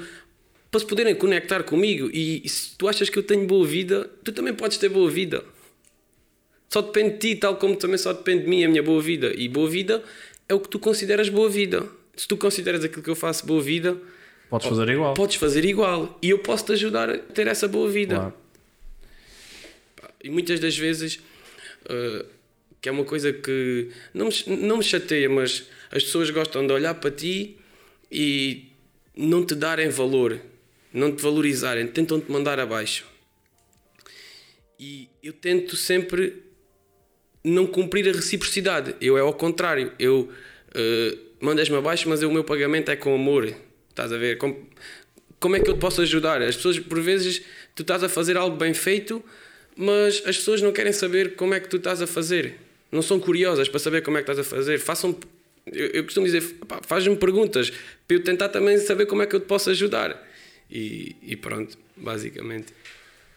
para 0.73 0.79
se 0.79 0.87
poderem 0.87 1.13
conectar 1.13 1.61
comigo. 1.61 2.09
E, 2.11 2.49
se 2.49 2.75
tu 2.75 2.87
achas 2.87 3.07
que 3.07 3.19
eu 3.19 3.21
tenho 3.21 3.45
boa 3.45 3.63
vida, 3.63 4.09
tu 4.23 4.31
também 4.31 4.55
podes 4.55 4.79
ter 4.79 4.89
boa 4.89 5.07
vida. 5.07 5.45
Só 6.67 6.81
depende 6.81 7.11
de 7.11 7.17
ti, 7.19 7.35
tal 7.35 7.57
como 7.57 7.75
também 7.75 7.99
só 7.99 8.11
depende 8.11 8.45
de 8.45 8.49
mim 8.49 8.63
a 8.63 8.67
minha 8.67 8.81
boa 8.81 8.99
vida. 8.99 9.31
E 9.37 9.47
boa 9.47 9.69
vida 9.69 10.03
é 10.49 10.53
o 10.55 10.59
que 10.59 10.67
tu 10.67 10.79
consideras 10.79 11.29
boa 11.29 11.47
vida. 11.47 11.87
Se 12.15 12.27
tu 12.27 12.35
consideras 12.35 12.83
aquilo 12.83 13.03
que 13.03 13.09
eu 13.11 13.15
faço 13.15 13.45
boa 13.45 13.61
vida, 13.61 13.95
Podes 14.49 14.67
fazer 14.67 14.89
igual. 14.89 15.13
podes 15.13 15.35
fazer 15.35 15.63
igual. 15.63 16.17
E 16.23 16.31
eu 16.31 16.39
posso 16.39 16.65
te 16.65 16.71
ajudar 16.71 17.07
a 17.07 17.19
ter 17.19 17.45
essa 17.45 17.67
boa 17.67 17.87
vida. 17.87 18.15
Claro. 18.15 18.33
E 20.23 20.29
muitas 20.31 20.59
das 20.59 20.75
vezes, 20.75 21.19
uh, 21.85 22.25
que 22.81 22.89
é 22.89 22.91
uma 22.91 23.03
coisa 23.03 23.31
que 23.31 23.89
não 24.11 24.27
me, 24.27 24.57
não 24.57 24.77
me 24.77 24.83
chateia, 24.83 25.29
mas 25.29 25.67
as 25.91 26.03
pessoas 26.03 26.31
gostam 26.31 26.65
de 26.65 26.73
olhar 26.73 26.95
para 26.95 27.11
ti 27.11 27.57
e 28.11 28.65
não 29.15 29.45
te 29.45 29.53
darem 29.53 29.89
valor, 29.89 30.41
não 30.93 31.13
te 31.13 31.21
valorizarem, 31.21 31.87
tentam 31.87 32.19
te 32.19 32.31
mandar 32.31 32.59
abaixo. 32.59 33.05
E 34.79 35.09
eu 35.23 35.33
tento 35.33 35.75
sempre 35.75 36.43
não 37.43 37.65
cumprir 37.65 38.07
a 38.07 38.11
reciprocidade. 38.11 38.95
Eu 39.01 39.17
é 39.17 39.21
ao 39.21 39.33
contrário. 39.33 39.91
Eu 39.97 40.29
uh, 40.69 41.19
mandas-me 41.39 41.75
abaixo, 41.75 42.07
mas 42.07 42.21
o 42.21 42.31
meu 42.31 42.43
pagamento 42.43 42.89
é 42.89 42.95
com 42.95 43.13
amor. 43.13 43.53
Estás 43.89 44.11
a 44.11 44.17
ver? 44.17 44.37
Como, 44.37 44.67
como 45.39 45.55
é 45.55 45.59
que 45.59 45.69
eu 45.69 45.73
te 45.73 45.79
posso 45.79 46.01
ajudar? 46.01 46.41
As 46.41 46.55
pessoas, 46.55 46.79
por 46.79 47.01
vezes, 47.01 47.41
tu 47.75 47.81
estás 47.81 48.03
a 48.03 48.09
fazer 48.09 48.37
algo 48.37 48.55
bem 48.55 48.73
feito, 48.73 49.23
mas 49.75 50.21
as 50.25 50.37
pessoas 50.37 50.61
não 50.61 50.71
querem 50.71 50.93
saber 50.93 51.35
como 51.35 51.53
é 51.53 51.59
que 51.59 51.67
tu 51.67 51.77
estás 51.77 52.01
a 52.01 52.07
fazer. 52.07 52.55
Não 52.91 53.01
são 53.01 53.19
curiosas 53.19 53.67
para 53.67 53.79
saber 53.79 54.01
como 54.03 54.17
é 54.17 54.21
que 54.23 54.31
estás 54.31 54.39
a 54.39 54.49
fazer. 54.49 54.79
Façam. 54.79 55.17
Eu, 55.65 55.87
eu 55.87 56.03
costumo 56.03 56.25
dizer, 56.25 56.43
faz-me 56.83 57.15
perguntas 57.15 57.71
para 58.07 58.17
eu 58.17 58.23
tentar 58.23 58.49
também 58.49 58.77
saber 58.77 59.05
como 59.05 59.21
é 59.21 59.25
que 59.25 59.35
eu 59.35 59.39
te 59.39 59.45
posso 59.45 59.69
ajudar. 59.69 60.21
E, 60.75 61.15
e 61.21 61.35
pronto, 61.37 61.77
basicamente. 61.95 62.73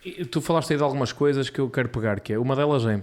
E 0.03 0.25
Tu 0.25 0.40
falaste 0.40 0.70
aí 0.72 0.77
de 0.79 0.83
algumas 0.83 1.12
coisas 1.12 1.51
que 1.51 1.59
eu 1.61 1.68
quero 1.68 1.90
pegar, 1.90 2.18
que 2.20 2.33
é 2.33 2.38
uma 2.38 2.57
delas 2.57 2.87
é 2.87 3.03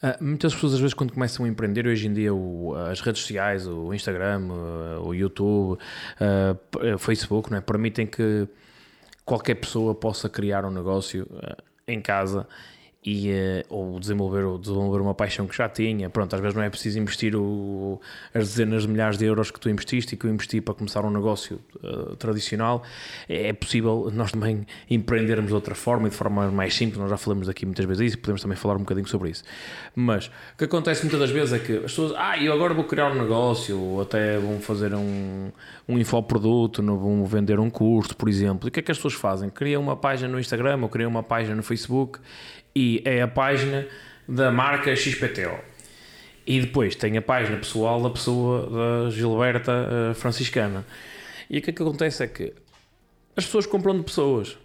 ah, 0.00 0.16
muitas 0.20 0.54
pessoas 0.54 0.74
às 0.74 0.78
vezes 0.80 0.94
quando 0.94 1.12
começam 1.12 1.44
a 1.44 1.48
empreender 1.48 1.84
hoje 1.88 2.06
em 2.06 2.12
dia 2.12 2.32
o- 2.32 2.72
as 2.76 3.00
redes 3.00 3.20
sociais, 3.22 3.66
o 3.66 3.92
Instagram, 3.92 4.42
ah, 4.50 5.00
o 5.00 5.12
YouTube, 5.12 5.80
ah, 6.20 6.56
o 6.94 6.98
Facebook, 6.98 7.50
não 7.50 7.58
é? 7.58 7.60
permitem 7.60 8.06
que 8.06 8.46
qualquer 9.24 9.56
pessoa 9.56 9.94
possa 9.96 10.28
criar 10.28 10.64
um 10.64 10.70
negócio 10.70 11.26
ah, 11.42 11.56
em 11.88 12.00
casa 12.00 12.46
e, 13.10 13.30
eh, 13.30 13.64
ou 13.70 13.98
desenvolver, 13.98 14.44
ou 14.44 14.58
desenvolver 14.58 15.00
uma 15.00 15.14
paixão 15.14 15.46
que 15.46 15.56
já 15.56 15.66
tinha. 15.66 16.10
Pronto, 16.10 16.34
às 16.34 16.40
vezes 16.42 16.54
não 16.54 16.62
é 16.62 16.68
preciso 16.68 16.98
investir 16.98 17.34
o- 17.34 17.98
as 18.34 18.48
dezenas 18.50 18.82
de 18.82 18.88
milhares 18.88 19.16
de 19.16 19.24
euros 19.24 19.50
que 19.50 19.58
tu 19.58 19.70
investiste 19.70 20.14
e 20.14 20.18
que 20.18 20.26
eu 20.26 20.30
investi 20.30 20.60
para 20.60 20.74
começar 20.74 21.02
um 21.06 21.10
negócio 21.10 21.58
eh, 21.82 22.16
tradicional. 22.18 22.82
É 23.28 23.50
possível 23.54 24.10
nós 24.12 24.30
também 24.32 24.66
empreendermos 24.90 25.48
de 25.48 25.54
outra 25.54 25.74
forma 25.74 26.08
e 26.08 26.10
de 26.10 26.16
forma 26.16 26.50
mais 26.50 26.74
simples. 26.74 26.98
Nós 26.98 27.08
já 27.08 27.16
falamos 27.16 27.46
daqui 27.46 27.64
muitas 27.64 27.86
vezes 27.86 28.04
disso, 28.04 28.18
podemos 28.18 28.42
também 28.42 28.56
falar 28.58 28.74
um 28.76 28.80
bocadinho 28.80 29.06
sobre 29.08 29.30
isso. 29.30 29.42
Mas 29.96 30.26
o 30.26 30.30
que 30.58 30.64
acontece 30.64 31.02
muitas 31.02 31.20
das 31.20 31.30
vezes 31.30 31.54
é 31.54 31.58
que 31.58 31.72
as 31.76 31.82
pessoas, 31.82 32.12
ah, 32.16 32.36
eu 32.42 32.52
agora 32.52 32.74
vou 32.74 32.84
criar 32.84 33.10
um 33.10 33.14
negócio, 33.14 33.80
ou 33.80 34.02
até 34.02 34.38
vão 34.38 34.60
fazer 34.60 34.92
um, 34.94 35.50
um 35.88 35.98
infoproduto, 35.98 36.82
não 36.82 36.98
vão 36.98 37.24
vender 37.24 37.58
um 37.58 37.70
curso, 37.70 38.14
por 38.16 38.28
exemplo. 38.28 38.66
E 38.66 38.70
o 38.70 38.72
que 38.72 38.80
é 38.80 38.82
que 38.82 38.90
as 38.92 38.98
pessoas 38.98 39.14
fazem? 39.14 39.48
Criam 39.48 39.80
uma 39.82 39.96
página 39.96 40.28
no 40.30 40.38
Instagram 40.38 40.78
ou 40.82 40.88
criam 40.88 41.10
uma 41.10 41.22
página 41.22 41.54
no 41.54 41.62
Facebook 41.62 42.18
e 42.78 43.02
é 43.04 43.20
a 43.20 43.26
página 43.26 43.88
da 44.28 44.52
marca 44.52 44.94
XPTO. 44.94 45.58
E 46.46 46.60
depois 46.60 46.94
tem 46.94 47.18
a 47.18 47.22
página 47.22 47.56
pessoal 47.56 48.00
da 48.00 48.08
pessoa 48.08 48.70
da 48.70 49.10
Gilberta 49.10 49.72
eh, 49.72 50.14
Franciscana. 50.14 50.86
E 51.50 51.58
o 51.58 51.62
que 51.62 51.70
é 51.70 51.72
que 51.72 51.82
acontece 51.82 52.22
é 52.22 52.28
que 52.28 52.54
as 53.36 53.44
pessoas 53.44 53.66
compram 53.66 53.98
de 53.98 54.04
pessoas. 54.04 54.56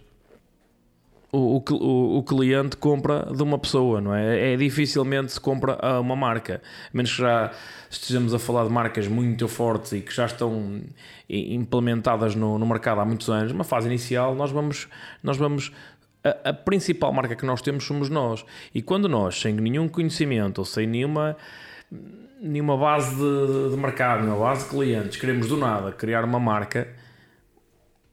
O, 1.32 1.56
o, 1.58 2.18
o, 2.18 2.22
cliente 2.22 2.76
compra 2.76 3.28
de 3.34 3.42
uma 3.42 3.58
pessoa, 3.58 4.00
não 4.00 4.14
é? 4.14 4.52
É 4.52 4.56
dificilmente 4.56 5.32
se 5.32 5.40
compra 5.40 5.76
a 5.82 5.98
uma 5.98 6.14
marca, 6.14 6.62
a 6.92 6.96
menos 6.96 7.10
que 7.10 7.20
já 7.20 7.50
estejamos 7.90 8.32
a 8.32 8.38
falar 8.38 8.64
de 8.64 8.70
marcas 8.70 9.08
muito 9.08 9.48
fortes 9.48 9.90
e 9.90 10.00
que 10.00 10.14
já 10.14 10.26
estão 10.26 10.80
implementadas 11.28 12.36
no, 12.36 12.56
no 12.56 12.64
mercado 12.64 13.00
há 13.00 13.04
muitos 13.04 13.28
anos. 13.28 13.50
Uma 13.50 13.64
fase 13.64 13.88
inicial, 13.88 14.36
nós 14.36 14.52
vamos, 14.52 14.86
nós 15.24 15.36
vamos 15.36 15.72
a, 16.24 16.50
a 16.50 16.52
principal 16.52 17.12
marca 17.12 17.36
que 17.36 17.44
nós 17.44 17.60
temos 17.60 17.84
somos 17.84 18.08
nós. 18.08 18.44
E 18.74 18.80
quando 18.80 19.08
nós, 19.08 19.38
sem 19.38 19.52
nenhum 19.52 19.86
conhecimento 19.86 20.58
ou 20.58 20.64
sem 20.64 20.86
nenhuma, 20.86 21.36
nenhuma 22.40 22.76
base 22.76 23.14
de, 23.14 23.70
de 23.70 23.76
mercado, 23.76 24.22
nenhuma 24.22 24.40
base 24.40 24.64
de 24.64 24.70
clientes, 24.70 25.20
queremos 25.20 25.48
do 25.48 25.56
nada 25.56 25.92
criar 25.92 26.24
uma 26.24 26.40
marca, 26.40 26.88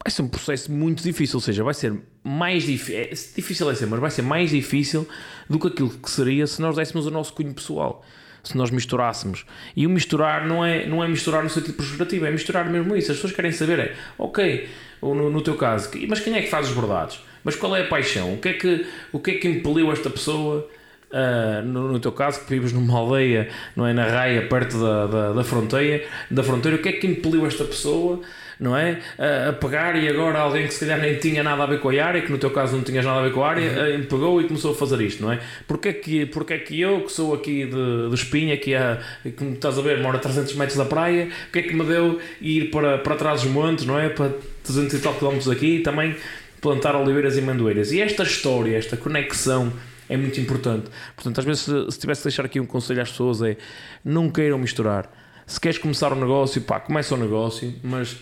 vai 0.04 0.12
ser 0.12 0.22
um 0.24 0.28
processo 0.28 0.72
muito 0.72 1.02
difícil, 1.02 1.38
ou 1.38 1.42
seja, 1.42 1.64
vai 1.64 1.74
ser 1.74 1.94
mais 2.24 2.64
difícil, 2.64 3.00
é, 3.00 3.08
difícil 3.08 3.72
é 3.72 3.76
ser, 3.76 3.86
mas 3.86 4.00
vai 4.00 4.12
ser 4.12 4.22
mais 4.24 4.50
difícil 4.50 5.08
do 5.50 5.58
que 5.58 5.68
aquilo 5.68 5.90
que 5.90 6.10
seria 6.10 6.46
se 6.46 6.62
nós 6.62 6.76
dessemos 6.76 7.08
o 7.08 7.12
nosso 7.12 7.34
cunho 7.34 7.54
pessoal, 7.54 8.04
se 8.44 8.58
nós 8.58 8.72
misturássemos. 8.72 9.46
E 9.76 9.88
o 9.88 9.90
misturar 9.90 10.46
não 10.46 10.66
é, 10.66 10.86
não 10.86 11.04
é 11.04 11.08
misturar 11.08 11.44
no 11.44 11.50
sentido 11.50 11.76
pejorativo, 11.76 12.26
é 12.26 12.32
misturar 12.32 12.70
mesmo 12.70 12.96
isso. 12.96 13.12
As 13.12 13.18
pessoas 13.18 13.34
querem 13.34 13.52
saber, 13.52 13.80
é, 13.80 13.96
ok, 14.18 14.68
no, 15.02 15.30
no 15.30 15.42
teu 15.42 15.56
caso, 15.56 15.90
mas 16.10 16.20
quem 16.20 16.36
é 16.36 16.42
que 16.42 16.50
faz 16.50 16.68
os 16.68 16.74
bordados? 16.74 17.31
Mas 17.44 17.56
qual 17.56 17.76
é 17.76 17.82
a 17.82 17.88
paixão? 17.88 18.34
O 18.34 18.38
que 18.38 18.50
é 18.50 18.54
que, 18.54 18.86
o 19.12 19.20
que, 19.20 19.32
é 19.32 19.34
que 19.36 19.48
impeliu 19.48 19.92
esta 19.92 20.10
pessoa? 20.10 20.68
Uh, 21.12 21.66
no, 21.66 21.92
no, 21.92 22.00
teu 22.00 22.14
caso, 22.14 22.40
que 22.46 22.50
vives 22.50 22.72
numa 22.72 22.98
aldeia, 22.98 23.50
não 23.76 23.86
é? 23.86 23.92
Na 23.94 24.06
raia, 24.06 24.48
perto 24.48 24.80
da, 24.80 25.08
da, 25.08 25.34
da, 25.34 25.44
fronteira, 25.44 26.06
da 26.30 26.42
fronteira, 26.42 26.78
o 26.78 26.82
que 26.82 26.88
é 26.88 26.94
que 26.94 27.06
impeliu 27.06 27.46
esta 27.46 27.66
pessoa 27.66 28.22
não 28.62 28.78
é? 28.78 29.00
A, 29.18 29.54
pegar 29.54 29.96
e 29.96 30.08
agora 30.08 30.38
alguém 30.38 30.68
que 30.68 30.74
se 30.76 30.82
calhar 30.82 31.00
nem 31.00 31.16
tinha 31.16 31.42
nada 31.42 31.64
a 31.64 31.66
ver 31.66 31.80
com 31.80 31.90
a 31.90 32.06
área, 32.06 32.22
que 32.22 32.32
no 32.32 32.38
teu 32.38 32.52
caso 32.52 32.78
não 32.78 32.84
tinhas 32.84 33.04
nada 33.04 33.20
a 33.20 33.24
ver 33.24 33.34
com 33.34 33.44
a 33.44 33.50
área, 33.50 33.98
uhum. 33.98 34.04
Pegou 34.04 34.40
e 34.40 34.44
começou 34.44 34.72
a 34.72 34.76
fazer 34.76 35.02
isto, 35.02 35.24
não 35.24 35.32
é? 35.32 35.40
Porque 35.68 35.90
é 35.90 35.94
que, 35.94 36.26
porque 36.28 36.54
é 36.54 36.60
que 36.60 36.80
eu, 36.80 37.02
que 37.02 37.12
sou 37.12 37.34
aqui 37.34 37.66
de, 37.66 38.10
de 38.10 38.14
Espinha, 38.14 38.56
que, 38.56 38.76
é, 38.76 39.00
que 39.24 39.44
estás 39.46 39.80
a 39.80 39.82
ver, 39.82 40.00
mora 40.00 40.18
a 40.18 40.20
300 40.20 40.54
metros 40.54 40.78
da 40.78 40.86
praia, 40.86 41.30
o 41.50 41.52
que 41.52 41.60
é 41.60 41.62
que 41.64 41.74
me 41.74 41.84
deu 41.84 42.20
ir 42.40 42.70
para, 42.70 43.00
para 43.00 43.16
trás 43.16 43.42
dos 43.42 43.52
montes, 43.52 43.84
não 43.88 43.98
é? 43.98 44.10
Para 44.10 44.32
300 44.64 44.94
e 44.94 45.00
tal 45.00 45.16
quilómetros 45.16 45.50
aqui 45.50 45.78
e 45.78 45.80
também 45.80 46.16
plantar 46.62 46.96
oliveiras 46.96 47.38
e 47.38 47.42
mandoeiras. 47.42 47.92
E 47.92 48.00
esta 48.00 48.24
história, 48.24 48.78
esta 48.78 48.96
conexão 48.96 49.74
é 50.08 50.16
muito 50.16 50.40
importante. 50.40 50.90
Portanto, 51.16 51.40
às 51.40 51.46
vezes, 51.46 51.64
se, 51.64 51.92
se 51.92 52.00
tivesse 52.00 52.22
de 52.22 52.26
deixar 52.26 52.46
aqui 52.46 52.60
um 52.60 52.66
conselho 52.66 53.02
às 53.02 53.10
pessoas, 53.10 53.42
é 53.42 53.58
não 54.06 54.30
queiram 54.30 54.58
misturar. 54.58 55.12
Se 55.48 55.60
queres 55.60 55.78
começar 55.78 56.14
um 56.14 56.20
negócio, 56.20 56.62
pá, 56.62 56.80
começa 56.80 57.14
o 57.16 57.18
um 57.18 57.22
negócio, 57.22 57.74
mas 57.84 58.18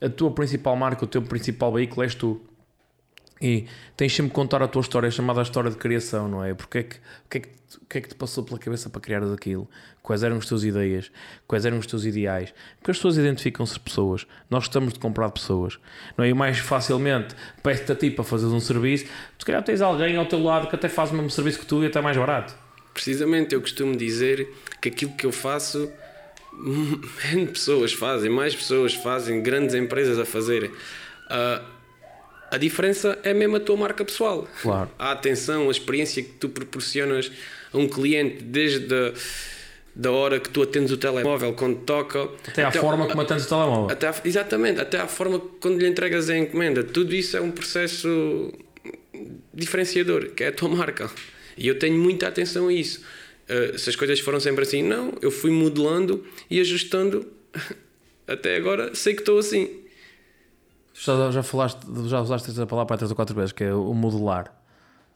a 0.00 0.08
tua 0.08 0.30
principal 0.30 0.76
marca, 0.76 1.04
o 1.04 1.08
teu 1.08 1.22
principal 1.22 1.72
veículo 1.72 2.02
és 2.02 2.14
tu. 2.14 2.40
E 3.40 3.66
tens 3.96 4.14
sempre 4.14 4.30
que 4.30 4.34
contar 4.34 4.62
a 4.62 4.68
tua 4.68 4.80
história, 4.80 5.10
chamada 5.10 5.40
a 5.40 5.42
história 5.42 5.70
de 5.70 5.76
criação, 5.76 6.28
não 6.28 6.44
é? 6.44 6.54
Porque 6.54 6.78
é 6.78 6.82
que, 6.82 6.96
o, 6.96 7.00
que 7.30 7.38
é 7.38 7.40
que, 7.40 7.48
que 7.88 7.98
é 7.98 8.00
que 8.00 8.08
te 8.08 8.14
passou 8.14 8.42
pela 8.42 8.58
cabeça 8.58 8.90
para 8.90 9.00
criar 9.00 9.22
aquilo? 9.22 9.68
Quais 10.02 10.22
eram 10.22 10.38
as 10.38 10.46
tuas 10.46 10.64
ideias? 10.64 11.10
Quais 11.46 11.64
eram 11.64 11.78
os 11.78 11.86
teus 11.86 12.04
ideais? 12.04 12.52
Porque 12.78 12.90
as 12.90 12.96
pessoas 12.96 13.16
identificam-se 13.16 13.78
pessoas. 13.78 14.26
Nós 14.50 14.64
gostamos 14.64 14.92
de 14.92 14.98
comprar 14.98 15.30
pessoas. 15.30 15.78
Não 16.16 16.24
é? 16.24 16.30
E 16.30 16.34
mais 16.34 16.58
facilmente 16.58 17.34
peço-te 17.62 17.92
a 17.92 17.94
ti 17.94 18.10
para 18.10 18.24
fazeres 18.24 18.52
um 18.52 18.60
serviço, 18.60 19.06
se 19.38 19.44
calhar 19.44 19.62
tens 19.62 19.80
alguém 19.80 20.16
ao 20.16 20.26
teu 20.26 20.42
lado 20.42 20.68
que 20.68 20.74
até 20.74 20.88
faz 20.88 21.10
o 21.10 21.14
mesmo 21.14 21.30
serviço 21.30 21.60
que 21.60 21.66
tu 21.66 21.82
e 21.82 21.86
até 21.86 22.00
mais 22.00 22.16
barato. 22.16 22.54
Precisamente, 22.92 23.54
eu 23.54 23.60
costumo 23.60 23.94
dizer 23.96 24.48
que 24.80 24.88
aquilo 24.88 25.12
que 25.12 25.26
eu 25.26 25.30
faço 25.30 25.92
pessoas 27.52 27.92
fazem, 27.92 28.30
mais 28.30 28.54
pessoas 28.54 28.94
fazem, 28.94 29.42
grandes 29.42 29.74
empresas 29.74 30.18
a 30.18 30.24
fazerem. 30.24 30.70
Uh, 30.70 31.77
a 32.50 32.56
diferença 32.56 33.18
é 33.22 33.34
mesmo 33.34 33.56
a 33.56 33.60
tua 33.60 33.76
marca 33.76 34.04
pessoal. 34.04 34.48
Claro. 34.62 34.90
A 34.98 35.12
atenção, 35.12 35.68
a 35.68 35.70
experiência 35.70 36.22
que 36.22 36.30
tu 36.30 36.48
proporcionas 36.48 37.30
a 37.72 37.78
um 37.78 37.88
cliente 37.88 38.42
desde 38.42 38.94
a, 38.94 39.12
da 39.94 40.10
hora 40.10 40.40
que 40.40 40.48
tu 40.48 40.62
atendes 40.62 40.92
o 40.92 40.96
telemóvel 40.96 41.52
quando 41.52 41.80
toca 41.80 42.22
até, 42.22 42.64
até 42.64 42.78
a 42.78 42.80
forma 42.80 43.06
como 43.06 43.20
atendes 43.20 43.46
o 43.46 43.48
telemóvel 43.48 43.90
até 43.90 44.08
a, 44.08 44.14
exatamente 44.24 44.80
até 44.80 44.98
a 44.98 45.06
forma 45.06 45.40
quando 45.60 45.78
lhe 45.78 45.86
entregas 45.86 46.30
a 46.30 46.38
encomenda 46.38 46.82
tudo 46.84 47.14
isso 47.14 47.36
é 47.36 47.40
um 47.40 47.50
processo 47.50 48.52
diferenciador 49.52 50.30
que 50.30 50.44
é 50.44 50.48
a 50.48 50.52
tua 50.52 50.68
marca 50.68 51.10
e 51.58 51.66
eu 51.66 51.78
tenho 51.78 51.98
muita 51.98 52.28
atenção 52.28 52.68
a 52.68 52.72
isso 52.72 53.02
uh, 53.48 53.78
se 53.78 53.90
as 53.90 53.96
coisas 53.96 54.20
foram 54.20 54.38
sempre 54.38 54.62
assim, 54.62 54.82
não, 54.82 55.14
eu 55.20 55.30
fui 55.30 55.50
modelando 55.50 56.24
e 56.50 56.60
ajustando 56.60 57.26
até 58.26 58.56
agora, 58.56 58.94
sei 58.94 59.14
que 59.14 59.22
estou 59.22 59.38
assim. 59.38 59.87
Já, 61.00 61.30
já 61.30 61.42
falaste, 61.42 61.80
já 62.08 62.20
usaste 62.20 62.50
essa 62.50 62.66
palavra 62.66 62.96
três 62.96 63.10
ou 63.10 63.16
quatro 63.16 63.34
vezes, 63.34 63.52
que 63.52 63.64
é 63.64 63.72
o 63.72 63.94
modelar. 63.94 64.52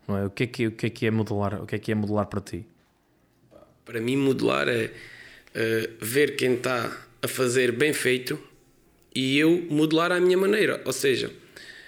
Não 0.07 0.17
é? 0.17 0.27
O 0.27 0.31
que 0.31 0.45
é 0.45 0.47
que, 0.47 0.67
o 0.69 0.73
que, 0.73 0.87
é, 0.87 0.91
que 0.91 1.07
é 1.07 1.11
modelar? 1.11 1.63
O 1.63 1.67
que 1.67 1.75
é 1.75 1.79
que 1.79 1.91
é 1.91 1.95
modelar 1.95 2.27
para 2.27 2.41
ti? 2.41 2.65
Para 3.85 4.01
mim, 4.01 4.17
modelar 4.17 4.69
é 4.69 4.87
uh, 4.87 5.93
ver 6.01 6.37
quem 6.37 6.55
está 6.55 6.97
a 7.21 7.29
fazer 7.29 7.73
bem 7.73 7.93
feito 7.93 8.39
e 9.15 9.39
eu 9.39 9.67
modelar 9.71 10.13
à 10.13 10.21
minha 10.21 10.39
maneira. 10.39 10.81
Ou 10.85 10.93
seja, 10.93 11.33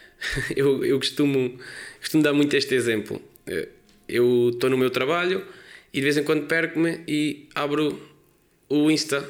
eu, 0.57 0.85
eu 0.85 0.99
costumo, 0.99 1.57
costumo 2.01 2.23
dar 2.23 2.33
muito 2.33 2.55
este 2.55 2.75
exemplo. 2.75 3.23
Eh, 3.47 3.69
eu 4.09 4.51
estou 4.53 4.69
no 4.69 4.77
meu 4.77 4.91
trabalho, 4.91 5.47
e 5.93 5.99
de 5.99 6.03
vez 6.03 6.17
em 6.17 6.25
quando 6.25 6.47
perco-me 6.47 7.01
e 7.07 7.49
abro 7.55 8.01
o 8.69 8.91
Insta 8.91 9.25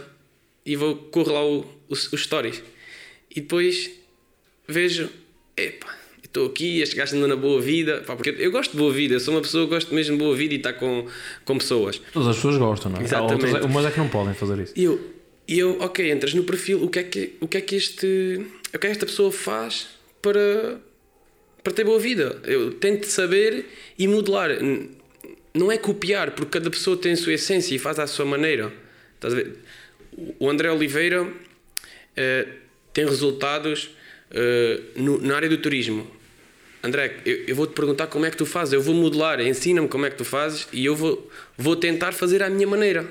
e 0.64 0.74
vou 0.76 0.96
corro 0.96 1.32
lá 1.32 1.44
o, 1.44 1.66
os, 1.88 2.10
os 2.10 2.22
stories 2.22 2.62
e 3.30 3.42
depois 3.42 3.90
vejo 4.66 5.08
epá, 5.56 5.94
estou 6.22 6.46
aqui, 6.46 6.80
este 6.80 6.96
gajo 6.96 7.16
andando 7.16 7.30
na 7.30 7.36
boa 7.36 7.60
vida 7.60 8.02
pá, 8.06 8.16
porque 8.16 8.34
eu 8.38 8.50
gosto 8.50 8.72
de 8.72 8.78
boa 8.78 8.92
vida, 8.92 9.14
eu 9.14 9.20
sou 9.20 9.34
uma 9.34 9.40
pessoa 9.40 9.64
que 9.64 9.70
gosto 9.70 9.94
mesmo 9.94 10.16
de 10.16 10.22
boa 10.22 10.36
vida 10.36 10.54
e 10.54 10.56
estar 10.56 10.74
com, 10.74 11.06
com 11.44 11.58
pessoas 11.58 12.00
todas 12.12 12.28
as 12.28 12.36
pessoas 12.36 12.56
gostam, 12.56 12.92
não 12.92 13.00
é? 13.00 13.04
Exatamente. 13.04 13.46
Outras, 13.46 13.64
umas 13.64 13.86
é 13.86 13.90
que 13.90 13.98
não 13.98 14.08
podem 14.08 14.34
fazer 14.34 14.62
isso 14.62 14.72
e 14.76 14.84
eu, 14.84 15.00
eu, 15.46 15.80
ok, 15.80 16.10
entras 16.10 16.34
no 16.34 16.44
perfil 16.44 16.82
o 16.82 16.88
que 16.88 16.98
é 16.98 17.02
que, 17.02 17.34
o 17.40 17.48
que, 17.48 17.56
é 17.56 17.60
que 17.60 17.76
este 17.76 18.46
o 18.68 18.70
que 18.70 18.76
é 18.76 18.78
que 18.78 18.86
esta 18.86 19.06
pessoa 19.06 19.30
faz 19.30 19.88
para 20.20 20.80
para 21.62 21.72
ter 21.72 21.84
boa 21.84 21.98
vida 21.98 22.40
eu 22.44 22.72
tento 22.72 23.06
saber 23.06 23.66
e 23.98 24.06
modelar 24.06 24.50
não 25.54 25.70
é 25.70 25.78
copiar, 25.78 26.32
porque 26.32 26.58
cada 26.58 26.68
pessoa 26.68 26.96
tem 26.96 27.12
a 27.12 27.16
sua 27.16 27.34
essência 27.34 27.74
e 27.74 27.78
faz 27.78 27.98
à 28.00 28.06
sua 28.06 28.24
maneira. 28.24 28.72
Estás 29.14 29.32
a 29.32 29.36
ver? 29.36 29.56
O 30.38 30.50
André 30.50 30.70
Oliveira 30.70 31.22
uh, 31.22 32.52
tem 32.92 33.04
resultados 33.06 33.90
uh, 34.34 35.00
no, 35.00 35.20
na 35.20 35.36
área 35.36 35.48
do 35.48 35.58
turismo. 35.58 36.06
André, 36.82 37.16
eu, 37.24 37.44
eu 37.46 37.56
vou-te 37.56 37.72
perguntar 37.72 38.08
como 38.08 38.26
é 38.26 38.30
que 38.30 38.36
tu 38.36 38.44
fazes, 38.44 38.74
eu 38.74 38.82
vou 38.82 38.94
modelar, 38.94 39.40
ensina-me 39.40 39.88
como 39.88 40.04
é 40.04 40.10
que 40.10 40.16
tu 40.16 40.24
fazes 40.24 40.68
e 40.72 40.84
eu 40.84 40.94
vou, 40.94 41.30
vou 41.56 41.76
tentar 41.76 42.12
fazer 42.12 42.42
à 42.42 42.50
minha 42.50 42.66
maneira. 42.66 43.08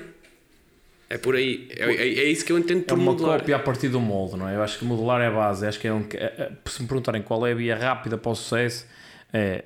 É 1.10 1.18
por 1.18 1.34
aí, 1.34 1.68
é, 1.70 1.84
é, 1.84 2.08
é 2.08 2.24
isso 2.24 2.44
que 2.44 2.52
eu 2.52 2.58
entendo 2.58 2.84
por. 2.84 2.94
É 2.94 2.96
uma 2.96 3.12
modelar. 3.12 3.38
cópia 3.40 3.56
a 3.56 3.58
partir 3.58 3.88
do 3.88 4.00
molde, 4.00 4.36
não 4.36 4.48
é? 4.48 4.56
Eu 4.56 4.62
acho 4.62 4.78
que 4.78 4.84
modelar 4.84 5.20
é 5.20 5.26
a 5.26 5.30
base. 5.30 5.66
Acho 5.66 5.78
que 5.78 5.86
é 5.86 5.92
um. 5.92 6.04
É, 6.14 6.52
se 6.66 6.82
me 6.82 6.88
perguntarem 6.88 7.22
qual 7.22 7.46
é 7.46 7.52
a 7.52 7.54
via 7.54 7.76
rápida 7.76 8.16
para 8.16 8.32
o 8.32 8.34
sucesso, 8.34 8.86
é 9.32 9.64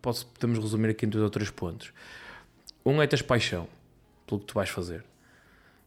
posso, 0.00 0.26
podemos 0.26 0.58
resumir 0.58 0.88
aqui 0.90 1.06
em 1.06 1.08
dois 1.08 1.22
ou 1.22 1.30
três 1.30 1.50
pontos. 1.50 1.92
Um 2.84 3.00
é 3.02 3.06
teres 3.06 3.22
paixão 3.22 3.68
pelo 4.26 4.40
que 4.40 4.46
tu 4.46 4.54
vais 4.54 4.70
fazer. 4.70 5.04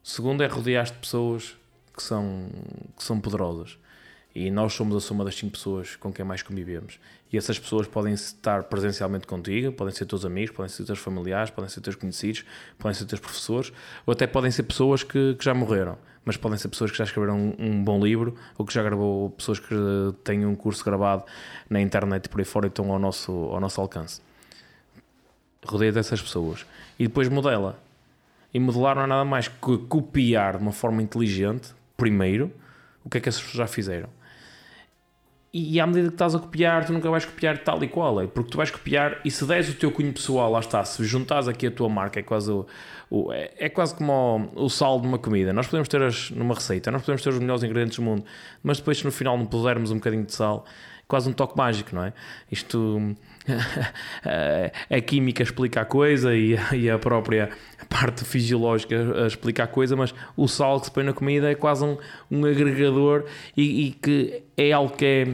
O 0.03 0.07
segundo 0.07 0.43
é 0.43 0.47
rodear-te 0.47 0.93
de 0.93 0.99
pessoas 0.99 1.57
que 1.95 2.03
são, 2.03 2.49
que 2.95 3.03
são 3.03 3.19
poderosas. 3.19 3.77
E 4.35 4.51
nós 4.51 4.73
somos 4.73 4.97
a 4.97 4.99
soma 4.99 5.23
das 5.23 5.33
cinco 5.33 5.53
pessoas 5.53 5.95
com 5.95 6.11
quem 6.11 6.25
mais 6.25 6.43
convivemos. 6.43 6.99
E 7.31 7.37
essas 7.37 7.57
pessoas 7.57 7.87
podem 7.87 8.13
estar 8.13 8.63
presencialmente 8.63 9.25
contigo, 9.25 9.71
podem 9.71 9.93
ser 9.95 10.05
teus 10.05 10.25
amigos, 10.25 10.53
podem 10.53 10.69
ser 10.69 10.83
teus 10.83 10.99
familiares, 10.99 11.49
podem 11.49 11.69
ser 11.69 11.79
teus 11.79 11.95
conhecidos, 11.95 12.43
podem 12.77 12.93
ser 12.93 13.05
teus 13.05 13.21
professores, 13.21 13.71
ou 14.05 14.11
até 14.11 14.27
podem 14.27 14.51
ser 14.51 14.63
pessoas 14.63 15.03
que, 15.03 15.35
que 15.35 15.45
já 15.45 15.53
morreram, 15.53 15.97
mas 16.25 16.35
podem 16.35 16.57
ser 16.57 16.67
pessoas 16.67 16.91
que 16.91 16.97
já 16.97 17.05
escreveram 17.05 17.37
um, 17.37 17.55
um, 17.57 17.81
bom 17.81 18.03
livro, 18.03 18.35
ou 18.57 18.65
que 18.65 18.73
já 18.73 18.83
gravou 18.83 19.29
pessoas 19.29 19.57
que 19.57 19.73
têm 20.25 20.45
um 20.45 20.53
curso 20.53 20.83
gravado 20.83 21.23
na 21.69 21.79
internet 21.79 22.27
por 22.27 22.41
aí 22.41 22.45
fora 22.45 22.65
e 22.65 22.67
estão 22.67 22.91
ao 22.91 22.99
nosso, 22.99 23.31
ao 23.31 23.61
nosso 23.61 23.79
alcance. 23.79 24.19
Rodeia 25.65 25.93
dessas 25.93 26.21
pessoas. 26.21 26.65
E 26.99 27.07
depois 27.07 27.29
modela. 27.29 27.79
E 28.53 28.59
modelar 28.59 28.97
não 28.97 29.03
é 29.03 29.07
nada 29.07 29.23
mais 29.23 29.47
que 29.47 29.77
copiar 29.87 30.57
de 30.57 30.61
uma 30.61 30.73
forma 30.73 31.01
inteligente, 31.01 31.73
primeiro, 31.95 32.51
o 33.01 33.09
que 33.09 33.17
é 33.17 33.21
que 33.21 33.29
essas 33.29 33.41
pessoas 33.41 33.57
já 33.59 33.67
fizeram 33.67 34.09
e 35.57 35.79
à 35.79 35.87
medida 35.87 36.09
que 36.09 36.15
estás 36.15 36.35
a 36.35 36.39
copiar, 36.39 36.85
tu 36.85 36.91
nunca 36.91 37.09
vais 37.09 37.23
copiar 37.23 37.57
tal 37.59 37.81
e 37.81 37.87
qual, 37.87 38.19
é? 38.19 38.27
porque 38.27 38.51
tu 38.51 38.57
vais 38.57 38.69
copiar 38.69 39.21
e 39.23 39.31
se 39.31 39.45
des 39.45 39.69
o 39.69 39.73
teu 39.73 39.89
cunho 39.89 40.11
pessoal, 40.11 40.51
lá 40.51 40.59
está, 40.59 40.83
se 40.83 41.01
juntares 41.05 41.47
aqui 41.47 41.67
a 41.67 41.71
tua 41.71 41.87
marca, 41.87 42.19
é 42.19 42.23
quase, 42.23 42.51
o, 42.51 42.65
o 43.09 43.31
é, 43.31 43.53
é, 43.57 43.69
quase 43.69 43.95
como 43.95 44.51
o, 44.53 44.65
o, 44.65 44.69
sal 44.69 44.99
de 44.99 45.07
uma 45.07 45.17
comida. 45.17 45.53
Nós 45.53 45.67
podemos 45.67 45.87
ter 45.87 46.01
as, 46.01 46.29
numa 46.31 46.53
receita, 46.55 46.91
nós 46.91 47.03
podemos 47.03 47.23
ter 47.23 47.29
os 47.29 47.39
melhores 47.39 47.63
ingredientes 47.63 47.97
do 47.97 48.03
mundo, 48.03 48.25
mas 48.61 48.79
depois, 48.79 48.97
se 48.97 49.05
no 49.05 49.13
final 49.13 49.37
não 49.37 49.45
pusermos 49.45 49.91
um 49.91 49.95
bocadinho 49.95 50.25
de 50.25 50.33
sal, 50.33 50.65
quase 51.07 51.29
um 51.29 51.31
toque 51.31 51.55
mágico, 51.57 51.95
não 51.95 52.03
é? 52.03 52.11
Isto. 52.51 53.15
a 54.89 55.01
química 55.01 55.43
explica 55.43 55.81
a 55.81 55.85
coisa 55.85 56.35
e, 56.35 56.57
e 56.73 56.89
a 56.89 56.97
própria 56.97 57.49
parte 57.89 58.25
fisiológica 58.25 58.95
explica 59.27 59.63
a 59.63 59.67
coisa, 59.67 59.95
mas 59.95 60.13
o 60.35 60.47
sal 60.47 60.79
que 60.79 60.87
se 60.87 60.91
põe 60.91 61.03
na 61.03 61.13
comida 61.13 61.51
é 61.51 61.55
quase 61.55 61.83
um, 61.83 61.97
um 62.29 62.45
agregador 62.45 63.25
e, 63.55 63.87
e 63.87 63.91
que 63.91 64.43
é 64.57 64.71
algo 64.71 64.95
que 64.95 65.05
é, 65.05 65.27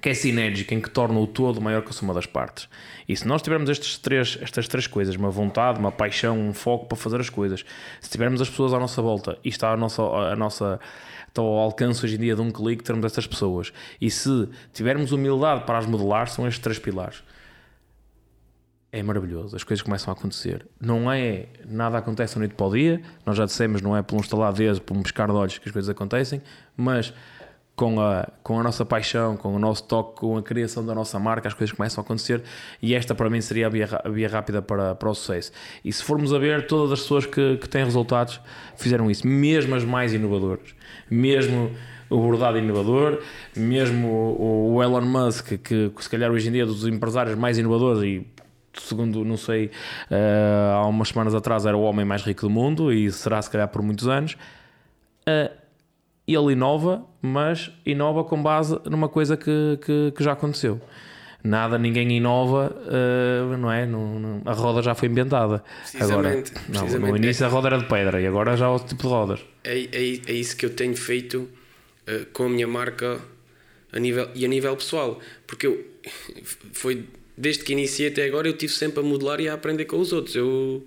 que 0.00 0.08
é 0.08 0.14
sinérgico, 0.14 0.74
em 0.74 0.80
que 0.80 0.90
torna 0.90 1.18
o 1.18 1.26
todo 1.26 1.60
maior 1.60 1.82
que 1.82 1.90
a 1.90 1.92
soma 1.92 2.14
das 2.14 2.26
partes. 2.26 2.68
E 3.08 3.16
se 3.16 3.26
nós 3.26 3.42
tivermos 3.42 3.68
estes 3.68 3.98
três, 3.98 4.38
estas 4.40 4.66
três 4.66 4.86
coisas, 4.86 5.14
uma 5.16 5.30
vontade, 5.30 5.78
uma 5.78 5.92
paixão, 5.92 6.38
um 6.38 6.54
foco 6.54 6.86
para 6.86 6.96
fazer 6.96 7.20
as 7.20 7.28
coisas, 7.28 7.64
se 8.00 8.10
tivermos 8.10 8.40
as 8.40 8.48
pessoas 8.48 8.72
à 8.72 8.78
nossa 8.78 9.02
volta 9.02 9.38
e 9.44 9.48
está 9.48 9.72
a 9.72 9.76
nossa, 9.76 10.02
a 10.02 10.36
nossa 10.36 10.80
está 11.32 11.40
ao 11.40 11.58
alcance 11.58 12.04
hoje 12.04 12.16
em 12.16 12.18
dia 12.18 12.36
de 12.36 12.40
um 12.42 12.50
clique 12.50 12.84
termos 12.84 13.04
estas 13.04 13.26
pessoas. 13.26 13.72
E 14.00 14.10
se 14.10 14.48
tivermos 14.72 15.12
humildade 15.12 15.64
para 15.64 15.78
as 15.78 15.86
modelar, 15.86 16.28
são 16.28 16.46
estes 16.46 16.62
três 16.62 16.78
pilares. 16.78 17.22
É 18.94 19.02
maravilhoso, 19.02 19.56
as 19.56 19.64
coisas 19.64 19.82
começam 19.82 20.12
a 20.12 20.16
acontecer. 20.16 20.66
Não 20.78 21.10
é 21.10 21.46
nada 21.66 21.96
acontece 21.96 22.34
da 22.34 22.40
noite 22.40 22.54
para 22.54 22.66
o 22.66 22.72
dia, 22.72 23.00
nós 23.24 23.38
já 23.38 23.46
dissemos, 23.46 23.80
não 23.80 23.96
é 23.96 24.02
por 24.02 24.16
um 24.16 24.20
estalar 24.20 24.52
de 24.52 24.66
dedo, 24.66 24.82
por 24.82 24.94
um 24.94 25.02
pescar 25.02 25.28
de 25.28 25.32
olhos 25.32 25.56
que 25.56 25.66
as 25.66 25.72
coisas 25.72 25.88
acontecem, 25.88 26.42
mas 26.76 27.14
com 27.74 28.00
a, 28.00 28.28
com 28.42 28.60
a 28.60 28.62
nossa 28.62 28.84
paixão, 28.84 29.36
com 29.36 29.54
o 29.54 29.58
nosso 29.58 29.84
toque, 29.84 30.20
com 30.20 30.36
a 30.36 30.42
criação 30.42 30.84
da 30.84 30.94
nossa 30.94 31.18
marca, 31.18 31.48
as 31.48 31.54
coisas 31.54 31.74
começam 31.74 32.02
a 32.02 32.04
acontecer 32.04 32.42
e 32.80 32.94
esta 32.94 33.14
para 33.14 33.30
mim 33.30 33.40
seria 33.40 33.66
a 33.66 33.70
via, 33.70 33.88
a 34.04 34.08
via 34.08 34.28
rápida 34.28 34.60
para, 34.60 34.94
para 34.94 35.08
o 35.08 35.14
sucesso. 35.14 35.52
E 35.84 35.92
se 35.92 36.02
formos 36.02 36.32
a 36.34 36.38
ver, 36.38 36.66
todas 36.66 36.92
as 36.92 37.00
pessoas 37.00 37.26
que, 37.26 37.56
que 37.56 37.68
têm 37.68 37.84
resultados 37.84 38.40
fizeram 38.76 39.10
isso, 39.10 39.26
mesmo 39.26 39.74
as 39.74 39.84
mais 39.84 40.12
inovadoras, 40.12 40.74
mesmo 41.10 41.70
o 42.10 42.18
bordado 42.18 42.58
inovador, 42.58 43.22
mesmo 43.56 44.08
o, 44.08 44.74
o 44.74 44.82
Elon 44.82 45.00
Musk, 45.00 45.54
que, 45.62 45.90
que 45.90 46.02
se 46.02 46.10
calhar 46.10 46.30
hoje 46.30 46.48
em 46.48 46.52
dia 46.52 46.64
é 46.64 46.66
dos 46.66 46.86
empresários 46.86 47.36
mais 47.36 47.56
inovadores 47.56 48.02
e 48.02 48.26
segundo, 48.74 49.24
não 49.24 49.36
sei, 49.36 49.66
uh, 50.10 50.74
há 50.76 50.86
umas 50.86 51.08
semanas 51.08 51.34
atrás 51.34 51.66
era 51.66 51.76
o 51.76 51.82
homem 51.82 52.04
mais 52.04 52.22
rico 52.22 52.42
do 52.42 52.50
mundo 52.50 52.92
e 52.92 53.10
será 53.10 53.40
se 53.40 53.50
calhar 53.50 53.68
por 53.68 53.82
muitos 53.82 54.08
anos. 54.08 54.36
Uh, 55.28 55.61
ele 56.34 56.52
inova, 56.52 57.04
mas 57.20 57.70
inova 57.84 58.24
com 58.24 58.42
base 58.42 58.78
numa 58.84 59.08
coisa 59.08 59.36
que, 59.36 59.78
que, 59.84 60.12
que 60.16 60.24
já 60.24 60.32
aconteceu. 60.32 60.80
Nada, 61.44 61.76
ninguém 61.76 62.16
inova, 62.16 62.72
uh, 62.86 63.56
não 63.56 63.70
é? 63.70 63.84
No, 63.84 64.18
no, 64.18 64.42
a 64.44 64.52
roda 64.52 64.80
já 64.80 64.94
foi 64.94 65.08
inventada. 65.08 65.64
Agora, 65.98 66.42
não, 66.68 66.86
no 67.00 67.16
início 67.16 67.44
a 67.44 67.48
roda 67.48 67.68
era 67.68 67.78
de 67.78 67.86
pedra 67.86 68.20
e 68.20 68.26
agora 68.26 68.56
já 68.56 68.66
é 68.66 68.68
outro 68.68 68.88
tipo 68.88 69.02
de 69.02 69.08
rodas. 69.08 69.40
É, 69.64 69.76
é, 69.76 70.20
é 70.26 70.32
isso 70.32 70.56
que 70.56 70.64
eu 70.64 70.70
tenho 70.70 70.96
feito 70.96 71.48
uh, 72.08 72.26
com 72.32 72.44
a 72.44 72.48
minha 72.48 72.68
marca 72.68 73.20
a 73.92 73.98
nível, 73.98 74.28
e 74.34 74.44
a 74.44 74.48
nível 74.48 74.76
pessoal, 74.76 75.18
porque 75.46 75.66
eu 75.66 75.84
foi 76.72 77.04
desde 77.36 77.64
que 77.64 77.72
iniciei 77.72 78.08
até 78.08 78.24
agora 78.24 78.48
eu 78.48 78.56
tive 78.56 78.72
sempre 78.72 79.00
a 79.00 79.02
modelar 79.02 79.40
e 79.40 79.48
a 79.48 79.54
aprender 79.54 79.84
com 79.86 79.98
os 79.98 80.12
outros. 80.12 80.36
Eu 80.36 80.86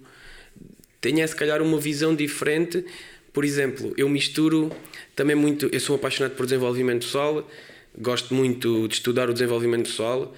tenho 1.02 1.28
se 1.28 1.36
calhar 1.36 1.62
uma 1.62 1.78
visão 1.78 2.16
diferente. 2.16 2.86
Por 3.34 3.43
exemplo, 3.43 3.93
eu 3.98 4.08
misturo 4.08 4.72
também 5.16 5.36
muito, 5.36 5.68
eu 5.72 5.80
sou 5.80 5.95
apaixonado 5.95 6.36
por 6.36 6.45
desenvolvimento 6.45 7.05
pessoal, 7.05 7.49
gosto 7.97 8.34
muito 8.34 8.88
de 8.88 8.95
estudar 8.95 9.30
o 9.30 9.34
desenvolvimento 9.34 9.86
pessoal 9.86 10.36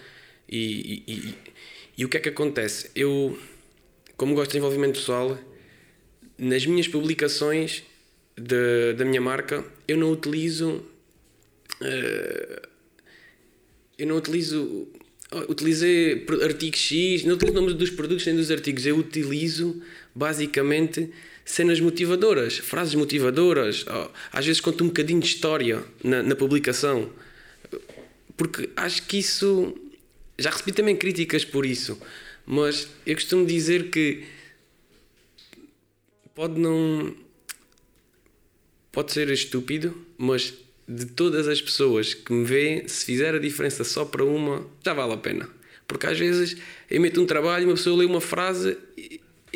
e, 0.47 1.03
e, 1.07 1.13
e, 1.13 1.35
e 1.97 2.05
o 2.05 2.09
que 2.09 2.17
é 2.17 2.19
que 2.19 2.29
acontece? 2.29 2.91
Eu, 2.95 3.37
como 4.15 4.35
gosto 4.35 4.49
de 4.49 4.53
desenvolvimento 4.53 4.99
pessoal, 4.99 5.37
nas 6.37 6.65
minhas 6.65 6.87
publicações 6.87 7.83
de, 8.37 8.93
da 8.93 9.03
minha 9.03 9.19
marca, 9.19 9.65
eu 9.87 9.97
não 9.97 10.11
utilizo. 10.11 10.83
Uh, 11.81 12.67
eu 13.97 14.05
não 14.05 14.17
utilizo. 14.17 14.87
Utilizei 15.49 16.25
artigo 16.41 16.77
X, 16.77 17.25
não 17.25 17.35
utilizo 17.35 17.57
o 17.57 17.61
nome 17.61 17.73
dos 17.73 17.89
produtos 17.89 18.25
nem 18.25 18.35
dos 18.35 18.49
artigos, 18.49 18.85
eu 18.85 18.97
utilizo 18.97 19.81
basicamente 20.17 21.11
cenas 21.45 21.79
motivadoras, 21.79 22.57
frases 22.57 22.95
motivadoras, 22.95 23.85
às 24.31 24.45
vezes 24.45 24.59
conto 24.59 24.83
um 24.83 24.87
bocadinho 24.87 25.19
de 25.19 25.27
história 25.27 25.83
na, 26.03 26.23
na 26.23 26.35
publicação, 26.35 27.09
porque 28.35 28.69
acho 28.75 29.03
que 29.03 29.19
isso. 29.19 29.75
Já 30.39 30.51
recebi 30.51 30.71
também 30.71 30.95
críticas 30.95 31.43
por 31.43 31.65
isso, 31.65 31.99
mas 32.45 32.87
eu 33.05 33.15
costumo 33.15 33.45
dizer 33.45 33.89
que 33.89 34.23
pode 36.35 36.59
não. 36.59 37.15
Pode 38.91 39.11
ser 39.11 39.29
estúpido, 39.29 39.95
mas 40.17 40.53
de 40.87 41.05
todas 41.05 41.47
as 41.47 41.61
pessoas 41.61 42.15
que 42.15 42.33
me 42.33 42.43
veem, 42.43 42.87
se 42.87 43.05
fizer 43.05 43.35
a 43.35 43.39
diferença 43.39 43.83
só 43.83 44.05
para 44.05 44.23
uma, 44.23 44.65
já 44.83 44.93
vale 44.93 45.13
a 45.13 45.17
pena. 45.17 45.47
Porque 45.87 46.07
às 46.07 46.17
vezes 46.17 46.57
eu 46.89 46.99
meto 46.99 47.21
um 47.21 47.25
trabalho, 47.25 47.65
uma 47.65 47.75
pessoa 47.75 47.97
lê 47.97 48.05
uma 48.05 48.21
frase 48.21 48.77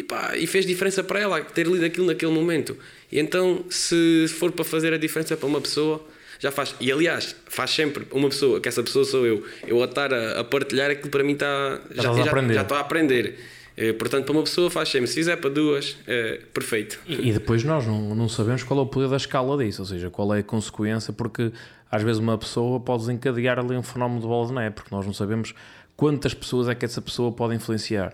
pá, 0.04 0.38
e 0.38 0.48
fez 0.48 0.66
diferença 0.66 1.04
para 1.04 1.20
ela 1.20 1.42
ter 1.42 1.68
lido 1.68 1.86
aquilo 1.86 2.08
naquele 2.08 2.32
momento. 2.32 2.78
E 3.12 3.20
então, 3.20 3.66
se 3.70 4.26
for 4.28 4.52
para 4.52 4.64
fazer 4.64 4.94
a 4.94 4.98
diferença 4.98 5.36
para 5.36 5.48
uma 5.48 5.60
pessoa, 5.60 6.04
já 6.40 6.52
faz. 6.52 6.74
E 6.80 6.92
aliás, 6.92 7.36
faz 7.48 7.72
sempre 7.72 8.08
uma 8.12 8.30
pessoa, 8.30 8.60
que 8.60 8.68
essa 8.68 8.82
pessoa 8.82 9.06
sou 9.06 9.26
eu. 9.26 9.44
Eu 9.68 9.82
a 9.82 9.86
estar 9.86 10.14
a, 10.14 10.40
a 10.40 10.44
partilhar 10.44 10.90
aquilo 10.90 11.10
para 11.10 11.24
mim 11.24 11.34
está. 11.34 11.82
Já, 11.92 12.04
já, 12.04 12.24
já, 12.24 12.54
já 12.54 12.62
estou 12.62 12.78
a 12.78 12.80
aprender. 12.80 13.38
É, 13.78 13.94
portanto, 13.94 14.26
para 14.26 14.34
uma 14.34 14.44
pessoa 14.44 14.70
faz 14.70 14.90
sempre. 14.90 15.08
Se 15.08 15.16
fizer 15.16 15.38
para 15.38 15.50
duas, 15.50 15.98
é 16.08 16.42
perfeito. 16.54 17.00
E, 17.08 17.30
e, 17.30 17.34
depois 17.34 17.64
nós 17.64 17.86
não, 17.86 18.16
não 18.16 18.28
sabemos 18.28 18.64
qual 18.64 18.80
é 18.80 18.84
o 18.84 18.86
poder 18.86 19.10
da 19.10 19.18
escala 19.18 19.64
disso, 19.64 19.82
ou 19.82 19.88
seja, 19.88 20.10
qual 20.10 20.34
é 20.34 20.40
a 20.40 20.44
consequência, 20.44 21.14
porque 21.14 21.52
às 21.90 22.02
vezes 22.02 22.20
uma 22.20 22.38
pessoa 22.38 22.80
pode 22.80 23.04
desencadear 23.04 23.60
ali 23.60 23.76
um 23.76 23.84
fenómeno 23.84 24.22
de 24.22 24.28
bola 24.28 24.48
de 24.48 24.54
neve, 24.54 24.76
porque 24.76 24.94
nós 24.94 25.06
não 25.06 25.14
sabemos 25.14 25.54
quantas 25.96 26.34
pessoas 26.34 26.68
é 26.68 26.76
que 26.76 26.86
essa 26.86 27.02
pessoa 27.02 27.32
pode 27.32 27.56
influenciar. 27.56 28.14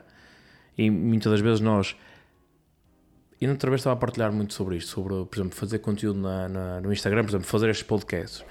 E 0.78 0.90
muitas 0.90 1.32
das 1.32 1.42
vezes 1.42 1.60
nós. 1.60 1.96
E 3.40 3.48
outra 3.48 3.70
vez 3.70 3.82
estava 3.82 3.96
a 3.96 4.00
partilhar 4.00 4.32
muito 4.32 4.54
sobre 4.54 4.78
isto, 4.78 4.90
sobre, 4.90 5.26
por 5.26 5.36
exemplo, 5.36 5.56
fazer 5.56 5.80
conteúdo 5.80 6.20
na, 6.20 6.50
na, 6.50 6.82
no 6.82 6.92
Instagram, 6.92 7.24
por 7.24 7.32
exemplo, 7.32 7.48
fazer 7.48 7.70
estes 7.70 7.86
podcasts. 7.86 8.44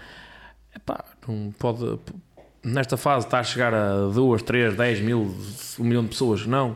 Epá, 0.75 1.05
não 1.27 1.53
pode. 1.59 1.99
Nesta 2.63 2.97
fase 2.97 3.27
está 3.27 3.39
a 3.39 3.45
chegar 3.45 3.75
a 3.75 4.09
2, 4.09 4.43
3, 4.43 4.77
10 4.77 5.01
mil, 5.01 5.35
1 5.79 5.85
milhão 5.85 6.03
de 6.03 6.11
pessoas, 6.11 6.47
não. 6.47 6.75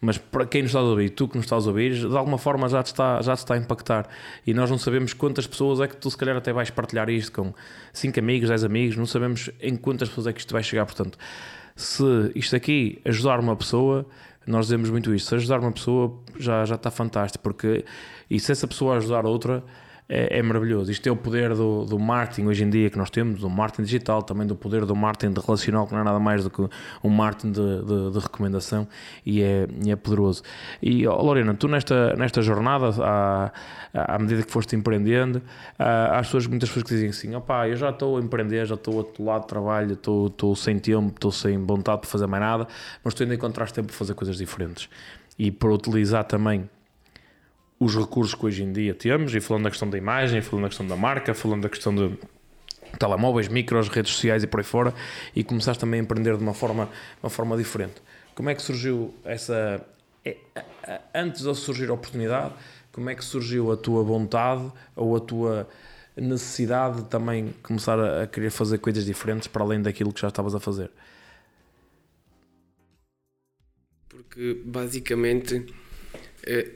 Mas 0.00 0.18
para 0.18 0.44
quem 0.44 0.62
nos 0.62 0.70
está 0.70 0.80
a 0.80 0.82
ouvir, 0.82 1.10
tu 1.10 1.26
que 1.26 1.36
nos 1.36 1.46
estás 1.46 1.64
a 1.64 1.68
ouvir, 1.68 1.94
de 1.94 2.16
alguma 2.16 2.38
forma 2.38 2.68
já 2.68 2.82
te, 2.82 2.86
está, 2.86 3.20
já 3.22 3.34
te 3.34 3.38
está 3.38 3.54
a 3.54 3.56
impactar. 3.56 4.08
E 4.46 4.52
nós 4.52 4.70
não 4.70 4.78
sabemos 4.78 5.14
quantas 5.14 5.46
pessoas 5.46 5.80
é 5.80 5.88
que 5.88 5.96
tu, 5.96 6.10
se 6.10 6.16
calhar, 6.16 6.36
até 6.36 6.52
vais 6.52 6.70
partilhar 6.70 7.08
isto 7.08 7.32
com 7.32 7.54
5 7.92 8.18
amigos, 8.20 8.48
10 8.48 8.64
amigos, 8.64 8.96
não 8.96 9.06
sabemos 9.06 9.50
em 9.60 9.74
quantas 9.74 10.08
pessoas 10.08 10.26
é 10.26 10.32
que 10.32 10.40
isto 10.40 10.52
vai 10.52 10.62
chegar. 10.62 10.84
Portanto, 10.84 11.18
se 11.74 12.04
isto 12.34 12.54
aqui 12.54 13.00
ajudar 13.04 13.40
uma 13.40 13.56
pessoa, 13.56 14.06
nós 14.46 14.66
dizemos 14.66 14.90
muito 14.90 15.14
isto. 15.14 15.28
Se 15.28 15.34
ajudar 15.34 15.60
uma 15.60 15.72
pessoa 15.72 16.18
já, 16.38 16.64
já 16.64 16.76
está 16.76 16.90
fantástico, 16.90 17.42
porque 17.42 17.84
e 18.30 18.38
se 18.38 18.52
essa 18.52 18.66
pessoa 18.66 18.96
ajudar 18.96 19.26
outra, 19.26 19.62
é, 20.08 20.38
é, 20.38 20.42
maravilhoso. 20.42 20.90
Isto 20.90 21.08
é 21.08 21.12
o 21.12 21.16
poder 21.16 21.54
do, 21.54 21.84
do 21.84 21.98
marketing 21.98 22.46
hoje 22.46 22.62
em 22.62 22.70
dia 22.70 22.88
que 22.88 22.96
nós 22.96 23.10
temos, 23.10 23.40
do 23.40 23.50
marketing 23.50 23.82
digital, 23.82 24.22
também 24.22 24.46
do 24.46 24.54
poder 24.54 24.84
do 24.84 24.94
marketing 24.94 25.32
de 25.32 25.40
relacional, 25.40 25.86
que 25.86 25.92
não 25.92 26.00
é 26.00 26.04
nada 26.04 26.20
mais 26.20 26.44
do 26.44 26.50
que 26.50 26.62
um 27.02 27.08
marketing 27.08 27.52
de, 27.52 27.84
de, 27.84 28.10
de 28.12 28.18
recomendação 28.18 28.86
e 29.24 29.42
é, 29.42 29.66
é 29.86 29.96
poderoso. 29.96 30.42
E 30.80 31.06
oh, 31.08 31.20
Lorena, 31.22 31.54
tu 31.54 31.66
nesta, 31.66 32.14
nesta 32.14 32.40
jornada, 32.40 32.90
à, 33.02 33.52
à 33.92 34.18
medida 34.18 34.42
que 34.42 34.52
foste 34.52 34.76
empreendendo, 34.76 35.42
há, 35.78 36.18
pessoas, 36.18 36.46
muitas 36.46 36.68
pessoas 36.68 36.84
que 36.84 36.94
dizem 36.94 37.10
assim: 37.10 37.34
opá, 37.34 37.68
eu 37.68 37.76
já 37.76 37.90
estou 37.90 38.16
a 38.16 38.20
empreender, 38.20 38.64
já 38.64 38.76
estou 38.76 39.00
a 39.00 39.22
lado 39.22 39.42
de 39.42 39.48
trabalho, 39.48 39.94
estou, 39.94 40.28
estou 40.28 40.54
sem 40.54 40.78
tempo, 40.78 41.08
estou 41.08 41.32
sem 41.32 41.58
vontade 41.58 42.02
de 42.02 42.08
fazer 42.08 42.26
mais 42.28 42.42
nada, 42.42 42.68
mas 43.02 43.12
tu 43.12 43.24
ainda 43.24 43.34
encontraste 43.34 43.74
tempo 43.74 43.88
para 43.88 43.96
fazer 43.96 44.14
coisas 44.14 44.36
diferentes. 44.36 44.88
E 45.38 45.50
para 45.50 45.70
utilizar 45.70 46.24
também 46.24 46.68
os 47.78 47.94
recursos 47.94 48.34
que 48.34 48.46
hoje 48.46 48.62
em 48.62 48.72
dia 48.72 48.94
temos, 48.94 49.34
e 49.34 49.40
falando 49.40 49.64
da 49.64 49.70
questão 49.70 49.88
da 49.88 49.98
imagem, 49.98 50.40
falando 50.40 50.64
da 50.64 50.68
questão 50.68 50.86
da 50.86 50.96
marca, 50.96 51.34
falando 51.34 51.62
da 51.62 51.68
questão 51.68 51.94
de 51.94 52.16
telemóveis, 52.98 53.48
micros, 53.48 53.88
redes 53.88 54.12
sociais 54.12 54.42
e 54.42 54.46
por 54.46 54.60
aí 54.60 54.64
fora, 54.64 54.94
e 55.34 55.44
começaste 55.44 55.80
também 55.80 56.00
a 56.00 56.02
empreender 56.02 56.36
de 56.36 56.42
uma 56.42 56.54
forma, 56.54 56.88
uma 57.22 57.30
forma 57.30 57.56
diferente. 57.56 57.94
Como 58.34 58.48
é 58.48 58.54
que 58.54 58.62
surgiu 58.62 59.14
essa. 59.24 59.84
É, 60.24 60.36
antes 61.14 61.42
de 61.42 61.54
surgir 61.54 61.88
a 61.88 61.92
oportunidade, 61.92 62.52
como 62.90 63.10
é 63.10 63.14
que 63.14 63.24
surgiu 63.24 63.70
a 63.70 63.76
tua 63.76 64.02
vontade 64.02 64.72
ou 64.94 65.14
a 65.16 65.20
tua 65.20 65.68
necessidade 66.16 67.02
de 67.02 67.04
também 67.04 67.54
começar 67.62 67.98
a, 68.00 68.26
querer 68.26 68.50
fazer 68.50 68.78
coisas 68.78 69.04
diferentes 69.04 69.46
para 69.46 69.62
além 69.62 69.82
daquilo 69.82 70.12
que 70.12 70.20
já 70.20 70.28
estavas 70.28 70.54
a 70.54 70.60
fazer? 70.60 70.90
Porque 74.08 74.60
basicamente 74.64 75.66
eh, 76.44 76.72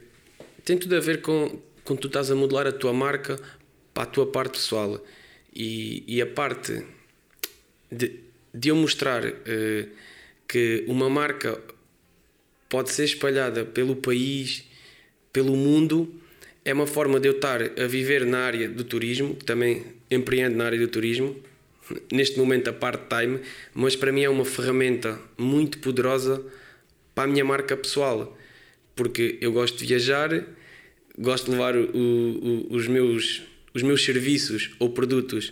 tem 0.63 0.77
tudo 0.77 0.95
a 0.95 0.99
ver 0.99 1.21
com, 1.21 1.59
com 1.83 1.95
tu 1.95 2.07
estás 2.07 2.31
a 2.31 2.35
modelar 2.35 2.67
a 2.67 2.71
tua 2.71 2.93
marca 2.93 3.39
para 3.93 4.03
a 4.03 4.05
tua 4.05 4.27
parte 4.27 4.53
pessoal. 4.53 5.03
E, 5.53 6.03
e 6.07 6.21
a 6.21 6.25
parte 6.25 6.85
de, 7.91 8.19
de 8.53 8.69
eu 8.69 8.75
mostrar 8.75 9.25
uh, 9.25 9.89
que 10.47 10.85
uma 10.87 11.09
marca 11.09 11.61
pode 12.69 12.91
ser 12.91 13.03
espalhada 13.03 13.65
pelo 13.65 13.95
país, 13.95 14.63
pelo 15.33 15.55
mundo, 15.55 16.13
é 16.63 16.73
uma 16.73 16.87
forma 16.87 17.19
de 17.19 17.27
eu 17.27 17.33
estar 17.33 17.61
a 17.61 17.87
viver 17.87 18.25
na 18.25 18.39
área 18.39 18.69
do 18.69 18.83
turismo, 18.83 19.35
também 19.35 19.83
empreendo 20.09 20.55
na 20.55 20.65
área 20.65 20.79
do 20.79 20.87
turismo, 20.87 21.35
neste 22.11 22.37
momento 22.37 22.69
a 22.69 22.73
part-time, 22.73 23.41
mas 23.73 23.95
para 23.95 24.11
mim 24.11 24.23
é 24.23 24.29
uma 24.29 24.45
ferramenta 24.45 25.19
muito 25.37 25.79
poderosa 25.79 26.41
para 27.13 27.25
a 27.25 27.27
minha 27.27 27.43
marca 27.43 27.75
pessoal 27.75 28.37
porque 29.01 29.39
eu 29.41 29.51
gosto 29.51 29.79
de 29.79 29.85
viajar, 29.87 30.45
gosto 31.17 31.45
de 31.45 31.51
levar 31.53 31.75
o, 31.75 31.87
o, 31.91 32.67
os, 32.69 32.87
meus, 32.87 33.41
os 33.73 33.81
meus 33.81 34.05
serviços 34.05 34.69
ou 34.77 34.91
produtos 34.91 35.51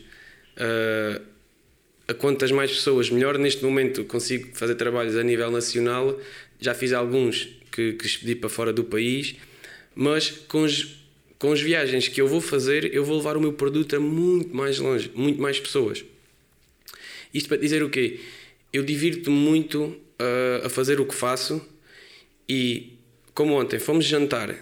uh, 0.56 1.20
a 2.08 2.14
quantas 2.14 2.52
mais 2.52 2.70
pessoas 2.70 3.10
melhor. 3.10 3.40
Neste 3.40 3.64
momento 3.64 4.04
consigo 4.04 4.50
fazer 4.54 4.76
trabalhos 4.76 5.16
a 5.16 5.24
nível 5.24 5.50
nacional, 5.50 6.22
já 6.60 6.76
fiz 6.76 6.94
alguns 6.94 7.50
que, 7.72 7.94
que 7.94 8.06
expedi 8.06 8.36
para 8.36 8.50
fora 8.50 8.72
do 8.72 8.84
país, 8.84 9.36
mas 9.96 10.30
com 10.30 10.64
as, 10.64 10.86
com 11.40 11.52
as 11.52 11.60
viagens 11.60 12.08
que 12.08 12.22
eu 12.22 12.28
vou 12.28 12.42
fazer, 12.42 12.94
eu 12.94 13.04
vou 13.04 13.18
levar 13.18 13.36
o 13.36 13.42
meu 13.42 13.54
produto 13.54 13.96
a 13.96 14.00
muito 14.00 14.56
mais 14.56 14.78
longe, 14.78 15.10
muito 15.16 15.42
mais 15.42 15.60
pessoas. 15.60 16.06
Isto 17.34 17.50
para 17.50 17.58
dizer 17.58 17.82
o 17.82 17.90
quê? 17.90 18.20
Eu 18.72 18.84
divirto-me 18.84 19.36
muito 19.36 19.86
uh, 19.86 20.68
a 20.68 20.70
fazer 20.70 21.00
o 21.00 21.06
que 21.08 21.16
faço 21.16 21.60
e 22.48 22.99
como 23.40 23.58
ontem 23.58 23.80
fomos 23.80 24.04
jantar, 24.04 24.50
uh, 24.50 24.56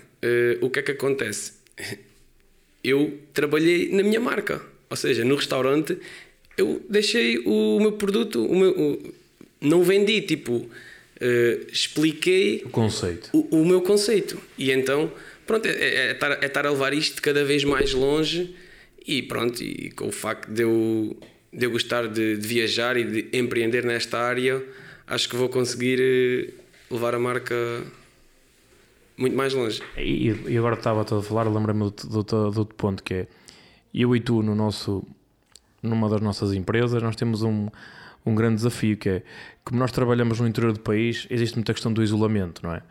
o 0.62 0.70
que 0.70 0.78
é 0.78 0.82
que 0.84 0.92
acontece? 0.92 1.54
Eu 2.84 3.18
trabalhei 3.34 3.90
na 3.92 4.04
minha 4.04 4.20
marca. 4.20 4.62
Ou 4.88 4.96
seja, 4.96 5.26
no 5.26 5.36
restaurante 5.36 5.98
eu 6.56 6.82
deixei 6.88 7.40
o 7.40 7.80
meu 7.80 7.94
produto, 7.94 8.46
o 8.46 8.56
meu, 8.56 8.72
o, 8.72 9.14
não 9.60 9.84
vendi, 9.84 10.22
tipo, 10.22 10.54
uh, 10.54 10.70
expliquei 11.74 12.62
o 12.64 12.70
conceito. 12.70 13.30
O, 13.34 13.62
o, 13.62 13.66
meu 13.66 13.82
conceito. 13.82 14.40
E 14.58 14.72
então, 14.72 15.12
pronto, 15.46 15.68
é, 15.68 15.72
é, 15.72 15.96
é, 15.96 16.12
estar, 16.12 16.32
é 16.42 16.46
estar 16.46 16.66
a 16.66 16.70
levar 16.70 16.94
isto 16.94 17.20
cada 17.22 17.44
vez 17.44 17.64
mais 17.64 17.94
longe 17.94 18.56
e 19.06 19.24
pronto, 19.24 19.62
e 19.62 19.90
com 19.90 20.08
o 20.08 20.12
facto 20.12 20.50
de 20.50 20.62
eu, 20.62 21.18
de 21.52 21.66
eu 21.66 21.72
gostar 21.72 22.08
de, 22.08 22.38
de 22.38 22.48
viajar 22.48 22.96
e 22.96 23.04
de 23.04 23.38
empreender 23.38 23.84
nesta 23.84 24.20
área, 24.20 24.64
acho 25.08 25.28
que 25.28 25.36
vou 25.36 25.50
conseguir 25.50 26.00
eh, 26.00 26.54
levar 26.90 27.16
a 27.16 27.20
marca 27.20 27.56
muito 29.18 29.36
mais 29.36 29.54
longe. 29.54 29.82
E, 29.98 30.30
e 30.48 30.58
agora 30.58 30.76
estava 30.76 31.02
a 31.02 31.22
falar, 31.22 31.44
lembra-me 31.44 31.92
do, 31.92 32.24
do, 32.24 32.52
do, 32.52 32.66
ponto 32.66 33.04
que 33.04 33.14
é 33.14 33.28
eu 33.94 34.16
e 34.16 34.20
tu 34.20 34.44
no 34.44 34.54
nosso 34.54 35.04
numa 35.82 36.10
das 36.10 36.22
nossas 36.22 36.54
empresas 36.54 37.02
nós 37.02 37.16
temos 37.16 37.44
um, 37.44 37.68
um 38.28 38.36
grande 38.36 38.56
desafio 38.56 38.98
que 38.98 39.10
é 39.10 39.24
como 39.64 39.80
nós 39.80 39.92
trabalhamos 39.92 40.40
no 40.40 40.48
interior 40.48 40.74
do 40.74 40.80
país 40.80 41.28
existe 41.30 41.56
muita 41.56 41.74
questão 41.74 41.92
do 41.92 42.04
isolamento 42.04 42.62
não 42.64 42.74
é 42.74 42.82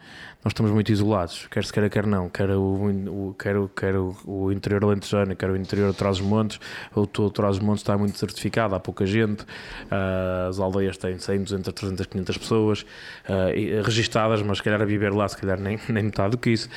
nós 0.43 0.53
estamos 0.53 0.73
muito 0.73 0.91
isolados 0.91 1.47
quer 1.51 1.65
se 1.65 1.73
queira 1.73 1.89
quer 1.89 2.07
não 2.07 2.29
quer 2.29 2.51
o, 2.51 2.63
o 2.63 3.35
quer, 3.39 3.57
o, 3.57 3.69
quer 3.69 3.97
o, 3.97 4.17
o 4.25 4.53
interior 4.53 4.85
alentejano 4.85 5.37
quer 5.37 5.51
o 5.51 5.57
interior 5.57 5.91
de 5.93 5.99
Trás-os-Montes 5.99 6.59
o 6.95 7.07
Trás-os-Montes 7.07 7.83
está 7.83 7.97
muito 7.99 8.19
certificado 8.19 8.75
há 8.75 8.81
pouca 8.81 9.05
gente 9.05 9.43
uh, 9.43 10.49
as 10.49 10.59
aldeias 10.59 10.97
têm 10.97 11.19
100, 11.19 11.43
200, 11.43 11.73
300, 11.73 12.07
500 12.07 12.39
pessoas 12.39 12.83
uh, 12.83 13.83
registadas 13.85 14.43
mas 14.43 14.59
se 14.59 14.65
calhar 14.65 14.81
a 14.81 14.87
viver 14.87 15.13
lá 15.13 15.29
se 15.29 15.37
calhar 15.37 15.61
nem, 15.61 15.79
nem 15.89 16.05
metade 16.05 16.31
do 16.31 16.39
que 16.39 16.51
isso 16.51 16.69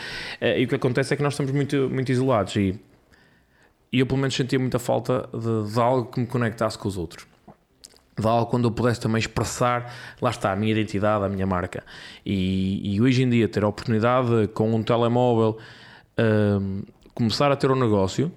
uh, 0.42 0.58
e 0.58 0.66
o 0.66 0.68
que 0.68 0.76
acontece 0.76 1.14
é 1.14 1.18
que 1.18 1.24
nós 1.24 1.34
estamos 1.34 1.52
muito, 1.52 1.90
muito 1.90 2.12
isolados 2.12 2.56
e 2.56 2.80
e 3.92 4.00
eu 4.00 4.06
pelo 4.06 4.20
menos 4.20 4.36
sentia 4.36 4.60
muita 4.60 4.78
falta 4.78 5.28
de, 5.34 5.74
de, 5.74 5.80
algo 5.80 6.12
que 6.12 6.20
me 6.20 6.28
conectasse 6.28 6.78
com 6.78 6.88
os 6.88 6.98
outros. 6.98 7.26
Algo 8.28 8.48
quando 8.48 8.68
eu 8.68 8.72
pudesse 8.72 9.00
também 9.00 9.20
expressar, 9.20 9.94
lá 10.22 10.30
está, 10.30 10.52
a 10.52 10.56
minha 10.56 10.72
identidade, 10.72 11.24
a 11.24 11.30
minha 11.30 11.46
marca. 11.46 11.84
E, 12.26 12.96
e 12.96 13.02
hoje 13.02 13.24
em 13.24 13.30
dia 13.30 13.48
ter 13.48 13.64
a 13.64 13.68
oportunidade 13.68 14.48
com 14.54 14.74
um 14.74 14.84
telemóvel 14.84 15.58
um, 16.20 16.84
começar 17.14 17.52
a 17.52 17.56
ter 17.56 17.72
um 17.72 17.76
negócio 17.76 18.32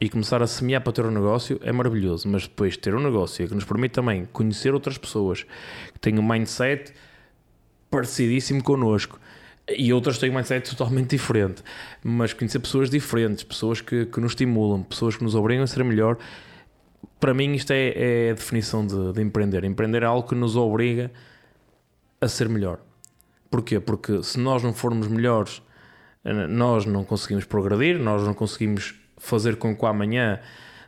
e 0.00 0.08
começar 0.08 0.42
a 0.42 0.46
semear 0.46 0.82
para 0.82 0.92
ter 0.92 1.04
um 1.04 1.10
negócio 1.10 1.58
é 1.62 1.72
maravilhoso, 1.72 2.28
mas 2.28 2.42
depois 2.42 2.76
ter 2.76 2.94
um 2.94 3.00
negócio 3.00 3.46
que 3.48 3.54
nos 3.54 3.64
permite 3.64 3.92
também 3.92 4.26
conhecer 4.32 4.74
outras 4.74 4.98
pessoas 4.98 5.44
que 5.92 5.98
têm 6.00 6.18
um 6.18 6.22
mindset 6.22 6.92
parecidíssimo 7.90 8.62
connosco 8.62 9.18
e 9.68 9.92
outras 9.92 10.18
têm 10.18 10.30
um 10.30 10.34
mindset 10.34 10.68
totalmente 10.68 11.10
diferente. 11.10 11.62
Mas 12.02 12.32
conhecer 12.32 12.58
pessoas 12.58 12.90
diferentes, 12.90 13.44
pessoas 13.44 13.80
que, 13.80 14.06
que 14.06 14.20
nos 14.20 14.32
estimulam, 14.32 14.82
pessoas 14.82 15.16
que 15.16 15.24
nos 15.24 15.34
obrigam 15.34 15.64
a 15.64 15.66
ser 15.66 15.82
melhor, 15.84 16.18
para 17.18 17.34
mim 17.34 17.52
isto 17.54 17.72
é, 17.72 18.28
é 18.28 18.30
a 18.30 18.34
definição 18.34 18.86
de, 18.86 19.12
de, 19.12 19.22
empreender. 19.22 19.64
Empreender 19.64 20.02
é 20.02 20.06
algo 20.06 20.28
que 20.28 20.34
nos 20.34 20.56
obriga 20.56 21.10
a 22.20 22.28
ser 22.28 22.48
melhor. 22.48 22.78
Porquê? 23.50 23.80
Porque 23.80 24.22
se 24.22 24.38
nós 24.38 24.62
não 24.62 24.72
formos 24.72 25.06
melhores, 25.06 25.62
nós 26.48 26.86
não 26.86 27.04
conseguimos 27.04 27.44
progredir, 27.44 27.98
nós 27.98 28.22
não 28.22 28.34
conseguimos 28.34 28.94
fazer 29.16 29.56
com 29.56 29.76
que 29.76 29.84
o 29.84 29.86
amanhã 29.86 30.40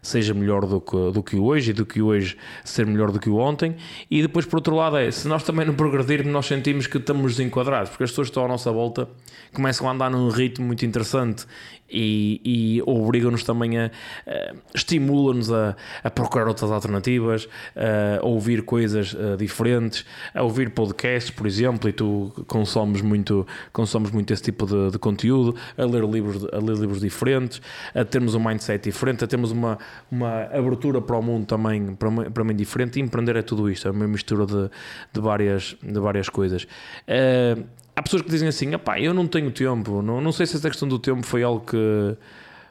seja 0.07 0.33
melhor 0.33 0.65
do 0.65 0.81
que, 0.81 1.11
do 1.13 1.23
que 1.23 1.37
hoje 1.37 1.71
e 1.71 1.73
do 1.73 1.85
que 1.85 2.01
hoje 2.01 2.37
ser 2.65 2.87
melhor 2.87 3.11
do 3.11 3.19
que 3.19 3.29
o 3.29 3.37
ontem. 3.37 3.77
E 4.11 4.23
depois, 4.23 4.47
por 4.47 4.57
outro 4.57 4.77
lado, 4.77 4.97
é 4.97 5.11
se 5.11 5.27
nós 5.27 5.43
também 5.43 5.67
não 5.67 5.75
progredirmos, 5.75 6.33
nós 6.33 6.47
sentimos 6.47 6.87
que 6.87 6.97
estamos 6.99 7.37
desenquadrados, 7.37 7.91
porque 7.91 8.05
as 8.05 8.11
pessoas 8.11 8.29
que 8.29 8.31
estão 8.31 8.45
à 8.45 8.49
nossa 8.49 8.71
volta 8.71 9.09
começam 9.53 9.89
a 9.89 9.93
andar 9.93 10.11
num 10.11 10.29
ritmo 10.29 10.67
muito 10.67 10.87
interessante 10.87 11.47
e, 11.91 12.41
e 12.45 12.83
obrigam-nos 12.85 13.43
também 13.43 13.79
a, 13.79 13.91
a 14.27 14.53
estimulam-nos 14.75 15.53
a, 15.53 15.77
a, 16.03 16.11
procurar 16.11 16.49
outras 16.49 16.71
alternativas, 16.71 17.49
a 17.77 18.25
ouvir 18.25 18.63
coisas 18.63 19.17
diferentes, 19.39 20.05
a 20.35 20.43
ouvir 20.43 20.71
podcasts, 20.71 21.31
por 21.31 21.47
exemplo, 21.47 21.89
e 21.89 21.93
tu 21.93 22.33
consomes 22.47 23.01
muito, 23.03 23.47
consomes 23.73 24.11
muito 24.11 24.33
esse 24.33 24.43
tipo 24.43 24.67
de, 24.67 24.91
de 24.93 24.99
conteúdo, 24.99 25.55
a 25.77 25.85
ler 25.85 26.05
livros, 26.05 26.45
a 26.53 26.59
ler 26.59 26.77
livros 26.77 27.01
diferentes, 27.01 27.61
a 27.95 28.05
termos 28.05 28.35
um 28.35 28.41
mindset 28.41 28.83
diferente, 28.83 29.25
a 29.25 29.27
termos 29.27 29.51
uma, 29.51 29.79
uma 30.11 30.45
abertura 30.45 31.01
para 31.01 31.17
o 31.17 31.23
mundo 31.23 31.47
também 31.47 31.95
para, 31.95 32.31
para 32.31 32.45
mim 32.45 32.55
diferente. 32.55 32.99
E 32.99 33.03
empreender 33.03 33.37
é 33.37 33.43
tudo 33.43 33.71
isto, 33.71 33.89
é 33.89 33.91
uma 33.91 34.07
mistura 34.07 34.47
de, 34.47 34.71
de, 35.13 35.21
várias, 35.21 35.77
de 35.83 36.01
várias 36.01 36.29
coisas. 36.29 36.65
Uh, 37.07 37.65
há 37.97 38.03
pessoas 38.03 38.23
que 38.23 38.29
dizem 38.29 38.49
assim: 38.49 38.71
eu 38.99 39.15
não 39.15 39.27
tenho 39.27 39.51
tempo, 39.51 40.03
não, 40.03 40.21
não 40.21 40.31
sei 40.31 40.47
se 40.47 40.57
essa 40.57 40.69
questão 40.69 40.87
do 40.87 40.99
tempo 40.99 41.27
foi 41.27 41.43
algo 41.43 41.65
que 41.65 42.17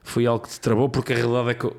foi 0.03 0.27
algo 0.27 0.43
que 0.45 0.51
te 0.51 0.61
travou, 0.61 0.87
porque 0.87 1.13
a 1.13 1.15
realidade 1.15 1.49
é 1.49 1.53
que 1.55 1.71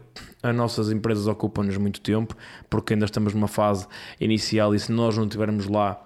as 0.42 0.54
nossas 0.54 0.90
empresas 0.90 1.28
ocupam-nos 1.28 1.76
muito 1.76 2.00
tempo, 2.00 2.36
porque 2.68 2.92
ainda 2.92 3.04
estamos 3.04 3.32
numa 3.32 3.46
fase 3.46 3.86
inicial 4.20 4.74
e 4.74 4.80
se 4.80 4.90
nós 4.90 5.16
não 5.16 5.24
estivermos 5.24 5.68
lá, 5.68 6.02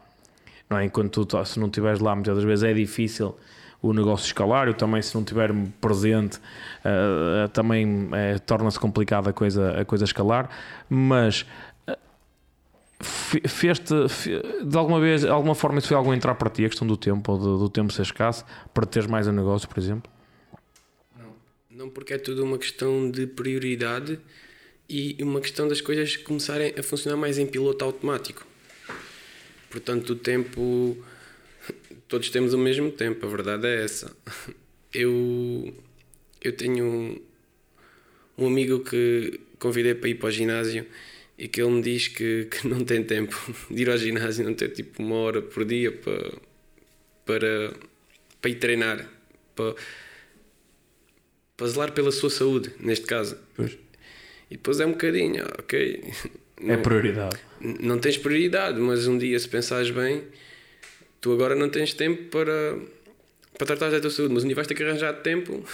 não 0.68 0.78
é? 0.78 0.84
enquanto 0.84 1.24
tu, 1.24 1.45
se 1.47 1.59
não 1.59 1.66
estiveres 1.66 1.99
lá, 1.99 2.14
muitas 2.14 2.36
das 2.36 2.45
vezes 2.45 2.62
é 2.62 2.74
difícil 2.74 3.34
o 3.82 3.95
negócio 3.95 4.26
escalar, 4.26 4.66
eu 4.66 4.74
também 4.74 5.01
se 5.01 5.14
não 5.14 5.22
estiver 5.22 5.51
presente 5.80 6.36
uh, 6.36 7.49
também 7.49 7.86
uh, 7.86 8.38
torna-se 8.45 8.78
complicada 8.78 9.30
a 9.30 9.32
coisa, 9.32 9.80
a 9.80 9.84
coisa 9.86 10.05
escalar, 10.05 10.51
mas 10.88 11.47
fez-te 13.03 13.94
de 14.64 14.76
alguma 14.76 15.01
vez, 15.01 15.22
de 15.22 15.28
alguma 15.28 15.55
forma, 15.55 15.78
isso 15.78 15.88
foi 15.88 15.96
algo 15.96 16.11
a 16.11 16.16
entrar 16.16 16.34
para 16.34 16.51
ti, 16.51 16.64
a 16.64 16.68
questão 16.68 16.86
do 16.86 16.96
tempo 16.96 17.32
ou 17.32 17.38
do, 17.38 17.59
do 17.59 17.68
tempo 17.68 17.92
ser 17.92 18.03
escasso, 18.03 18.44
para 18.74 18.86
teres 18.86 19.09
mais 19.09 19.26
um 19.26 19.32
negócio, 19.32 19.68
por 19.68 19.78
exemplo? 19.78 20.11
Não, 21.18 21.34
não, 21.70 21.88
porque 21.88 22.14
é 22.14 22.18
tudo 22.18 22.44
uma 22.44 22.59
questão 22.59 23.11
de 23.11 23.26
prioridade 23.26 24.18
e 24.88 25.16
uma 25.22 25.40
questão 25.40 25.66
das 25.68 25.80
coisas 25.80 26.16
começarem 26.16 26.74
a 26.76 26.82
funcionar 26.82 27.16
mais 27.16 27.38
em 27.38 27.46
piloto 27.46 27.84
automático. 27.84 28.46
Portanto, 29.70 30.11
o 30.11 30.16
tempo. 30.16 30.96
Todos 32.09 32.28
temos 32.28 32.53
o 32.53 32.59
mesmo 32.59 32.90
tempo, 32.90 33.24
a 33.24 33.28
verdade 33.28 33.68
é 33.68 33.84
essa. 33.84 34.14
Eu, 34.92 35.72
eu 36.42 36.53
tenho 36.57 37.22
um 38.36 38.46
amigo 38.48 38.80
que 38.80 39.38
convidei 39.61 39.94
para 39.94 40.09
ir 40.09 40.16
para 40.16 40.26
o 40.26 40.30
ginásio 40.32 40.84
e 41.41 41.49
que 41.49 41.62
ele 41.62 41.70
me 41.70 41.80
diz 41.80 42.07
que, 42.07 42.45
que 42.51 42.68
não 42.68 42.84
tem 42.84 43.03
tempo 43.03 43.34
de 43.70 43.82
ir 43.82 43.88
ao 43.88 43.97
ginásio, 43.97 44.45
não 44.45 44.53
tem 44.53 44.68
tipo 44.68 45.03
uma 45.03 45.16
hora 45.16 45.41
por 45.41 45.64
dia 45.64 45.91
para, 45.91 46.32
para, 47.24 47.72
para 48.43 48.51
ir 48.51 48.57
treinar, 48.57 49.09
para, 49.57 49.74
para 51.57 51.66
zelar 51.66 51.93
pela 51.93 52.12
sua 52.12 52.28
saúde, 52.28 52.70
neste 52.78 53.07
caso. 53.07 53.38
Pois. 53.57 53.72
E 54.51 54.57
depois 54.57 54.80
é 54.80 54.86
um 54.86 54.91
bocadinho, 54.91 55.43
ok. 55.59 56.05
É 56.59 56.62
não, 56.62 56.74
é 56.74 56.76
prioridade. 56.76 57.38
Não 57.59 57.99
tens 57.99 58.18
prioridade, 58.18 58.78
mas 58.78 59.07
um 59.07 59.16
dia, 59.16 59.38
se 59.38 59.49
pensares 59.49 59.91
bem, 59.91 60.24
tu 61.22 61.32
agora 61.32 61.55
não 61.55 61.70
tens 61.70 61.95
tempo 61.95 62.24
para, 62.24 62.78
para 63.57 63.66
tratar 63.66 63.91
da 63.91 63.99
tua 63.99 64.11
saúde, 64.11 64.34
mas 64.34 64.45
um 64.45 64.47
dia 64.47 64.57
vais 64.57 64.68
ter 64.68 64.74
que 64.74 64.82
arranjar 64.82 65.14
tempo 65.22 65.64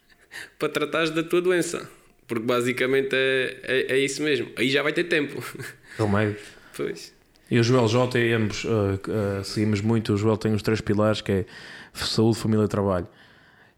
para 0.58 0.68
tratar 0.68 1.08
da 1.08 1.22
tua 1.22 1.40
doença. 1.40 1.88
Porque 2.26 2.44
basicamente 2.44 3.14
é, 3.14 3.60
é, 3.62 3.92
é, 3.92 3.98
isso 3.98 4.22
mesmo. 4.22 4.48
Aí 4.56 4.70
já 4.70 4.82
vai 4.82 4.92
ter 4.92 5.04
tempo. 5.04 5.42
Remédio. 5.98 6.36
Pois. 6.76 7.14
E 7.50 7.58
o 7.58 7.62
Joel 7.62 7.86
J, 7.86 8.18
e 8.18 8.32
ambos 8.32 8.64
uh, 8.64 8.68
uh, 8.68 9.44
seguimos 9.44 9.80
muito. 9.80 10.14
O 10.14 10.16
Joel 10.16 10.36
tem 10.36 10.54
os 10.54 10.62
três 10.62 10.80
pilares 10.80 11.20
que 11.20 11.30
é 11.30 11.44
saúde, 11.92 12.38
família 12.38 12.64
e 12.64 12.68
trabalho. 12.68 13.06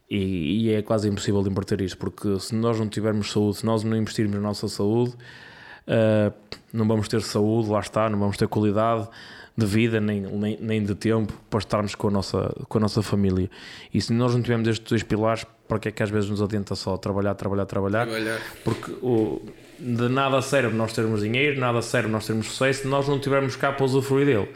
E, 0.09 0.67
e, 0.67 0.73
é 0.73 0.81
quase 0.81 1.09
impossível 1.09 1.43
de 1.43 1.49
inverter 1.49 1.81
isto, 1.81 1.97
porque 1.97 2.39
se 2.39 2.55
nós 2.55 2.79
não 2.79 2.87
tivermos 2.87 3.29
saúde, 3.29 3.57
se 3.57 3.65
nós 3.65 3.83
não 3.83 3.97
investirmos 3.97 4.35
na 4.35 4.41
nossa 4.41 4.69
saúde, 4.69 5.11
uh, 5.11 6.33
não 6.71 6.87
vamos 6.87 7.09
ter 7.09 7.21
saúde, 7.21 7.69
lá 7.69 7.81
está, 7.81 8.09
não 8.09 8.17
vamos 8.17 8.37
ter 8.37 8.47
qualidade 8.47 9.09
de 9.57 9.65
vida 9.65 9.99
nem, 9.99 10.21
nem, 10.21 10.57
nem 10.61 10.83
de 10.83 10.93
tempo 10.93 11.33
para 11.49 11.59
estarmos 11.59 11.95
com 11.95 12.07
a, 12.07 12.11
nossa, 12.11 12.55
com 12.69 12.77
a 12.77 12.81
nossa 12.81 13.01
família. 13.01 13.49
E 13.93 13.99
se 13.99 14.13
nós 14.13 14.33
não 14.33 14.41
tivermos 14.41 14.67
estes 14.67 14.87
dois 14.87 15.03
pilares, 15.03 15.45
para 15.67 15.79
que 15.79 15.89
é 15.89 15.91
que 15.91 16.01
às 16.01 16.09
vezes 16.09 16.29
nos 16.29 16.41
adianta 16.41 16.75
só 16.75 16.97
trabalhar, 16.97 17.35
trabalhar, 17.35 17.65
trabalhar? 17.65 18.05
trabalhar. 18.05 18.39
Porque 18.63 18.91
o, 19.01 19.41
de 19.79 20.09
nada 20.09 20.41
serve 20.41 20.75
nós 20.75 20.93
termos 20.93 21.21
dinheiro, 21.21 21.59
nada 21.59 21.81
serve 21.81 22.09
nós 22.09 22.25
termos 22.25 22.47
sucesso 22.47 22.83
se 22.83 22.87
nós 22.87 23.07
não 23.07 23.19
tivermos 23.19 23.55
cá 23.55 23.71
para 23.71 23.85
usufruir 23.85 24.25
dele. 24.25 24.49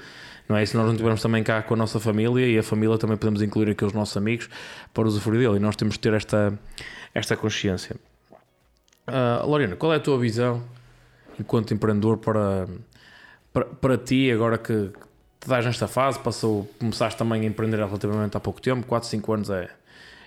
Não 0.48 0.58
é? 0.58 0.66
se 0.66 0.76
nós 0.76 0.88
não 0.88 0.96
tivermos 0.96 1.22
também 1.22 1.44
cá 1.44 1.62
com 1.62 1.76
a 1.76 1.78
nossa 1.78 2.00
família 2.00 2.46
e 2.46 2.58
a 2.58 2.64
família 2.64 2.98
também 2.98 3.16
podemos 3.16 3.42
incluir 3.42 3.70
aqui 3.70 3.86
os 3.86 3.94
nossos 3.94 4.18
amigos 4.18 4.50
para 4.94 5.08
usufruir 5.08 5.42
dele. 5.42 5.58
E 5.58 5.60
nós 5.60 5.76
temos 5.76 5.96
que 5.96 6.02
ter 6.02 6.14
esta, 6.14 6.58
esta 7.14 7.38
consciência. 7.38 7.96
Uh, 9.08 9.46
Lorena, 9.46 9.76
qual 9.76 9.94
é 9.94 9.98
a 9.98 10.00
tua 10.00 10.20
visão 10.20 10.64
enquanto 11.40 11.74
empreendedor 11.74 12.18
para, 12.18 12.68
para, 13.54 13.66
para 13.66 13.98
ti, 13.98 14.32
agora 14.32 14.58
que 14.58 14.92
estás 15.42 15.66
nesta 15.66 15.88
fase, 15.88 16.20
passou, 16.20 16.70
começaste 16.80 17.18
também 17.18 17.42
a 17.42 17.46
empreender 17.46 17.78
relativamente 17.78 18.38
há 18.38 18.40
pouco 18.40 18.62
tempo, 18.62 18.86
4, 18.86 19.10
5 19.10 19.34
anos 19.34 19.50
é, 19.50 19.70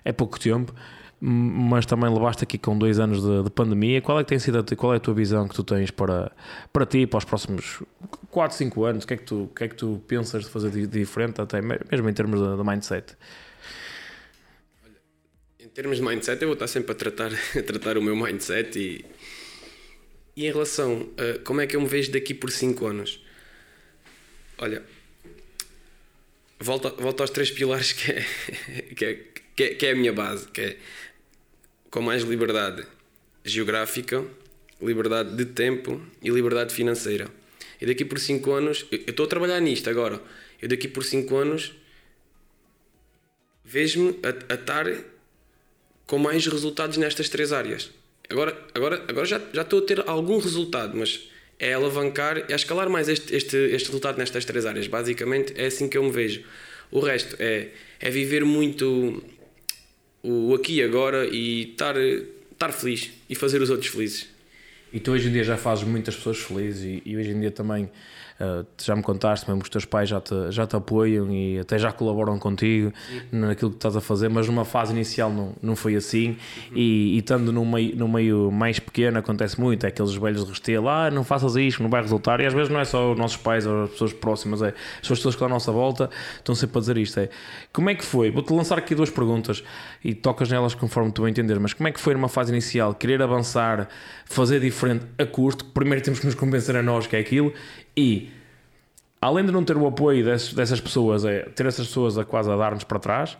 é 0.04 0.12
pouco 0.12 0.38
tempo, 0.38 0.74
mas 1.20 1.86
também 1.86 2.12
levaste 2.12 2.44
aqui 2.44 2.58
com 2.58 2.76
dois 2.76 2.98
anos 2.98 3.22
de, 3.22 3.44
de, 3.44 3.50
pandemia. 3.50 4.02
Qual 4.02 4.20
é 4.20 4.24
que 4.24 4.28
tem 4.28 4.38
sido 4.38 4.58
a, 4.58 4.76
qual 4.76 4.92
é 4.92 4.98
a 4.98 5.00
tua 5.00 5.14
visão 5.14 5.48
que 5.48 5.54
tu 5.54 5.64
tens 5.64 5.90
para, 5.90 6.30
para 6.72 6.84
ti, 6.84 7.06
para 7.06 7.18
os 7.18 7.24
próximos 7.24 7.82
4, 8.30 8.56
5 8.56 8.84
anos? 8.84 9.04
O 9.04 9.06
que 9.06 9.14
é 9.14 9.16
que 9.16 9.22
tu, 9.24 9.50
que 9.56 9.64
é 9.64 9.68
que 9.68 9.74
tu 9.74 10.02
pensas 10.06 10.44
de 10.44 10.50
fazer 10.50 10.70
de, 10.70 10.86
diferente, 10.86 11.40
até 11.40 11.62
mesmo 11.62 12.08
em 12.08 12.12
termos 12.12 12.40
de, 12.40 12.56
de 12.56 12.62
mindset? 12.62 13.16
Em 15.58 15.68
termos 15.68 15.96
de 15.96 16.02
mindset, 16.02 16.42
eu 16.42 16.48
vou 16.48 16.54
estar 16.54 16.66
sempre 16.66 16.92
a 16.92 16.94
tratar, 16.94 17.32
a 17.58 17.62
tratar 17.62 17.96
o 17.96 18.02
meu 18.02 18.14
mindset 18.14 18.78
e, 18.78 19.04
e 20.36 20.46
em 20.46 20.52
relação 20.52 21.08
a 21.16 21.38
como 21.42 21.62
é 21.62 21.66
que 21.66 21.74
eu 21.74 21.80
me 21.80 21.86
vejo 21.86 22.12
daqui 22.12 22.34
por 22.34 22.50
5 22.50 22.86
anos, 22.86 23.24
olha, 24.58 24.82
volta, 26.60 26.90
volta 26.90 27.22
aos 27.22 27.30
três 27.30 27.50
pilares 27.50 27.92
que 27.96 28.12
é, 28.12 28.24
que, 28.94 29.04
é, 29.04 29.34
que, 29.54 29.62
é, 29.62 29.74
que 29.74 29.86
é 29.86 29.92
a 29.92 29.94
minha 29.94 30.12
base, 30.12 30.48
que 30.48 30.60
é 30.60 30.76
com 31.90 32.00
mais 32.00 32.22
liberdade 32.22 32.84
geográfica, 33.44 34.24
liberdade 34.80 35.36
de 35.36 35.44
tempo 35.44 36.00
e 36.22 36.30
liberdade 36.30 36.74
financeira. 36.74 37.28
E 37.80 37.86
daqui 37.86 38.04
por 38.04 38.18
5 38.18 38.52
anos, 38.52 38.86
eu 38.90 38.98
estou 39.06 39.26
a 39.26 39.28
trabalhar 39.28 39.60
nisto 39.60 39.88
agora, 39.88 40.20
eu 40.60 40.68
daqui 40.68 40.88
por 40.88 41.04
5 41.04 41.36
anos 41.36 41.72
vejo-me 43.64 44.18
a, 44.22 44.52
a 44.52 44.56
estar 44.56 44.86
com 46.06 46.18
mais 46.18 46.46
resultados 46.46 46.96
nestas 46.96 47.28
três 47.28 47.52
áreas. 47.52 47.90
Agora, 48.28 48.56
agora, 48.74 49.04
agora 49.08 49.26
já, 49.26 49.40
já 49.52 49.62
estou 49.62 49.80
a 49.80 49.82
ter 49.82 50.02
algum 50.08 50.38
resultado, 50.38 50.96
mas 50.96 51.28
é 51.58 51.72
alavancar, 51.72 52.38
é 52.50 52.54
escalar 52.54 52.88
mais 52.88 53.08
este, 53.08 53.34
este, 53.34 53.56
este 53.56 53.86
resultado 53.86 54.18
nestas 54.18 54.44
três 54.44 54.66
áreas. 54.66 54.86
Basicamente 54.86 55.54
é 55.56 55.66
assim 55.66 55.88
que 55.88 55.96
eu 55.96 56.02
me 56.02 56.10
vejo. 56.10 56.42
O 56.90 57.00
resto 57.00 57.36
é, 57.38 57.68
é 58.00 58.10
viver 58.10 58.44
muito 58.44 59.22
o 60.24 60.54
aqui 60.54 60.76
e 60.76 60.82
agora 60.82 61.26
e 61.26 61.72
estar, 61.72 61.94
estar 61.96 62.72
feliz 62.72 63.10
e 63.28 63.34
fazer 63.34 63.60
os 63.60 63.68
outros 63.68 63.88
felizes. 63.90 64.28
E 64.92 64.98
tu 64.98 65.12
hoje 65.12 65.28
em 65.28 65.32
dia 65.32 65.44
já 65.44 65.56
fazes 65.56 65.84
muitas 65.84 66.16
pessoas 66.16 66.38
felizes 66.38 66.82
e, 66.82 67.02
e 67.04 67.16
hoje 67.16 67.30
em 67.30 67.40
dia 67.40 67.50
também 67.50 67.90
Uh, 68.34 68.66
já 68.82 68.96
me 68.96 69.02
contaste 69.02 69.48
mesmo 69.48 69.60
que 69.60 69.66
os 69.66 69.70
teus 69.70 69.84
pais 69.84 70.08
já 70.08 70.20
te, 70.20 70.34
já 70.50 70.66
te 70.66 70.74
apoiam 70.74 71.30
e 71.30 71.60
até 71.60 71.78
já 71.78 71.92
colaboram 71.92 72.36
contigo 72.36 72.92
Sim. 73.08 73.22
naquilo 73.30 73.70
que 73.70 73.76
estás 73.76 73.94
a 73.94 74.00
fazer, 74.00 74.28
mas 74.28 74.48
numa 74.48 74.64
fase 74.64 74.92
inicial 74.92 75.30
não, 75.30 75.52
não 75.62 75.76
foi 75.76 75.94
assim. 75.94 76.30
Uhum. 76.30 76.36
E, 76.74 77.14
e 77.14 77.18
estando 77.18 77.52
num 77.52 77.64
meio, 77.64 77.94
num 77.94 78.08
meio 78.08 78.50
mais 78.50 78.80
pequeno, 78.80 79.20
acontece 79.20 79.60
muito: 79.60 79.86
é 79.86 79.88
aqueles 79.88 80.16
velhos 80.16 80.44
de 80.44 80.50
restelo, 80.50 80.88
ah, 80.88 81.12
não 81.12 81.22
faças 81.22 81.54
isto, 81.54 81.80
não 81.80 81.88
vai 81.88 82.02
resultar. 82.02 82.40
E 82.40 82.46
às 82.46 82.52
vezes 82.52 82.70
não 82.70 82.80
é 82.80 82.84
só 82.84 83.12
os 83.12 83.16
nossos 83.16 83.36
pais 83.36 83.66
ou 83.66 83.84
as 83.84 83.90
pessoas 83.90 84.12
próximas, 84.12 84.62
é 84.62 84.74
as 85.00 85.08
pessoas 85.08 85.20
que 85.20 85.28
estão 85.28 85.46
à 85.46 85.50
nossa 85.50 85.70
volta 85.70 86.10
estão 86.36 86.56
sempre 86.56 86.78
a 86.78 86.80
dizer 86.80 86.98
isto. 86.98 87.20
É 87.20 87.28
como 87.72 87.88
é 87.88 87.94
que 87.94 88.04
foi? 88.04 88.32
Vou-te 88.32 88.52
lançar 88.52 88.76
aqui 88.76 88.96
duas 88.96 89.10
perguntas 89.10 89.62
e 90.04 90.14
tocas 90.14 90.50
nelas 90.50 90.74
conforme 90.74 91.10
tu 91.10 91.26
entender, 91.26 91.58
mas 91.58 91.72
como 91.72 91.88
é 91.88 91.92
que 91.92 91.98
foi 91.98 92.12
numa 92.12 92.28
fase 92.28 92.52
inicial 92.52 92.94
querer 92.94 93.22
avançar, 93.22 93.88
fazer 94.26 94.60
diferente 94.60 95.06
a 95.18 95.24
curto? 95.24 95.64
Primeiro 95.64 96.04
temos 96.04 96.20
que 96.20 96.26
nos 96.26 96.34
convencer 96.34 96.76
a 96.76 96.82
nós 96.82 97.06
que 97.06 97.16
é 97.16 97.18
aquilo 97.18 97.52
e 97.96 98.30
além 99.20 99.46
de 99.46 99.50
não 99.50 99.64
ter 99.64 99.78
o 99.78 99.86
apoio 99.86 100.22
dessas, 100.22 100.52
dessas 100.52 100.80
pessoas, 100.80 101.24
é 101.24 101.44
ter 101.44 101.64
essas 101.64 101.86
pessoas 101.86 102.18
a 102.18 102.24
quase 102.24 102.50
a 102.50 102.56
dar-nos 102.56 102.84
para 102.84 102.98
trás, 102.98 103.38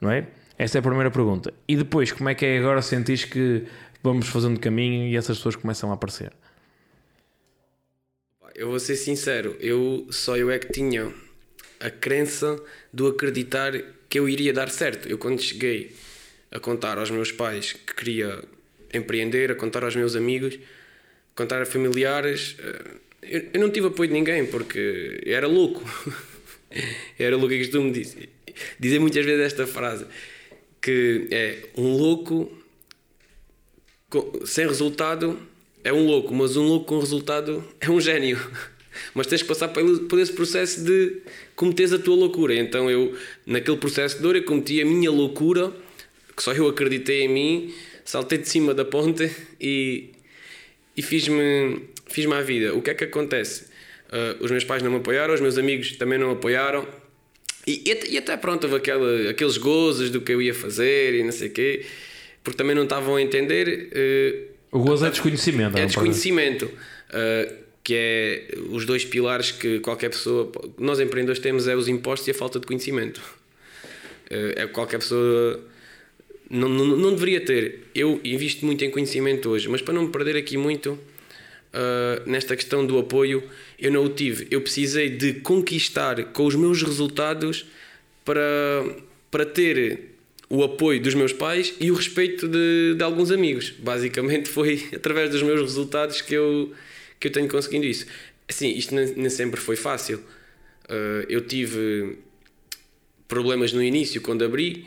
não 0.00 0.10
é? 0.10 0.26
Esta 0.58 0.78
é 0.78 0.80
a 0.80 0.82
primeira 0.82 1.10
pergunta. 1.10 1.54
E 1.68 1.76
depois, 1.76 2.10
como 2.10 2.28
é 2.28 2.34
que 2.34 2.44
é 2.44 2.58
agora 2.58 2.82
sentir 2.82 3.30
que 3.30 3.64
vamos 4.02 4.26
fazendo 4.26 4.58
caminho 4.58 5.06
e 5.06 5.16
essas 5.16 5.36
pessoas 5.36 5.54
começam 5.54 5.92
a 5.92 5.94
aparecer? 5.94 6.32
Eu 8.56 8.70
vou 8.70 8.80
ser 8.80 8.96
sincero, 8.96 9.54
eu 9.60 10.06
só 10.10 10.36
eu 10.36 10.50
é 10.50 10.58
que 10.58 10.72
tinha 10.72 11.12
a 11.80 11.90
crença 11.90 12.60
do 12.92 13.06
acreditar 13.06 13.72
que 14.08 14.18
eu 14.18 14.28
iria 14.28 14.52
dar 14.52 14.70
certo. 14.70 15.08
Eu 15.08 15.18
quando 15.18 15.40
cheguei 15.40 15.94
a 16.50 16.58
contar 16.60 16.98
aos 16.98 17.10
meus 17.10 17.32
pais 17.32 17.72
que 17.72 17.94
queria 17.94 18.42
empreender, 18.92 19.50
a 19.50 19.54
contar 19.54 19.84
aos 19.84 19.96
meus 19.96 20.16
amigos, 20.16 20.58
contar 21.34 21.62
a 21.62 21.66
familiares, 21.66 22.56
eh, 22.58 22.90
eu, 23.22 23.48
eu 23.54 23.60
não 23.60 23.70
tive 23.70 23.88
apoio 23.88 24.08
de 24.08 24.14
ninguém 24.14 24.46
porque 24.46 25.20
eu 25.24 25.34
era 25.36 25.46
louco. 25.46 25.82
eu 27.18 27.26
era 27.26 27.36
louco 27.36 27.52
e 27.52 27.58
costumo 27.58 27.92
dizer, 27.92 28.28
dizer 28.78 28.98
muitas 28.98 29.24
vezes 29.24 29.44
esta 29.44 29.66
frase 29.66 30.06
que 30.80 31.26
é 31.30 31.68
um 31.76 31.96
louco 31.96 32.50
sem 34.44 34.66
resultado 34.66 35.38
é 35.82 35.92
um 35.92 36.06
louco, 36.06 36.34
mas 36.34 36.56
um 36.56 36.66
louco 36.66 36.86
com 36.86 36.98
resultado 36.98 37.64
é 37.80 37.90
um 37.90 38.00
gênio. 38.00 38.38
Mas 39.14 39.26
tens 39.26 39.42
que 39.42 39.48
passar 39.48 39.68
por 39.68 40.18
esse 40.18 40.32
processo 40.32 40.84
de 40.84 41.18
cometeres 41.54 41.92
a 41.92 41.98
tua 41.98 42.16
loucura. 42.16 42.54
Então 42.54 42.90
eu, 42.90 43.16
naquele 43.44 43.76
processo 43.76 44.16
de 44.16 44.22
dor, 44.22 44.36
eu 44.36 44.44
cometi 44.44 44.80
a 44.80 44.84
minha 44.84 45.10
loucura, 45.10 45.72
que 46.36 46.42
só 46.42 46.52
eu 46.52 46.68
acreditei 46.68 47.22
em 47.22 47.28
mim, 47.28 47.74
saltei 48.04 48.38
de 48.38 48.48
cima 48.48 48.74
da 48.74 48.84
ponte 48.84 49.30
e, 49.60 50.10
e 50.96 51.02
fiz-me 51.02 51.80
fiz-me 52.06 52.34
a 52.34 52.42
vida. 52.42 52.74
O 52.74 52.82
que 52.82 52.90
é 52.90 52.94
que 52.94 53.04
acontece? 53.04 53.64
Uh, 54.08 54.44
os 54.44 54.50
meus 54.50 54.64
pais 54.64 54.82
não 54.82 54.90
me 54.90 54.98
apoiaram, 54.98 55.34
os 55.34 55.40
meus 55.40 55.58
amigos 55.58 55.92
também 55.96 56.18
não 56.18 56.28
me 56.28 56.32
apoiaram. 56.34 56.86
E, 57.66 57.82
e, 57.84 58.14
e 58.14 58.18
até 58.18 58.36
pronto, 58.36 58.64
houve 58.64 58.76
aquela, 58.76 59.30
aqueles 59.30 59.56
gozos 59.56 60.10
do 60.10 60.20
que 60.20 60.32
eu 60.32 60.40
ia 60.40 60.54
fazer 60.54 61.14
e 61.14 61.24
não 61.24 61.32
sei 61.32 61.48
o 61.48 61.50
quê, 61.50 61.84
porque 62.44 62.56
também 62.56 62.76
não 62.76 62.84
estavam 62.84 63.16
a 63.16 63.22
entender. 63.22 63.90
Uh, 63.92 64.78
o 64.78 64.80
gozo 64.80 65.06
é 65.06 65.10
desconhecimento. 65.10 65.76
É, 65.76 65.82
é 65.82 65.86
desconhecimento. 65.86 66.66
Uh, 66.66 67.65
que 67.86 67.94
é 67.94 68.48
os 68.70 68.84
dois 68.84 69.04
pilares 69.04 69.52
que 69.52 69.78
qualquer 69.78 70.08
pessoa, 70.08 70.50
nós 70.76 70.98
empreendedores 70.98 71.40
temos, 71.40 71.68
é 71.68 71.76
os 71.76 71.86
impostos 71.86 72.26
e 72.26 72.32
a 72.32 72.34
falta 72.34 72.58
de 72.58 72.66
conhecimento. 72.66 73.22
É 74.28 74.66
qualquer 74.66 74.98
pessoa 74.98 75.62
não, 76.50 76.68
não, 76.68 76.84
não 76.84 77.10
deveria 77.12 77.40
ter. 77.40 77.84
Eu 77.94 78.20
invisto 78.24 78.66
muito 78.66 78.84
em 78.84 78.90
conhecimento 78.90 79.50
hoje, 79.50 79.68
mas 79.68 79.82
para 79.82 79.94
não 79.94 80.02
me 80.02 80.10
perder 80.10 80.36
aqui 80.36 80.56
muito, 80.56 80.94
uh, 80.94 82.28
nesta 82.28 82.56
questão 82.56 82.84
do 82.84 82.98
apoio, 82.98 83.44
eu 83.78 83.92
não 83.92 84.02
o 84.04 84.08
tive. 84.08 84.48
Eu 84.50 84.60
precisei 84.62 85.08
de 85.08 85.34
conquistar 85.34 86.24
com 86.32 86.44
os 86.44 86.56
meus 86.56 86.82
resultados 86.82 87.66
para, 88.24 88.42
para 89.30 89.46
ter 89.46 90.16
o 90.50 90.64
apoio 90.64 91.00
dos 91.00 91.14
meus 91.14 91.32
pais 91.32 91.72
e 91.78 91.92
o 91.92 91.94
respeito 91.94 92.48
de, 92.48 92.96
de 92.96 93.04
alguns 93.04 93.30
amigos. 93.30 93.70
Basicamente 93.78 94.48
foi 94.50 94.88
através 94.92 95.30
dos 95.30 95.44
meus 95.44 95.60
resultados 95.60 96.20
que 96.20 96.34
eu, 96.34 96.72
que 97.18 97.28
eu 97.28 97.32
tenho 97.32 97.48
conseguido 97.48 97.84
isso. 97.86 98.06
Assim, 98.48 98.68
isto 98.70 98.94
nem, 98.94 99.28
sempre 99.28 99.60
foi 99.60 99.76
fácil. 99.76 100.18
Uh, 100.88 101.26
eu 101.28 101.40
tive 101.40 102.18
problemas 103.26 103.72
no 103.72 103.82
início 103.82 104.20
quando 104.20 104.44
abri 104.44 104.86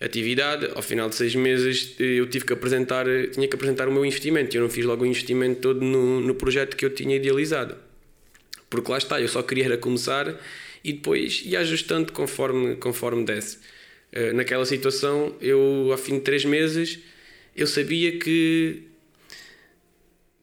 atividade, 0.00 0.70
ao 0.74 0.82
final 0.82 1.08
de 1.08 1.14
seis 1.14 1.34
meses 1.34 1.94
eu 1.98 2.26
tive 2.26 2.46
que 2.46 2.52
apresentar, 2.52 3.04
tinha 3.32 3.46
que 3.46 3.54
apresentar 3.54 3.88
o 3.88 3.92
meu 3.92 4.04
investimento. 4.04 4.56
Eu 4.56 4.62
não 4.62 4.70
fiz 4.70 4.84
logo 4.84 5.04
o 5.04 5.06
investimento 5.06 5.60
todo 5.60 5.80
no, 5.82 6.20
no 6.20 6.34
projeto 6.34 6.76
que 6.76 6.84
eu 6.84 6.90
tinha 6.90 7.16
idealizado. 7.16 7.76
Porque 8.70 8.90
lá 8.90 8.98
está, 8.98 9.20
eu 9.20 9.28
só 9.28 9.42
queria 9.42 9.66
era 9.66 9.76
começar 9.76 10.40
e 10.82 10.92
depois 10.92 11.42
ia 11.44 11.60
ajustando 11.60 12.12
conforme, 12.12 12.76
conforme 12.76 13.24
desse. 13.24 13.58
Uh, 14.12 14.32
naquela 14.32 14.64
situação, 14.64 15.34
eu 15.40 15.88
ao 15.90 15.98
fim 15.98 16.14
de 16.14 16.20
três 16.20 16.44
meses, 16.44 17.00
eu 17.54 17.66
sabia 17.66 18.18
que, 18.18 18.84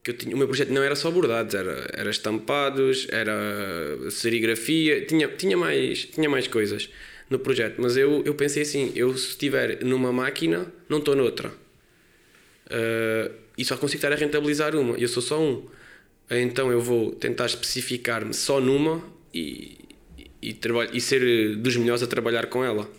que 0.07 0.11
eu 0.11 0.17
tinha, 0.17 0.33
o 0.33 0.37
meu 0.37 0.47
projeto 0.47 0.69
não 0.69 0.81
era 0.81 0.95
só 0.95 1.11
bordados, 1.11 1.53
era, 1.53 1.89
era 1.93 2.09
estampados, 2.09 3.07
era 3.09 4.09
serigrafia, 4.09 5.05
tinha, 5.05 5.27
tinha, 5.27 5.57
mais, 5.57 6.05
tinha 6.05 6.29
mais 6.29 6.47
coisas 6.47 6.89
no 7.29 7.37
projeto. 7.37 7.75
Mas 7.79 7.97
eu, 7.97 8.23
eu 8.25 8.33
pensei 8.33 8.63
assim: 8.63 8.93
eu 8.95 9.15
se 9.17 9.29
estiver 9.29 9.83
numa 9.83 10.13
máquina, 10.13 10.71
não 10.87 10.99
estou 10.99 11.13
noutra. 11.15 11.49
Uh, 12.67 13.33
e 13.57 13.65
só 13.65 13.75
consigo 13.75 13.97
estar 13.97 14.13
a 14.13 14.15
rentabilizar 14.15 14.75
uma. 14.75 14.97
Eu 14.97 15.09
sou 15.09 15.21
só 15.21 15.41
um. 15.41 15.65
Então 16.29 16.71
eu 16.71 16.79
vou 16.79 17.11
tentar 17.11 17.45
especificar-me 17.45 18.33
só 18.33 18.59
numa 18.59 19.03
e, 19.33 19.77
e, 20.41 20.51
e, 20.51 20.57
e 20.93 21.01
ser 21.01 21.55
dos 21.57 21.75
melhores 21.75 22.03
a 22.03 22.07
trabalhar 22.07 22.47
com 22.47 22.63
ela. 22.63 22.89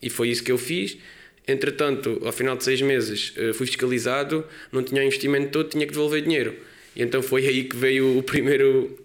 E 0.00 0.08
foi 0.08 0.28
isso 0.28 0.42
que 0.42 0.52
eu 0.52 0.58
fiz. 0.58 0.96
Entretanto, 1.50 2.20
ao 2.24 2.32
final 2.32 2.56
de 2.56 2.64
seis 2.64 2.80
meses, 2.80 3.34
ah, 3.36 3.52
fui 3.54 3.66
fiscalizado, 3.66 4.44
não 4.70 4.82
tinha 4.82 5.02
investimento 5.02 5.50
todo, 5.50 5.68
tinha 5.68 5.86
que 5.86 5.92
devolver 5.92 6.22
dinheiro. 6.22 6.54
E 6.94 7.02
então 7.02 7.22
foi 7.22 7.46
aí 7.46 7.64
que 7.64 7.76
veio 7.76 8.18
o 8.18 8.22
primeiro 8.22 8.98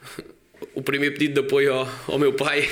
o 0.74 0.82
primeiro 0.82 1.14
pedido 1.14 1.40
de 1.40 1.46
apoio 1.46 1.72
ao, 1.72 1.88
ao 2.08 2.18
meu 2.18 2.32
pai. 2.32 2.68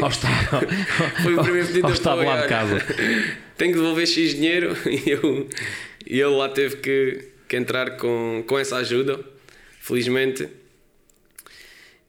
Ao 0.00 0.08
Estado. 0.08 0.66
Foi 1.22 1.34
o 1.34 1.42
primeiro 1.42 1.66
pedido 1.68 1.86
ao, 1.86 1.92
de 1.92 2.00
apoio. 2.00 2.28
lá 2.28 2.42
de 2.42 2.48
casa. 2.48 2.78
Tenho 3.56 3.72
que 3.72 3.78
devolver 3.78 4.06
X 4.06 4.34
dinheiro 4.34 4.76
e 4.86 5.10
eu, 5.10 5.48
e 6.06 6.20
ele 6.20 6.36
lá 6.36 6.48
teve 6.48 6.76
que, 6.76 7.28
que 7.48 7.56
entrar 7.56 7.96
com, 7.96 8.42
com 8.46 8.58
essa 8.58 8.76
ajuda, 8.76 9.20
felizmente. 9.80 10.48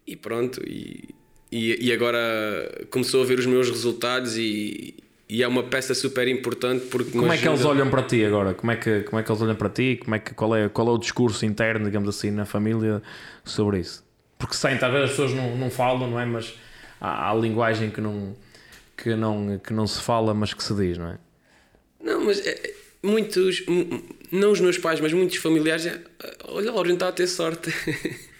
E 0.05 0.15
pronto, 0.15 0.61
e, 0.67 1.09
e, 1.51 1.87
e 1.87 1.93
agora 1.93 2.85
começou 2.89 3.21
a 3.21 3.25
ver 3.25 3.39
os 3.39 3.45
meus 3.45 3.69
resultados 3.69 4.37
e, 4.37 4.95
e 5.33 5.41
é 5.41 5.47
uma 5.47 5.63
peça 5.63 5.93
super 5.93 6.27
importante 6.27 6.85
porque 6.87 7.11
como 7.11 7.33
é 7.33 7.37
que 7.37 7.47
eles 7.47 7.65
olham 7.65 7.89
para 7.89 8.03
ti 8.03 8.23
agora 8.23 8.53
como 8.53 8.71
é 8.71 8.75
que 8.75 9.01
como 9.01 9.19
é 9.19 9.23
que 9.23 9.31
eles 9.31 9.41
olham 9.41 9.55
para 9.55 9.69
ti 9.69 9.99
como 10.03 10.15
é 10.15 10.19
que 10.19 10.33
qual 10.33 10.55
é 10.55 10.69
qual 10.69 10.87
é 10.87 10.91
o 10.91 10.97
discurso 10.97 11.45
interno 11.45 11.85
digamos 11.85 12.07
assim 12.07 12.31
na 12.31 12.45
família 12.45 13.01
sobre 13.43 13.79
isso 13.79 14.03
porque 14.43 14.57
sem, 14.57 14.77
talvez 14.77 15.05
as 15.05 15.09
pessoas 15.11 15.31
não, 15.31 15.55
não 15.55 15.69
falam, 15.69 16.09
não 16.11 16.19
é? 16.19 16.25
Mas 16.25 16.53
há, 16.99 17.29
há 17.31 17.33
linguagem 17.33 17.89
que 17.89 18.01
não, 18.01 18.35
que, 18.97 19.15
não, 19.15 19.57
que 19.57 19.71
não 19.71 19.87
se 19.87 20.01
fala, 20.01 20.33
mas 20.33 20.53
que 20.53 20.61
se 20.61 20.75
diz, 20.75 20.97
não 20.97 21.07
é? 21.07 21.17
Não, 22.03 22.25
mas 22.25 22.45
é, 22.45 22.73
muitos, 23.01 23.63
não 24.29 24.51
os 24.51 24.59
meus 24.59 24.77
pais, 24.77 24.99
mas 24.99 25.13
muitos 25.13 25.37
familiares, 25.37 25.85
é, 25.85 25.97
olha, 26.43 26.73
Laurent 26.73 26.95
está 26.95 27.07
a 27.07 27.11
ter 27.13 27.27
sorte. 27.27 27.73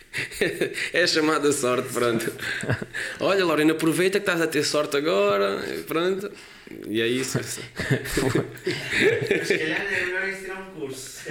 é 0.92 1.08
chamada 1.08 1.50
sorte, 1.54 1.88
pronto. 1.94 2.30
Olha, 3.22 3.46
Lorena, 3.46 3.72
aproveita 3.72 4.20
que 4.20 4.24
estás 4.24 4.42
a 4.42 4.48
ter 4.48 4.64
sorte 4.64 4.98
agora, 4.98 5.64
pronto. 5.88 6.30
E 6.88 7.02
é 7.02 7.08
isso. 7.08 7.42
Se 7.44 7.62
calhar 9.58 9.82
é 9.82 10.06
melhor 10.06 10.58
um 10.76 10.80
curso. 10.80 11.22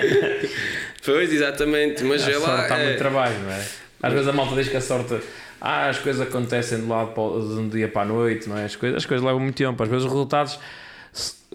Pois, 1.04 1.32
exatamente, 1.32 2.04
mas 2.04 2.26
A 2.26 2.30
é 2.30 2.38
lá. 2.38 2.46
sorte 2.46 2.62
está 2.62 2.78
é- 2.78 2.84
muito 2.86 2.98
trabalho, 2.98 3.38
não 3.40 3.50
é? 3.50 3.64
Às 4.02 4.12
vezes 4.12 4.28
a 4.28 4.32
malta 4.32 4.54
diz 4.56 4.68
que 4.68 4.76
a 4.76 4.80
sorte. 4.80 5.20
Ah, 5.60 5.88
as 5.88 5.98
coisas 5.98 6.20
acontecem 6.26 6.80
de, 6.80 6.86
lado 6.86 7.12
para, 7.12 7.40
de 7.46 7.54
um 7.60 7.68
dia 7.68 7.88
para 7.88 8.02
a 8.02 8.04
noite, 8.04 8.48
não 8.48 8.58
é? 8.58 8.64
As 8.64 8.74
coisas, 8.74 8.98
as 8.98 9.06
coisas 9.06 9.24
levam 9.24 9.40
muito 9.40 9.54
tempo. 9.56 9.80
Às 9.82 9.88
vezes 9.88 10.04
os 10.04 10.10
resultados 10.10 10.58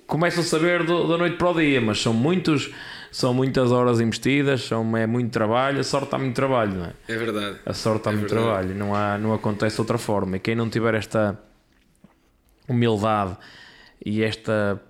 começam 0.06 0.42
a 0.42 0.46
saber 0.46 0.84
do- 0.84 1.08
da 1.08 1.18
noite 1.18 1.36
para 1.36 1.50
o 1.50 1.54
dia, 1.56 1.82
mas 1.82 2.02
são 2.02 2.14
muitos. 2.14 2.72
São 3.10 3.34
muitas 3.34 3.72
horas 3.72 4.00
investidas, 4.02 4.64
são, 4.64 4.96
é 4.96 5.08
muito 5.08 5.32
trabalho, 5.32 5.80
a 5.80 5.84
sorte 5.84 6.08
está 6.08 6.18
muito 6.20 6.36
trabalho, 6.36 6.74
não 6.74 6.86
é? 6.86 6.92
É 7.08 7.16
verdade. 7.18 7.56
A 7.66 7.74
sorte 7.74 8.00
está 8.00 8.12
É 8.12 8.14
muito 8.14 8.30
verdade. 8.30 8.68
trabalho, 8.68 8.76
não, 8.76 8.94
há, 8.94 9.18
não 9.18 9.34
acontece 9.34 9.76
de 9.76 9.82
outra 9.82 9.98
forma. 9.98 10.36
E 10.36 10.40
quem 10.40 10.56
não 10.56 10.70
tiver 10.70 10.94
esta 10.94 11.40
humildade 12.68 13.36
e 14.08 14.24
esta. 14.24 14.82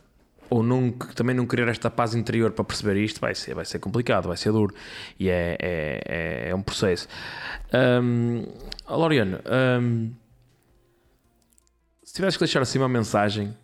ou 0.50 0.62
não, 0.62 0.92
também 0.92 1.36
não 1.36 1.46
querer 1.46 1.68
esta 1.68 1.90
paz 1.90 2.14
interior 2.14 2.52
para 2.52 2.64
perceber 2.64 2.98
isto, 2.98 3.20
vai 3.20 3.34
ser, 3.34 3.56
vai 3.56 3.66
ser 3.66 3.80
complicado, 3.80 4.28
vai 4.28 4.38
ser 4.38 4.52
duro. 4.52 4.74
E 5.20 5.30
é, 5.30 5.58
é, 5.60 6.02
é, 6.06 6.50
é 6.50 6.56
um 6.56 6.62
processo. 6.62 7.08
Ó, 8.86 8.96
Loriano, 8.96 9.40
hum, 9.82 10.14
se 12.04 12.14
tivesse 12.14 12.38
que 12.38 12.44
deixar 12.44 12.62
assim 12.62 12.78
uma 12.78 12.88
mensagem. 12.88 13.56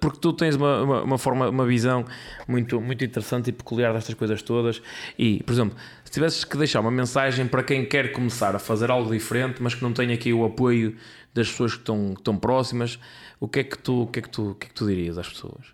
Porque 0.00 0.18
tu 0.20 0.32
tens 0.32 0.54
uma, 0.54 0.82
uma, 0.82 1.02
uma 1.02 1.18
forma, 1.18 1.48
uma 1.48 1.66
visão 1.66 2.04
muito, 2.46 2.80
muito 2.80 3.04
interessante 3.04 3.48
e 3.48 3.52
peculiar 3.52 3.92
destas 3.92 4.14
coisas 4.14 4.40
todas. 4.40 4.80
E, 5.18 5.42
por 5.42 5.52
exemplo, 5.52 5.76
se 6.04 6.12
tivesses 6.12 6.44
que 6.44 6.56
deixar 6.56 6.80
uma 6.80 6.90
mensagem 6.90 7.46
para 7.46 7.62
quem 7.62 7.84
quer 7.84 8.12
começar 8.12 8.54
a 8.54 8.58
fazer 8.58 8.90
algo 8.90 9.10
diferente, 9.10 9.62
mas 9.62 9.74
que 9.74 9.82
não 9.82 9.92
tem 9.92 10.12
aqui 10.12 10.32
o 10.32 10.44
apoio 10.44 10.96
das 11.34 11.50
pessoas 11.50 11.72
que 11.72 11.80
estão, 11.80 12.14
que 12.14 12.20
estão 12.20 12.36
próximas, 12.36 12.98
o 13.40 13.48
que 13.48 13.60
é 13.60 13.64
que 13.64 13.78
tu, 13.78 14.02
o 14.02 14.06
que 14.06 14.20
é 14.20 14.22
que 14.22 14.28
tu, 14.28 14.50
o 14.50 14.54
que 14.54 14.66
é 14.66 14.68
que 14.68 14.74
tu 14.74 14.86
dirias 14.86 15.18
às 15.18 15.28
pessoas? 15.28 15.66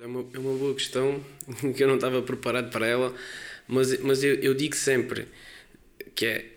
É 0.00 0.06
uma, 0.06 0.24
é 0.32 0.38
uma 0.38 0.58
boa 0.58 0.74
questão 0.74 1.20
que 1.76 1.82
eu 1.82 1.88
não 1.88 1.96
estava 1.96 2.22
preparado 2.22 2.70
para 2.70 2.86
ela, 2.86 3.14
mas, 3.68 4.00
mas 4.00 4.24
eu, 4.24 4.34
eu 4.36 4.54
digo 4.54 4.74
sempre 4.74 5.28
que 6.14 6.26
é 6.26 6.56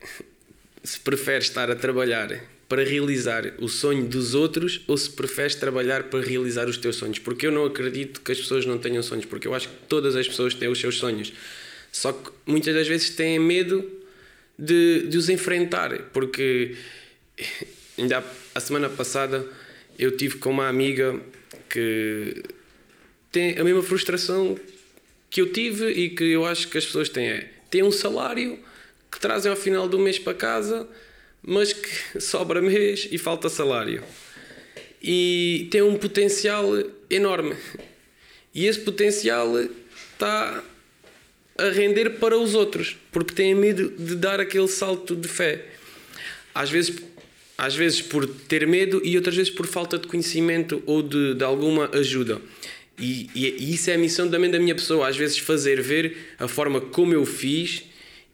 se 0.85 0.99
preferes 0.99 1.47
estar 1.47 1.69
a 1.71 1.75
trabalhar 1.75 2.39
para 2.67 2.83
realizar 2.83 3.53
o 3.59 3.67
sonho 3.67 4.05
dos 4.05 4.33
outros 4.33 4.81
ou 4.87 4.97
se 4.97 5.09
preferes 5.09 5.55
trabalhar 5.55 6.03
para 6.03 6.21
realizar 6.21 6.67
os 6.67 6.77
teus 6.77 6.95
sonhos. 6.95 7.19
Porque 7.19 7.47
eu 7.47 7.51
não 7.51 7.65
acredito 7.65 8.21
que 8.21 8.31
as 8.31 8.39
pessoas 8.39 8.65
não 8.65 8.77
tenham 8.77 9.03
sonhos, 9.03 9.25
porque 9.25 9.47
eu 9.47 9.53
acho 9.53 9.67
que 9.69 9.75
todas 9.87 10.15
as 10.15 10.27
pessoas 10.27 10.53
têm 10.53 10.67
os 10.67 10.79
seus 10.79 10.97
sonhos. 10.97 11.33
Só 11.91 12.11
que 12.11 12.31
muitas 12.45 12.73
das 12.73 12.87
vezes 12.87 13.09
têm 13.11 13.39
medo 13.39 13.89
de, 14.57 15.07
de 15.07 15.17
os 15.17 15.29
enfrentar, 15.29 15.97
porque 16.13 16.75
ainda 17.97 18.23
a 18.53 18.59
semana 18.59 18.89
passada 18.89 19.45
eu 19.97 20.15
tive 20.15 20.37
com 20.37 20.49
uma 20.49 20.67
amiga 20.67 21.19
que 21.69 22.43
tem 23.31 23.57
a 23.57 23.63
mesma 23.63 23.83
frustração 23.83 24.57
que 25.29 25.41
eu 25.41 25.51
tive 25.51 25.89
e 25.89 26.09
que 26.09 26.23
eu 26.23 26.45
acho 26.45 26.67
que 26.67 26.77
as 26.77 26.85
pessoas 26.85 27.09
têm. 27.09 27.27
É, 27.27 27.49
têm 27.69 27.83
um 27.83 27.91
salário 27.91 28.59
que 29.15 29.19
trazem 29.21 29.49
ao 29.49 29.55
final 29.55 29.87
do 29.87 29.97
mês 29.97 30.19
para 30.19 30.33
casa, 30.33 30.85
mas 31.41 31.71
que 31.71 31.89
sobra 32.19 32.61
mês 32.61 33.07
e 33.09 33.17
falta 33.17 33.47
salário. 33.47 34.03
E 35.01 35.69
tem 35.71 35.81
um 35.81 35.95
potencial 35.95 36.67
enorme. 37.09 37.55
E 38.53 38.65
esse 38.65 38.79
potencial 38.79 39.57
está 40.11 40.61
a 41.57 41.69
render 41.69 42.17
para 42.19 42.37
os 42.37 42.55
outros, 42.55 42.97
porque 43.09 43.33
têm 43.33 43.55
medo 43.55 43.89
de 43.97 44.15
dar 44.15 44.41
aquele 44.41 44.67
salto 44.67 45.15
de 45.15 45.29
fé. 45.29 45.63
Às 46.53 46.69
vezes, 46.69 46.97
às 47.57 47.73
vezes 47.73 48.01
por 48.01 48.27
ter 48.27 48.67
medo 48.67 49.01
e 49.01 49.15
outras 49.15 49.35
vezes 49.35 49.51
por 49.51 49.65
falta 49.65 49.97
de 49.97 50.07
conhecimento 50.07 50.83
ou 50.85 51.01
de, 51.01 51.35
de 51.35 51.43
alguma 51.43 51.89
ajuda. 51.93 52.41
E, 52.99 53.29
e, 53.33 53.45
e 53.59 53.73
isso 53.73 53.89
é 53.89 53.93
a 53.93 53.97
missão 53.97 54.29
também 54.29 54.51
da 54.51 54.59
minha 54.59 54.75
pessoa, 54.75 55.07
às 55.07 55.15
vezes 55.15 55.37
fazer 55.37 55.81
ver 55.81 56.35
a 56.37 56.49
forma 56.49 56.81
como 56.81 57.13
eu 57.13 57.25
fiz 57.25 57.83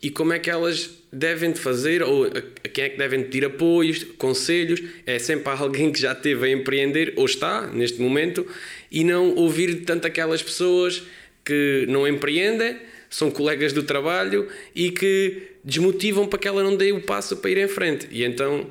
e 0.01 0.09
como 0.09 0.33
é 0.33 0.39
que 0.39 0.49
elas 0.49 0.89
devem 1.11 1.51
de 1.51 1.59
fazer, 1.59 2.01
ou 2.01 2.25
a, 2.25 2.69
quem 2.69 2.85
é 2.85 2.89
que 2.89 2.97
devem 2.97 3.19
de 3.19 3.25
pedir 3.25 3.45
apoios, 3.45 4.03
conselhos. 4.17 4.81
É 5.05 5.19
sempre 5.19 5.51
alguém 5.51 5.91
que 5.91 5.99
já 5.99 6.15
teve 6.15 6.47
a 6.47 6.49
empreender, 6.49 7.13
ou 7.15 7.25
está 7.25 7.67
neste 7.67 8.01
momento, 8.01 8.47
e 8.91 9.03
não 9.03 9.35
ouvir 9.35 9.83
tanto 9.85 10.07
aquelas 10.07 10.41
pessoas 10.41 11.03
que 11.45 11.85
não 11.87 12.07
empreendem, 12.07 12.77
são 13.09 13.29
colegas 13.29 13.73
do 13.73 13.83
trabalho 13.83 14.47
e 14.73 14.89
que 14.91 15.49
desmotivam 15.63 16.27
para 16.27 16.39
que 16.39 16.47
ela 16.47 16.63
não 16.63 16.75
dê 16.75 16.91
o 16.91 17.01
passo 17.01 17.37
para 17.37 17.51
ir 17.51 17.57
em 17.57 17.67
frente. 17.67 18.07
E 18.09 18.23
então 18.23 18.69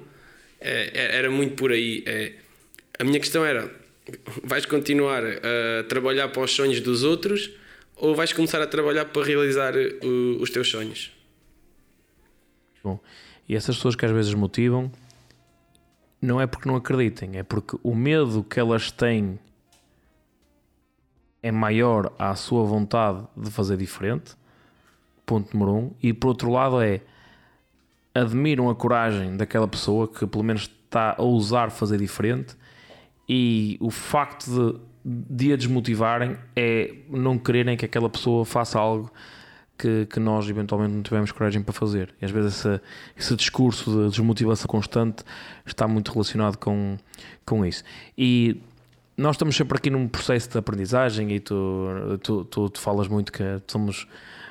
é, 0.61 0.91
é- 0.95 1.17
era 1.17 1.31
muito 1.31 1.55
por 1.55 1.71
aí. 1.71 2.03
É, 2.07 2.33
a 2.99 3.05
minha 3.05 3.21
questão 3.21 3.45
era: 3.45 3.71
vais 4.43 4.65
continuar 4.65 5.23
a 5.25 5.85
trabalhar 5.85 6.29
para 6.29 6.43
os 6.43 6.53
sonhos 6.53 6.81
dos 6.81 7.05
outros 7.05 7.51
ou 7.97 8.15
vais 8.15 8.33
começar 8.33 8.63
a 8.63 8.67
trabalhar 8.67 9.05
para 9.05 9.23
realizar 9.25 9.75
uh, 9.77 10.41
os 10.41 10.49
teus 10.51 10.69
sonhos? 10.69 11.20
Bom, 12.83 12.99
e 13.49 13.55
essas 13.55 13.77
pessoas 13.77 13.95
que 13.95 14.05
às 14.05 14.11
vezes 14.11 14.33
motivam 14.35 14.91
não 16.21 16.41
é 16.41 16.47
porque 16.47 16.69
não 16.69 16.77
acreditem, 16.77 17.39
é 17.39 17.43
porque 17.43 17.79
o 17.83 17.95
medo 17.95 18.45
que 18.45 18.61
elas 18.61 18.91
têm 18.91 19.39
é 21.43 21.51
maior 21.51 22.13
à 22.19 22.35
sua 22.35 22.65
vontade 22.65 23.23
de 23.37 23.51
fazer 23.51 23.77
diferente. 23.77 24.35
Ponto 25.25 25.57
número 25.57 25.73
um. 25.77 25.91
E 26.03 26.13
por 26.13 26.29
outro 26.29 26.51
lado 26.51 26.81
é 26.81 27.01
admiram 28.15 28.69
a 28.69 28.75
coragem 28.75 29.37
daquela 29.37 29.69
pessoa 29.69 30.09
que 30.09 30.27
pelo 30.27 30.45
menos 30.45 30.63
está 30.63 31.15
a 31.17 31.23
ousar 31.23 31.71
fazer 31.71 31.99
diferente 31.99 32.57
e 33.29 33.79
o 33.81 33.91
facto 33.91 34.51
de, 34.51 34.81
de 35.05 35.53
a 35.53 35.57
desmotivarem 35.57 36.37
é 36.57 36.95
não 37.09 37.39
quererem 37.39 37.77
que 37.77 37.85
aquela 37.85 38.11
pessoa 38.11 38.45
faça 38.45 38.79
algo 38.79 39.11
que, 39.81 40.07
que 40.07 40.21
nós 40.21 40.49
eventualmente 40.49 40.93
não 40.93 41.03
tivemos 41.03 41.33
coragem 41.33 41.63
para 41.63 41.73
fazer. 41.73 42.15
E 42.21 42.25
às 42.25 42.31
vezes 42.31 42.65
esse, 43.17 43.37
discurso 43.37 43.91
de 43.91 44.11
desmotivação 44.11 44.67
constante 44.67 45.25
está 45.65 45.89
muito 45.89 46.13
relacionado 46.13 46.59
com, 46.59 46.99
com 47.47 47.65
isso. 47.65 47.83
E 48.17 48.61
nós 49.17 49.37
estamos 49.37 49.57
sempre 49.57 49.79
aqui 49.79 49.89
num 49.89 50.07
processo 50.07 50.51
de 50.51 50.59
aprendizagem 50.59 51.33
e 51.33 51.41
tu, 51.41 52.19
tu, 52.23 52.45
tu, 52.45 52.69
tu 52.69 52.81
falas 52.81 53.09
muito 53.09 53.33
que 53.33 53.43
somos 53.67 54.07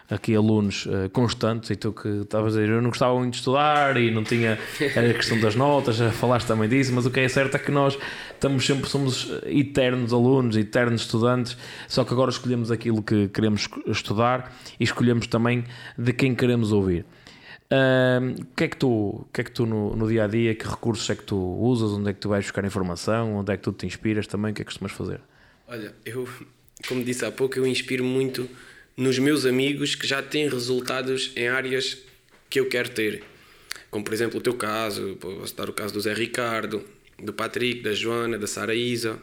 aqui 0.10 0.36
alunos 0.36 0.88
eh, 0.90 1.08
constantes 1.10 1.70
e 1.70 1.76
tu 1.76 1.94
que 1.94 2.08
estavas 2.08 2.56
a 2.56 2.62
dizer 2.62 2.74
eu 2.74 2.82
não 2.82 2.90
gostava 2.90 3.18
muito 3.18 3.34
de 3.34 3.40
estudar 3.40 3.96
e 3.98 4.10
não 4.10 4.24
tinha 4.24 4.54
a 4.54 5.14
questão 5.14 5.40
das 5.40 5.56
notas, 5.56 5.98
já 5.98 6.12
falaste 6.12 6.48
também 6.48 6.68
disso, 6.68 6.92
mas 6.94 7.06
o 7.06 7.12
que 7.12 7.20
é 7.20 7.28
certo 7.28 7.56
é 7.56 7.60
que 7.60 7.72
nós 7.72 7.98
estamos 8.34 8.66
sempre, 8.66 8.90
somos 8.90 9.32
eternos 9.46 10.12
alunos, 10.12 10.58
eternos 10.58 11.02
estudantes, 11.02 11.56
só 11.88 12.04
que 12.04 12.14
agora 12.14 12.32
escolhemos 12.32 12.72
aquilo 12.72 13.04
que 13.04 13.28
queremos 13.28 13.70
estudar 13.86 14.56
e 14.80 14.84
escolhemos 14.84 15.28
também 15.28 15.64
de 15.98 16.12
quem 16.12 16.34
queremos 16.34 16.72
ouvir. 16.72 17.06
Ahm, 17.72 18.32
o 18.42 18.56
que 18.56 18.64
é 18.64 18.68
que 18.68 18.78
tu, 18.78 19.28
que 19.32 19.42
é 19.42 19.44
que 19.44 19.52
tu 19.52 19.68
no, 19.68 19.96
no 19.96 20.08
dia 20.08 20.24
a 20.24 20.28
dia, 20.28 20.56
que 20.56 20.68
recursos 20.68 21.08
é 21.08 21.16
que 21.16 21.24
tu 21.24 21.38
usas, 21.38 21.92
onde 21.92 22.10
é 22.10 22.14
que 22.14 22.20
tu 22.20 22.28
vais 22.28 22.44
buscar 22.44 22.66
informação, 22.66 23.36
onde 23.36 23.54
é 23.54 23.58
que 23.58 23.62
tu 23.62 23.72
te 23.72 23.86
inspiras 23.86 24.26
também, 24.26 24.52
o 24.52 24.56
que 24.56 24.64
é 24.64 24.66
que 24.66 24.72
costumas 24.72 24.92
fazer? 24.92 25.22
Olha, 25.68 25.94
eu, 26.04 26.28
como 26.88 27.04
disse 27.04 27.24
há 27.26 27.32
pouco, 27.32 27.60
eu 27.60 27.68
inspiro 27.68 28.04
muito 28.04 28.50
nos 29.00 29.18
meus 29.18 29.46
amigos 29.46 29.96
que 29.96 30.06
já 30.06 30.22
têm 30.22 30.50
resultados 30.50 31.32
em 31.38 31.48
áreas 31.48 31.98
que 32.50 32.60
eu 32.60 32.68
quero 32.68 32.90
ter. 32.90 33.24
Como, 33.90 34.04
por 34.04 34.14
exemplo, 34.14 34.40
o 34.40 34.44
teu 34.44 34.56
caso, 34.56 35.16
posso 35.16 35.56
dar 35.56 35.70
o 35.70 35.74
caso 35.74 35.94
do 35.94 36.02
Zé 36.02 36.14
Ricardo, 36.14 36.84
do 37.18 37.32
Patrick, 37.32 37.82
da 37.82 37.94
Joana, 37.94 38.38
da 38.38 38.46
Sara 38.46 38.76
Isa. 38.76 39.18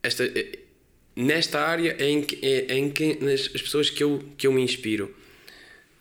Esta, 0.00 0.24
eh, 0.24 0.60
nesta 1.16 1.60
área 1.60 1.96
é 1.98 2.08
em 2.08 2.22
que, 2.22 2.38
é 2.46 2.78
em 2.78 2.90
que 2.92 3.18
nas, 3.20 3.50
as 3.52 3.60
pessoas 3.60 3.90
que 3.90 4.04
eu, 4.04 4.24
que 4.38 4.46
eu 4.46 4.52
me 4.52 4.62
inspiro. 4.62 5.12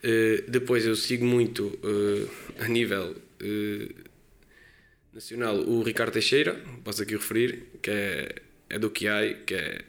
Eh, 0.03 0.43
depois 0.47 0.85
eu 0.85 0.95
sigo 0.95 1.25
muito 1.25 1.77
eh, 1.83 2.63
a 2.63 2.67
nível 2.67 3.15
eh, 3.41 3.89
nacional 5.11 5.57
o 5.57 5.81
Ricardo 5.81 6.13
Teixeira, 6.13 6.53
posso 6.83 7.01
aqui 7.01 7.13
referir, 7.13 7.63
que 7.81 7.89
é, 7.89 8.35
é 8.69 8.77
do 8.77 8.91
QI, 8.91 9.37
que 9.47 9.55
é, 9.55 9.81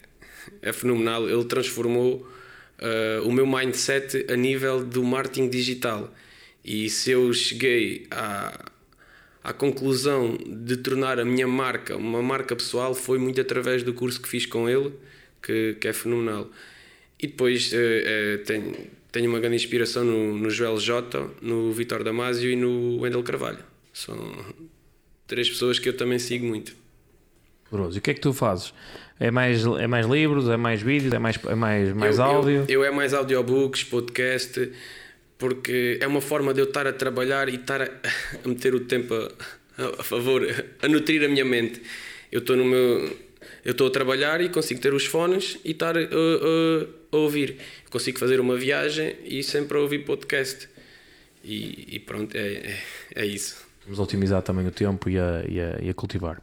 é 0.62 0.72
fenomenal. 0.72 1.28
Ele 1.28 1.44
transformou 1.44 2.26
eh, 2.80 3.20
o 3.24 3.30
meu 3.30 3.46
mindset 3.46 4.26
a 4.32 4.36
nível 4.36 4.82
do 4.82 5.02
marketing 5.04 5.50
digital. 5.50 6.12
E 6.64 6.88
se 6.88 7.10
eu 7.10 7.32
cheguei 7.32 8.06
à, 8.10 8.70
à 9.44 9.52
conclusão 9.52 10.38
de 10.46 10.78
tornar 10.78 11.18
a 11.18 11.24
minha 11.24 11.46
marca 11.46 11.96
uma 11.96 12.22
marca 12.22 12.56
pessoal, 12.56 12.94
foi 12.94 13.18
muito 13.18 13.40
através 13.40 13.82
do 13.82 13.92
curso 13.92 14.20
que 14.20 14.28
fiz 14.28 14.46
com 14.46 14.68
ele, 14.68 14.92
que, 15.42 15.76
que 15.80 15.88
é 15.88 15.92
fenomenal. 15.92 16.50
E 17.18 17.26
depois 17.26 17.70
eh, 17.72 17.76
eh, 18.04 18.36
tenho, 18.46 18.74
tenho 19.12 19.28
uma 19.28 19.38
grande 19.38 19.56
inspiração 19.56 20.02
no, 20.02 20.38
no 20.38 20.48
Joel 20.48 20.78
Jota, 20.80 21.28
no 21.42 21.70
Vitor 21.72 22.02
Damasio 22.02 22.50
e 22.50 22.56
no 22.56 23.00
Wendel 23.00 23.22
Carvalho. 23.22 23.62
São 23.92 24.16
três 25.26 25.50
pessoas 25.50 25.78
que 25.78 25.88
eu 25.88 25.96
também 25.96 26.18
sigo 26.18 26.46
muito. 26.46 26.74
Poderoso. 27.68 27.98
E 27.98 28.00
o 28.00 28.02
que 28.02 28.10
é 28.10 28.14
que 28.14 28.20
tu 28.20 28.32
fazes? 28.32 28.72
É 29.22 29.30
mais, 29.30 29.66
é 29.66 29.86
mais 29.86 30.06
livros, 30.06 30.48
é 30.48 30.56
mais 30.56 30.80
vídeos, 30.80 31.12
é 31.12 31.18
mais, 31.18 31.38
é 31.44 31.54
mais, 31.54 31.92
mais 31.92 32.18
eu, 32.18 32.24
áudio? 32.24 32.64
Eu, 32.66 32.80
eu 32.80 32.84
é 32.84 32.90
mais 32.90 33.12
audiobooks, 33.12 33.84
podcast, 33.84 34.72
porque 35.36 35.98
é 36.00 36.06
uma 36.06 36.22
forma 36.22 36.54
de 36.54 36.60
eu 36.62 36.64
estar 36.64 36.86
a 36.86 36.92
trabalhar 36.92 37.50
e 37.50 37.56
estar 37.56 37.82
a, 37.82 37.84
a 38.42 38.48
meter 38.48 38.74
o 38.74 38.80
tempo 38.80 39.14
a, 39.14 40.00
a, 40.00 40.02
favor, 40.02 40.42
a 40.80 40.88
nutrir 40.88 41.22
a 41.22 41.28
minha 41.28 41.44
mente. 41.44 41.82
Eu 42.32 42.40
estou 42.40 42.56
no 42.56 42.64
meu. 42.64 43.14
Eu 43.62 43.72
estou 43.72 43.88
a 43.88 43.90
trabalhar 43.90 44.40
e 44.40 44.48
consigo 44.48 44.80
ter 44.80 44.94
os 44.94 45.04
fones 45.04 45.58
e 45.66 45.72
estar 45.72 45.98
a, 45.98 46.00
a, 46.00 46.86
a 47.12 47.16
ouvir. 47.18 47.58
Consigo 47.90 48.18
fazer 48.18 48.40
uma 48.40 48.56
viagem 48.56 49.16
e 49.26 49.42
sempre 49.42 49.76
a 49.76 49.80
ouvir 49.82 49.98
podcast. 50.06 50.66
E, 51.44 51.88
e 51.96 51.98
pronto, 51.98 52.34
é, 52.34 52.40
é, 52.40 52.78
é 53.16 53.26
isso. 53.26 53.69
Vamos 53.84 53.98
otimizar 53.98 54.42
também 54.42 54.66
o 54.66 54.70
tempo 54.70 55.08
e 55.08 55.18
a, 55.18 55.42
e 55.48 55.60
a, 55.60 55.78
e 55.82 55.90
a 55.90 55.94
cultivar. 55.94 56.38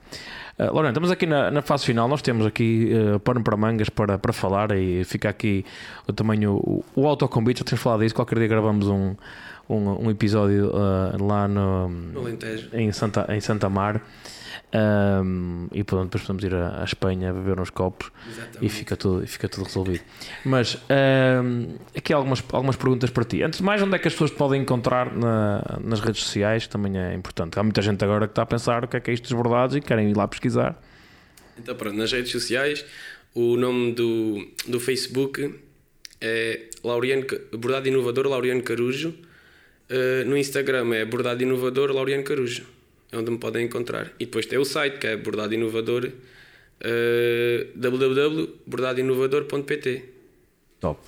Uh, 0.58 0.74
Lorena, 0.74 0.90
estamos 0.90 1.12
aqui 1.12 1.26
na, 1.26 1.52
na, 1.52 1.62
fase 1.62 1.86
final. 1.86 2.08
Nós 2.08 2.22
temos 2.22 2.46
aqui 2.46 2.92
uh, 2.94 3.20
pano 3.20 3.44
para 3.44 3.56
mangas 3.56 3.90
para, 3.90 4.18
para 4.18 4.34
falar 4.34 4.72
e 4.76 5.04
fica 5.04 5.30
aqui 5.30 5.64
o 6.08 6.14
tamanho, 6.14 6.56
o, 6.56 6.84
o 6.96 7.08
autocombite. 7.08 7.60
Já 7.60 7.66
temos 7.66 7.82
falado 7.82 8.00
disso. 8.00 8.16
Qualquer 8.16 8.40
dia 8.40 8.48
gravamos 8.48 8.88
um, 8.88 9.16
um, 9.70 10.08
um 10.08 10.12
episódio 10.12 10.70
uh, 10.70 11.24
lá 11.24 11.48
no, 11.48 11.90
em, 12.74 12.92
Santa, 12.92 13.26
em 13.30 13.42
Santa 13.42 13.70
Mar. 13.70 14.02
Um, 14.74 15.68
e 15.72 15.82
pronto, 15.84 16.06
depois 16.06 16.24
podemos 16.24 16.44
ir 16.44 16.54
à, 16.54 16.84
Espanha 16.84 17.32
beber 17.32 17.58
uns 17.60 17.70
copos 17.70 18.12
Exatamente. 18.28 18.66
e 18.66 18.70
fica 18.70 18.98
tudo, 18.98 19.26
fica 19.26 19.48
tudo 19.48 19.64
resolvido. 19.64 20.04
Mas 20.44 20.76
um, 20.76 21.76
aqui 21.96 22.12
algumas, 22.12 22.44
algumas 22.52 22.76
perguntas 22.76 23.10
para 23.10 23.24
ti. 23.24 23.42
Antes 23.44 23.60
de 23.60 23.66
mais, 23.66 23.82
onde 23.82 23.96
é 23.96 24.00
que 24.00 24.08
as 24.08 24.14
pessoas 24.14 24.32
podem 24.32 24.62
encontrar 24.62 25.16
na, 25.16 25.80
nas 25.82 26.02
redes 26.02 26.24
sociais? 26.24 26.68
Também 26.68 26.98
é 26.98 27.14
importante. 27.14 27.58
Há 27.58 27.64
muita 27.64 27.82
gente 27.82 28.04
agora 28.04 28.28
que 28.28 28.32
está 28.32 28.42
a 28.42 28.46
pensar 28.46 28.84
o 28.84 28.88
que 28.88 28.98
é 28.98 29.00
que 29.00 29.10
é 29.10 29.14
isto 29.14 29.24
dos 29.24 29.34
bordados 29.34 29.76
e 29.76 29.82
querem 29.82 30.10
ir 30.10 30.18
lá 30.18 30.28
pesquisar. 30.28 30.82
Então, 31.58 31.74
pronto, 31.76 31.96
nas 31.96 32.12
redes 32.12 32.32
sociais, 32.32 32.86
o 33.34 33.56
nome 33.56 33.94
do, 33.94 34.48
do 34.68 34.80
Facebook 34.80 35.56
é 36.20 36.70
Laureano, 36.84 37.26
Bordado 37.54 37.88
Inovador 37.88 38.28
Laureano 38.28 38.62
Carujo. 38.62 39.14
Uh, 39.90 40.26
no 40.26 40.38
Instagram 40.38 40.94
é 40.94 41.06
Bordado 41.06 41.42
Inovador 41.42 41.92
Laureano 41.92 42.24
Carujo 42.24 42.78
é 43.12 43.18
onde 43.18 43.32
me 43.32 43.38
podem 43.38 43.66
encontrar. 43.66 44.12
E 44.20 44.26
depois 44.26 44.46
tem 44.46 44.60
o 44.60 44.66
site 44.66 45.00
que 45.00 45.08
é 45.08 45.16
Bordado 45.16 45.54
Inovador, 45.54 46.06
uh, 46.06 46.12
www.bordadeinovador.pt. 47.76 50.04
Top. 50.80 51.00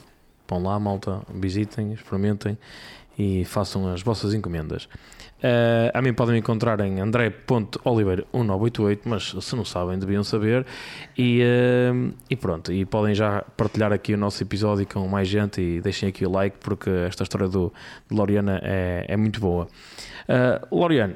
Vão 0.48 0.64
lá, 0.64 0.80
malta, 0.80 1.22
visitem, 1.34 1.92
experimentem 1.94 2.58
e 3.18 3.44
façam 3.46 3.92
as 3.94 4.02
vossas 4.02 4.34
encomendas. 4.34 4.90
Uh, 5.40 5.88
a 5.94 6.02
mim 6.02 6.14
podem 6.14 6.34
me 6.34 6.40
encontrar 6.40 6.82
em 6.82 7.00
andré.oliveira1988, 7.00 9.00
mas 9.06 9.34
se 9.40 9.56
não 9.56 9.64
sabem, 9.64 9.98
deviam 9.98 10.22
saber. 10.24 10.66
E, 11.18 11.42
uh, 11.42 12.14
e 12.30 12.36
pronto, 12.36 12.74
e 12.74 12.86
podem 12.86 13.16
já 13.16 13.42
partilhar 13.56 13.94
aqui 13.94 14.14
o 14.14 14.18
nosso 14.18 14.44
episódio 14.44 14.86
com 14.86 15.08
mais 15.08 15.30
gente 15.30 15.62
e 15.62 15.80
deixem 15.80 16.10
aqui 16.10 16.26
o 16.26 16.30
like, 16.30 16.58
porque 16.60 16.90
esta 17.08 17.24
história 17.24 17.48
do, 17.48 17.72
de 18.10 18.16
Loriana 18.16 18.60
é, 18.64 19.06
é 19.08 19.18
muito 19.18 19.40
boa. 19.40 19.68
Uh, 20.28 20.76
Loriane, 20.76 21.16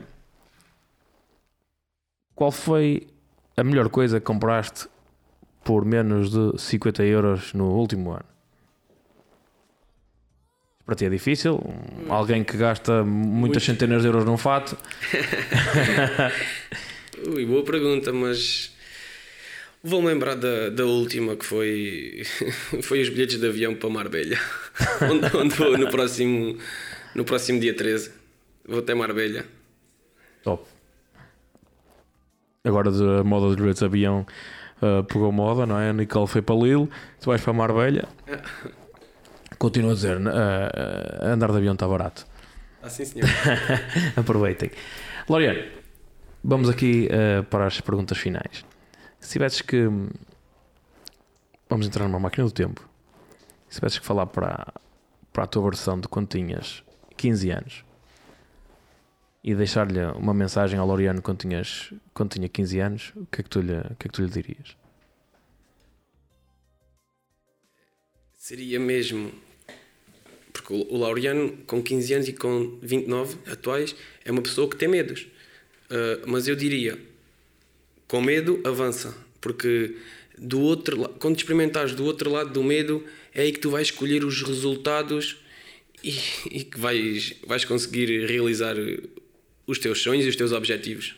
qual 2.34 2.52
foi 2.52 3.08
a 3.58 3.64
melhor 3.64 3.90
coisa 3.90 4.20
que 4.20 4.26
compraste 4.26 4.88
por 5.64 5.86
menos 5.86 6.32
de 6.32 6.58
50 6.58 7.04
euros 7.04 7.54
no 7.54 7.72
último 7.72 8.12
ano? 8.12 8.33
Para 10.86 10.96
ti 10.96 11.06
é 11.06 11.10
difícil? 11.10 11.62
Alguém 12.10 12.44
que 12.44 12.58
gasta 12.58 13.04
muitas 13.04 13.40
Muito. 13.40 13.60
centenas 13.62 14.02
de 14.02 14.08
euros 14.08 14.26
num 14.26 14.38
fato? 14.38 14.78
Ui, 17.34 17.46
boa 17.46 17.64
pergunta, 17.64 18.12
mas 18.12 18.76
vou-me 19.82 20.08
lembrar 20.08 20.36
da, 20.36 20.70
da 20.70 20.86
última 20.86 21.38
que 21.38 21.46
foi, 21.46 22.24
foi 22.84 23.02
os 23.02 23.10
bilhetes 23.10 23.40
de 23.40 23.48
avião 23.48 23.76
para 23.76 23.90
Marbella, 23.90 24.38
onde, 25.10 25.38
onde 25.38 25.56
vou 25.56 25.78
no 25.78 25.90
próximo, 25.90 26.58
no 27.16 27.24
próximo 27.24 27.60
dia 27.60 27.74
13. 27.74 28.12
Vou 28.66 28.80
até 28.80 28.94
Marbella. 28.94 29.46
Top 30.44 30.74
agora 32.64 32.90
a 32.90 33.24
moda 33.24 33.48
dos 33.48 33.56
bilhetes 33.56 33.80
de 33.80 33.86
avião 33.86 34.26
uh, 34.82 35.04
pegou 35.04 35.32
moda, 35.32 35.66
não 35.66 35.80
é? 35.80 35.90
A 35.90 35.94
Nicole 35.94 36.28
foi 36.28 36.42
para 36.42 36.56
Lille, 36.56 36.90
tu 37.20 37.28
vais 37.28 37.42
para 37.42 37.54
Marbella. 37.54 38.08
Continuo 39.64 39.92
a 39.92 39.94
dizer, 39.94 40.18
uh, 40.18 41.26
andar 41.26 41.50
de 41.50 41.56
avião 41.56 41.74
está 41.74 41.88
barato. 41.88 42.28
Ah, 42.82 42.90
sim, 42.90 43.06
senhor. 43.06 43.30
Aproveitem. 44.18 44.70
Loriane, 45.30 45.72
vamos 46.44 46.68
aqui 46.68 47.08
uh, 47.08 47.46
para 47.46 47.66
as 47.68 47.80
perguntas 47.80 48.18
finais. 48.18 48.66
Se 49.22 49.32
tivesses 49.32 49.62
que. 49.62 49.88
Vamos 51.70 51.88
entrar 51.88 52.10
numa 52.10 52.20
máquina 52.20 52.46
do 52.46 52.52
tempo. 52.52 52.86
Se 53.70 53.76
tivesses 53.76 54.00
que 54.00 54.06
falar 54.06 54.26
para, 54.26 54.68
para 55.32 55.46
a 55.46 55.48
tua 55.48 55.64
versão 55.64 55.98
de 55.98 56.10
quando 56.10 56.28
tinhas 56.28 56.84
15 57.16 57.50
anos, 57.52 57.86
e 59.42 59.56
deixar-lhe 59.56 60.04
uma 60.08 60.34
mensagem 60.34 60.78
ao 60.78 60.86
Loriano 60.86 61.22
quando, 61.22 61.38
tinhas, 61.38 61.94
quando 62.14 62.32
tinha 62.32 62.50
15 62.50 62.80
anos, 62.82 63.14
o 63.16 63.26
que 63.28 63.40
é 63.40 63.44
que 63.46 63.50
tu 63.50 63.62
lhe, 63.62 63.78
o 63.78 63.96
que 63.96 64.08
é 64.08 64.10
que 64.10 64.10
tu 64.10 64.24
lhe 64.24 64.30
dirias? 64.30 64.76
Seria 68.36 68.78
mesmo. 68.78 69.53
Porque 70.64 70.74
o 70.74 70.98
Laureano, 70.98 71.58
com 71.68 71.84
15 71.84 72.14
anos 72.14 72.28
e 72.30 72.34
com 72.34 72.80
29 72.82 73.36
atuais, 73.48 73.94
é 74.24 74.32
uma 74.32 74.42
pessoa 74.42 74.70
que 74.70 74.78
tem 74.78 74.88
medos. 74.88 75.28
Uh, 75.92 76.24
mas 76.26 76.48
eu 76.48 76.56
diria: 76.56 76.98
com 78.08 78.22
medo, 78.22 78.62
avança. 78.64 79.14
Porque 79.42 79.98
do 80.38 80.62
outro, 80.62 81.10
quando 81.20 81.38
experimentares 81.38 81.94
do 81.94 82.06
outro 82.06 82.32
lado 82.32 82.52
do 82.52 82.64
medo, 82.64 83.04
é 83.34 83.42
aí 83.42 83.52
que 83.52 83.60
tu 83.60 83.70
vais 83.70 83.88
escolher 83.88 84.24
os 84.24 84.42
resultados 84.42 85.38
e, 86.02 86.18
e 86.50 86.64
que 86.64 86.80
vais, 86.80 87.34
vais 87.46 87.66
conseguir 87.66 88.26
realizar 88.26 88.78
os 89.68 89.78
teus 89.78 90.02
sonhos 90.02 90.26
e 90.26 90.30
os 90.30 90.36
teus 90.38 90.54
objetivos. 90.54 91.16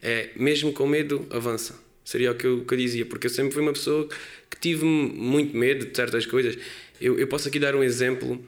É, 0.00 0.30
mesmo 0.36 0.72
com 0.72 0.86
medo, 0.86 1.26
avança. 1.30 1.78
Seria 2.04 2.30
o 2.30 2.34
que 2.36 2.46
eu, 2.46 2.64
que 2.64 2.72
eu 2.72 2.78
dizia, 2.78 3.04
porque 3.04 3.26
eu 3.26 3.30
sempre 3.30 3.52
fui 3.52 3.62
uma 3.62 3.72
pessoa 3.72 4.08
que 4.48 4.58
tive 4.60 4.84
muito 4.84 5.56
medo 5.56 5.86
de 5.86 5.96
certas 5.96 6.24
coisas. 6.24 6.56
Eu, 7.00 7.18
eu 7.18 7.26
posso 7.26 7.48
aqui 7.48 7.58
dar 7.58 7.74
um 7.74 7.82
exemplo. 7.82 8.42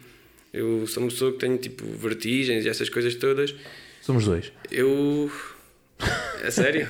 Eu 0.53 0.87
sou 0.87 1.03
uma 1.03 1.11
pessoa 1.11 1.33
que 1.33 1.39
tenho 1.39 1.57
tipo 1.57 1.85
vertigens 1.85 2.65
e 2.65 2.69
essas 2.69 2.89
coisas 2.89 3.15
todas. 3.15 3.55
Somos 4.01 4.25
dois. 4.25 4.53
Eu. 4.71 5.31
É 6.43 6.51
sério? 6.51 6.89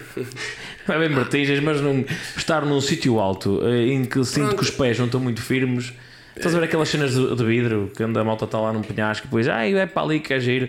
Não 0.88 0.94
é 0.94 0.98
bem 0.98 1.14
vertigens, 1.14 1.60
mas 1.60 1.80
não... 1.80 2.04
estar 2.36 2.64
num 2.64 2.80
sítio 2.80 3.20
alto 3.20 3.60
eh, 3.62 3.88
em 3.88 4.04
que 4.04 4.24
sinto 4.24 4.46
Pronto. 4.46 4.56
que 4.56 4.62
os 4.62 4.70
pés 4.70 4.98
não 4.98 5.04
estão 5.06 5.20
muito 5.20 5.42
firmes 5.42 5.92
Estás 6.34 6.54
a 6.54 6.58
ver 6.58 6.64
aquelas 6.64 6.88
cenas 6.88 7.12
de, 7.14 7.36
de 7.36 7.44
vidro 7.44 7.92
que 7.94 8.02
anda 8.02 8.20
a 8.20 8.24
malta 8.24 8.46
está 8.46 8.58
lá 8.58 8.72
num 8.72 8.80
penhasco 8.82 9.26
e 9.26 9.28
depois, 9.28 9.46
ai, 9.48 9.74
é 9.74 9.86
para 9.86 10.02
ali 10.02 10.18
que 10.18 10.32
é 10.32 10.40
giro. 10.40 10.68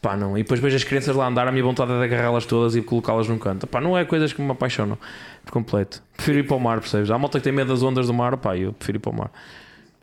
Pá, 0.00 0.16
não. 0.16 0.36
E 0.36 0.42
depois 0.42 0.60
vejo 0.60 0.76
as 0.76 0.84
crianças 0.84 1.14
lá 1.14 1.26
andar, 1.26 1.46
a 1.46 1.52
minha 1.52 1.62
vontade 1.62 1.92
é 1.92 1.98
de 1.98 2.04
agarrá-las 2.04 2.46
todas 2.46 2.74
e 2.74 2.80
colocá-las 2.80 3.28
num 3.28 3.38
canto. 3.38 3.66
Pá, 3.66 3.80
não 3.80 3.96
é 3.98 4.04
coisas 4.04 4.32
que 4.32 4.40
me 4.40 4.50
apaixonam 4.50 4.98
por 5.44 5.52
completo. 5.52 6.02
Prefiro 6.16 6.38
ir 6.38 6.44
para 6.44 6.56
o 6.56 6.60
mar, 6.60 6.80
percebes? 6.80 7.10
Há 7.10 7.18
malta 7.18 7.38
que 7.38 7.44
tem 7.44 7.52
medo 7.52 7.68
das 7.68 7.82
ondas 7.82 8.06
do 8.06 8.14
mar, 8.14 8.36
pá, 8.38 8.56
eu 8.56 8.72
prefiro 8.72 8.96
ir 8.96 9.00
para 9.00 9.10
o 9.10 9.14
mar. 9.14 9.30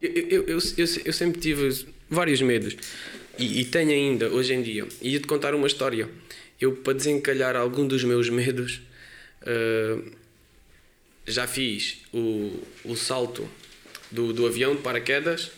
Eu, 0.01 0.11
eu, 0.11 0.29
eu, 0.29 0.59
eu, 0.77 0.85
eu 1.05 1.13
sempre 1.13 1.41
tive 1.41 1.67
vários 2.11 2.41
medos 2.41 2.75
e, 3.39 3.61
e, 3.61 3.65
tenho 3.65 3.91
ainda 3.91 4.29
hoje 4.29 4.53
em 4.53 4.61
dia. 4.61 4.85
E 5.01 5.13
ia-te 5.13 5.25
contar 5.25 5.55
uma 5.55 5.65
história. 5.65 6.07
Eu, 6.59 6.73
para 6.73 6.93
desencalhar 6.93 7.55
algum 7.55 7.87
dos 7.87 8.03
meus 8.03 8.29
medos, 8.29 8.81
uh, 9.41 10.11
já 11.25 11.47
fiz 11.47 12.01
o, 12.13 12.59
o 12.85 12.95
salto 12.95 13.49
do, 14.11 14.31
do 14.31 14.45
avião 14.45 14.75
de 14.75 14.81
paraquedas, 14.81 15.51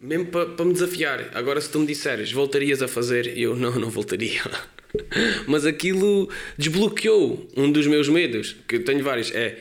mesmo 0.00 0.26
para 0.26 0.46
pa 0.46 0.64
me 0.64 0.72
desafiar. 0.72 1.30
Agora, 1.34 1.60
se 1.60 1.68
tu 1.68 1.80
me 1.80 1.86
disseres, 1.86 2.32
voltarias 2.32 2.80
a 2.80 2.88
fazer? 2.88 3.36
Eu 3.36 3.54
não, 3.56 3.78
não 3.78 3.90
voltaria. 3.90 4.40
Mas 5.46 5.66
aquilo 5.66 6.30
desbloqueou 6.56 7.50
um 7.56 7.70
dos 7.70 7.86
meus 7.86 8.08
medos, 8.08 8.56
que 8.66 8.76
eu 8.76 8.84
tenho 8.84 9.02
vários. 9.02 9.30
É. 9.34 9.58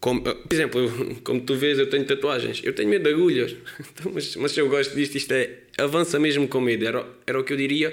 Como, 0.00 0.22
por 0.22 0.52
exemplo, 0.52 1.16
como 1.24 1.40
tu 1.40 1.56
vês, 1.56 1.78
eu 1.78 1.90
tenho 1.90 2.04
tatuagens. 2.04 2.60
Eu 2.62 2.72
tenho 2.72 2.88
medo 2.88 3.04
de 3.04 3.10
agulhas. 3.10 3.54
Então, 3.80 4.12
mas, 4.14 4.36
mas 4.36 4.56
eu 4.56 4.68
gosto 4.68 4.94
disto, 4.94 5.16
isto 5.16 5.32
é. 5.32 5.50
Avança 5.76 6.18
mesmo 6.18 6.46
com 6.46 6.60
medo. 6.60 6.86
Era, 6.86 7.06
era 7.26 7.40
o 7.40 7.44
que 7.44 7.52
eu 7.52 7.56
diria 7.56 7.92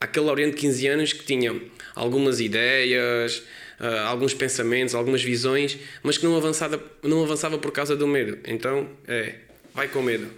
aquele 0.00 0.26
Oriente 0.26 0.56
de 0.56 0.60
15 0.60 0.86
anos 0.88 1.12
que 1.14 1.24
tinha 1.24 1.58
algumas 1.94 2.40
ideias 2.40 3.42
uh, 3.80 4.06
alguns 4.06 4.34
pensamentos, 4.34 4.94
algumas 4.94 5.22
visões, 5.22 5.78
mas 6.02 6.18
que 6.18 6.24
não 6.24 6.36
avançava, 6.36 6.82
não 7.02 7.22
avançava 7.22 7.58
por 7.58 7.72
causa 7.72 7.96
do 7.96 8.06
medo. 8.06 8.38
Então, 8.46 8.88
é, 9.06 9.36
vai 9.74 9.88
com 9.88 10.02
medo. 10.02 10.28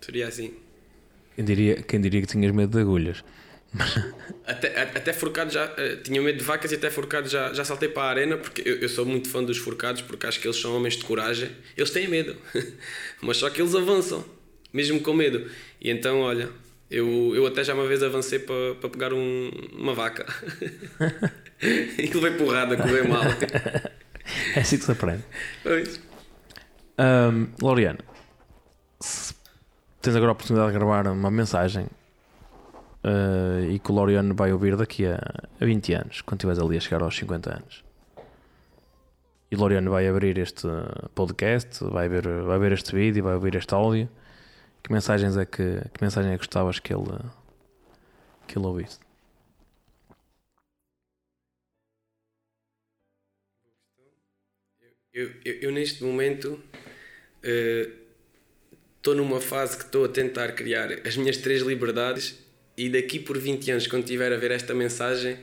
Seria 0.00 0.28
assim. 0.28 0.52
Quem 1.34 1.44
diria, 1.44 1.82
quem 1.82 2.00
diria 2.00 2.20
que 2.20 2.26
tinhas 2.26 2.52
medo 2.52 2.72
de 2.72 2.80
agulhas? 2.80 3.24
até, 4.46 4.80
até 4.80 5.12
forcado 5.12 5.50
já 5.52 5.66
uh, 5.66 6.02
tinha 6.02 6.20
medo 6.22 6.38
de 6.38 6.44
vacas 6.44 6.72
e 6.72 6.76
até 6.76 6.90
forcado 6.90 7.28
já, 7.28 7.52
já 7.52 7.64
saltei 7.64 7.88
para 7.88 8.02
a 8.02 8.10
arena 8.10 8.36
porque 8.38 8.62
eu, 8.64 8.76
eu, 8.76 8.88
sou 8.88 9.04
muito 9.04 9.28
fã 9.28 9.44
dos 9.44 9.58
forcados 9.58 10.00
porque 10.02 10.26
acho 10.26 10.40
que 10.40 10.46
eles 10.46 10.58
são 10.58 10.74
homens 10.74 10.94
de 10.94 11.04
coragem 11.04 11.50
eles 11.76 11.90
têm 11.90 12.08
medo 12.08 12.34
mas 13.20 13.36
só 13.36 13.50
que 13.50 13.60
eles 13.60 13.74
avançam 13.74 14.24
mesmo 14.72 15.00
com 15.00 15.12
medo 15.12 15.50
e 15.80 15.90
então 15.90 16.20
olha 16.20 16.50
Eu, 16.90 17.34
eu 17.34 17.46
até 17.46 17.62
já 17.62 17.74
uma 17.74 17.86
vez 17.86 18.02
avancei 18.02 18.38
para, 18.38 18.74
para 18.80 18.88
pegar 18.88 19.12
um, 19.12 19.50
uma 19.72 19.94
vaca. 19.94 20.24
e 21.60 22.06
levei 22.06 22.30
porrada, 22.32 22.76
correu 22.76 23.06
mal. 23.06 23.24
É 24.54 24.60
assim 24.60 24.78
que 24.78 24.84
se 24.84 24.92
aprende. 24.92 25.22
Pois. 25.62 26.00
Um, 26.98 27.46
Laureano, 27.62 27.98
tens 30.00 30.16
agora 30.16 30.30
a 30.30 30.32
oportunidade 30.32 30.72
de 30.72 30.78
gravar 30.78 31.06
uma 31.08 31.30
mensagem 31.30 31.86
uh, 33.04 33.70
e 33.70 33.78
que 33.78 33.90
o 33.90 33.94
Laureano 33.94 34.34
vai 34.34 34.52
ouvir 34.52 34.76
daqui 34.76 35.06
a, 35.06 35.18
a 35.60 35.64
20 35.64 35.94
anos, 35.94 36.20
quando 36.22 36.38
estiveres 36.38 36.62
ali 36.62 36.76
a 36.76 36.80
chegar 36.80 37.02
aos 37.02 37.16
50 37.16 37.54
anos. 37.54 37.84
E 39.50 39.56
o 39.56 39.58
Laureano 39.58 39.90
vai 39.90 40.06
abrir 40.06 40.36
este 40.38 40.68
podcast, 41.14 41.82
vai 41.84 42.08
ver, 42.08 42.26
vai 42.42 42.58
ver 42.58 42.72
este 42.72 42.94
vídeo, 42.94 43.24
vai 43.24 43.34
ouvir 43.34 43.54
este 43.54 43.74
áudio. 43.74 44.08
Que 44.82 44.92
mensagens 44.92 45.36
é 45.36 45.46
que, 45.46 45.80
que 45.92 46.02
mensagem 46.02 46.32
é 46.32 46.34
que 46.34 46.38
gostavas 46.38 46.78
que 46.78 46.92
ele, 46.92 47.18
que 48.46 48.58
ele 48.58 48.66
ouvisse? 48.66 48.98
Eu, 55.12 55.30
eu, 55.44 55.54
eu 55.62 55.72
neste 55.72 56.04
momento 56.04 56.62
estou 58.98 59.14
uh, 59.14 59.16
numa 59.16 59.40
fase 59.40 59.76
que 59.76 59.84
estou 59.84 60.04
a 60.04 60.08
tentar 60.08 60.52
criar 60.52 60.92
as 61.06 61.16
minhas 61.16 61.38
três 61.38 61.62
liberdades 61.62 62.38
e 62.78 62.88
daqui 62.88 63.18
por 63.18 63.36
20 63.36 63.72
anos, 63.72 63.86
quando 63.88 64.04
estiver 64.04 64.32
a 64.32 64.36
ver 64.36 64.52
esta 64.52 64.72
mensagem, 64.72 65.36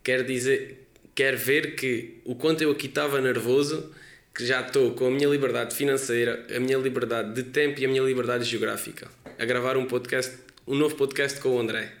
quero 0.00 0.24
dizer, 0.24 0.86
quero 1.12 1.36
ver 1.36 1.74
que 1.74 2.20
o 2.24 2.36
quanto 2.36 2.62
eu 2.62 2.70
aqui 2.70 2.86
estava 2.86 3.20
nervoso, 3.20 3.92
que 4.32 4.46
já 4.46 4.60
estou 4.60 4.92
com 4.92 5.08
a 5.08 5.10
minha 5.10 5.28
liberdade 5.28 5.74
financeira, 5.74 6.46
a 6.54 6.60
minha 6.60 6.78
liberdade 6.78 7.34
de 7.34 7.50
tempo 7.50 7.80
e 7.80 7.84
a 7.84 7.88
minha 7.88 8.02
liberdade 8.02 8.44
geográfica, 8.44 9.08
a 9.36 9.44
gravar 9.44 9.76
um 9.76 9.86
podcast, 9.86 10.38
um 10.68 10.76
novo 10.76 10.94
podcast 10.94 11.40
com 11.40 11.56
o 11.56 11.58
André. 11.58 11.92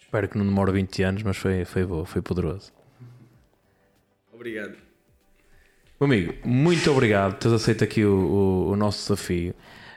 Espero 0.00 0.26
que 0.26 0.38
não 0.38 0.46
demore 0.46 0.72
20 0.72 1.02
anos, 1.02 1.22
mas 1.22 1.36
foi, 1.36 1.66
foi 1.66 1.84
bom, 1.84 2.06
foi 2.06 2.22
poderoso. 2.22 2.72
Obrigado. 4.32 4.74
Meu 6.00 6.06
amigo, 6.06 6.34
muito 6.48 6.90
obrigado 6.90 7.32
por 7.32 7.40
teres 7.40 7.60
aceito 7.60 7.84
aqui 7.84 8.06
o, 8.06 8.14
o, 8.14 8.70
o 8.70 8.76
nosso 8.76 9.02
desafio. 9.02 9.54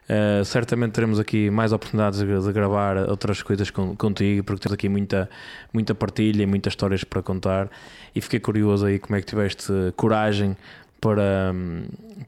Uh, 0.07 0.45
certamente 0.45 0.91
teremos 0.91 1.19
aqui 1.19 1.49
mais 1.49 1.73
oportunidades 1.73 2.19
de, 2.19 2.53
gravar 2.53 2.97
outras 3.09 3.41
coisas 3.41 3.71
com, 3.71 3.95
contigo, 3.95 4.43
porque 4.43 4.61
temos 4.61 4.73
aqui 4.73 4.87
muita, 4.87 5.27
muita 5.73 5.95
partilha 5.95 6.43
e 6.43 6.45
muitas 6.45 6.71
histórias 6.71 7.03
para 7.03 7.23
contar. 7.23 7.69
E 8.13 8.21
fiquei 8.21 8.39
curioso 8.39 8.85
aí 8.85 8.99
como 8.99 9.15
é 9.15 9.19
que 9.19 9.25
tiveste 9.25 9.71
coragem 9.95 10.55
para, 11.01 11.53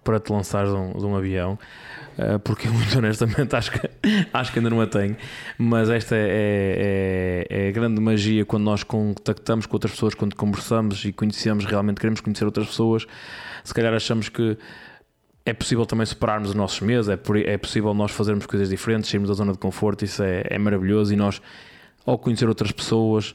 para 0.04 0.20
te 0.20 0.32
lançares 0.32 0.72
de 0.72 0.76
um, 0.76 0.94
de 0.94 1.06
um 1.06 1.16
avião. 1.16 1.60
Uh, 2.18 2.40
porque 2.40 2.68
muito 2.70 2.98
honestamente 2.98 3.56
acho 3.56 3.72
que, 3.72 3.90
acho 4.34 4.52
que 4.52 4.58
ainda 4.58 4.72
não 4.72 4.82
a 4.82 4.88
tenho. 4.88 5.16
Mas 5.56 5.88
esta 5.90 6.16
é, 6.16 7.46
é, 7.50 7.66
é 7.66 7.70
a 7.70 7.72
grande 7.72 8.02
magia 8.02 8.44
quando 8.44 8.64
nós 8.64 8.82
contactamos 8.82 9.68
com 9.68 9.76
outras 9.76 9.94
pessoas, 9.94 10.16
quando 10.16 10.36
conversamos 10.36 11.06
e 11.06 11.14
conhecemos, 11.14 11.64
realmente 11.66 11.98
queremos 12.00 12.22
conhecer 12.22 12.46
outras 12.46 12.68
pessoas. 12.68 13.06
Se 13.64 13.74
calhar 13.74 13.94
achamos 13.94 14.30
que 14.30 14.58
é 15.50 15.54
possível 15.54 15.86
também 15.86 16.06
superarmos 16.06 16.50
os 16.50 16.56
nossos 16.56 16.82
medos, 16.82 17.08
é, 17.08 17.18
é 17.46 17.58
possível 17.58 17.94
nós 17.94 18.12
fazermos 18.12 18.46
coisas 18.46 18.68
diferentes, 18.68 19.10
sairmos 19.10 19.30
da 19.30 19.34
zona 19.34 19.54
de 19.54 19.58
conforto, 19.58 20.04
isso 20.04 20.22
é, 20.22 20.44
é 20.46 20.58
maravilhoso. 20.58 21.14
E 21.14 21.16
nós, 21.16 21.42
ao 22.06 22.18
conhecer 22.18 22.50
outras 22.50 22.74
pessoas 22.74 23.34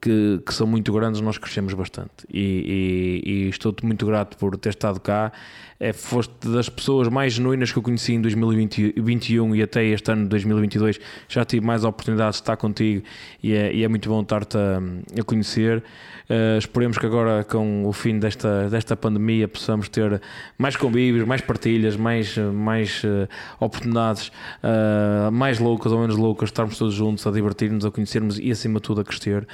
que, 0.00 0.40
que 0.44 0.54
são 0.54 0.66
muito 0.66 0.92
grandes, 0.92 1.20
nós 1.20 1.38
crescemos 1.38 1.74
bastante. 1.74 2.26
E, 2.32 3.22
e, 3.24 3.30
e 3.30 3.48
estou-te 3.48 3.84
muito 3.84 4.06
grato 4.06 4.36
por 4.36 4.56
ter 4.56 4.70
estado 4.70 5.00
cá. 5.00 5.32
É, 5.78 5.92
foste 5.92 6.32
das 6.48 6.68
pessoas 6.68 7.08
mais 7.08 7.34
genuínas 7.34 7.72
que 7.72 7.78
eu 7.78 7.82
conheci 7.82 8.14
em 8.14 8.20
2021 8.20 9.56
e 9.56 9.62
até 9.62 9.84
este 9.84 10.10
ano 10.10 10.22
de 10.22 10.28
2022. 10.28 11.00
Já 11.28 11.44
tive 11.44 11.66
mais 11.66 11.84
oportunidades 11.84 12.36
de 12.36 12.42
estar 12.42 12.56
contigo 12.56 13.04
e 13.42 13.52
é, 13.52 13.74
e 13.74 13.82
é 13.82 13.88
muito 13.88 14.08
bom 14.08 14.22
estar-te 14.22 14.56
a, 14.56 14.80
a 15.20 15.24
conhecer. 15.24 15.82
Uh, 16.24 16.56
esperemos 16.58 16.96
que 16.96 17.04
agora, 17.04 17.44
com 17.44 17.86
o 17.86 17.92
fim 17.92 18.18
desta, 18.18 18.68
desta 18.70 18.96
pandemia, 18.96 19.46
possamos 19.46 19.90
ter 19.90 20.22
mais 20.56 20.74
convívios, 20.74 21.26
mais 21.26 21.42
partilhas, 21.42 21.96
mais, 21.96 22.38
mais 22.38 23.02
uh, 23.04 23.28
oportunidades, 23.60 24.28
uh, 24.62 25.30
mais 25.30 25.58
loucas 25.58 25.92
ou 25.92 26.00
menos 26.00 26.16
loucas, 26.16 26.48
estarmos 26.48 26.78
todos 26.78 26.94
juntos 26.94 27.26
a 27.26 27.30
divertir-nos, 27.30 27.84
a 27.84 27.90
conhecermos 27.90 28.38
e, 28.38 28.50
acima 28.50 28.76
de 28.76 28.82
tudo, 28.82 29.02
a 29.02 29.04
crescer. 29.04 29.46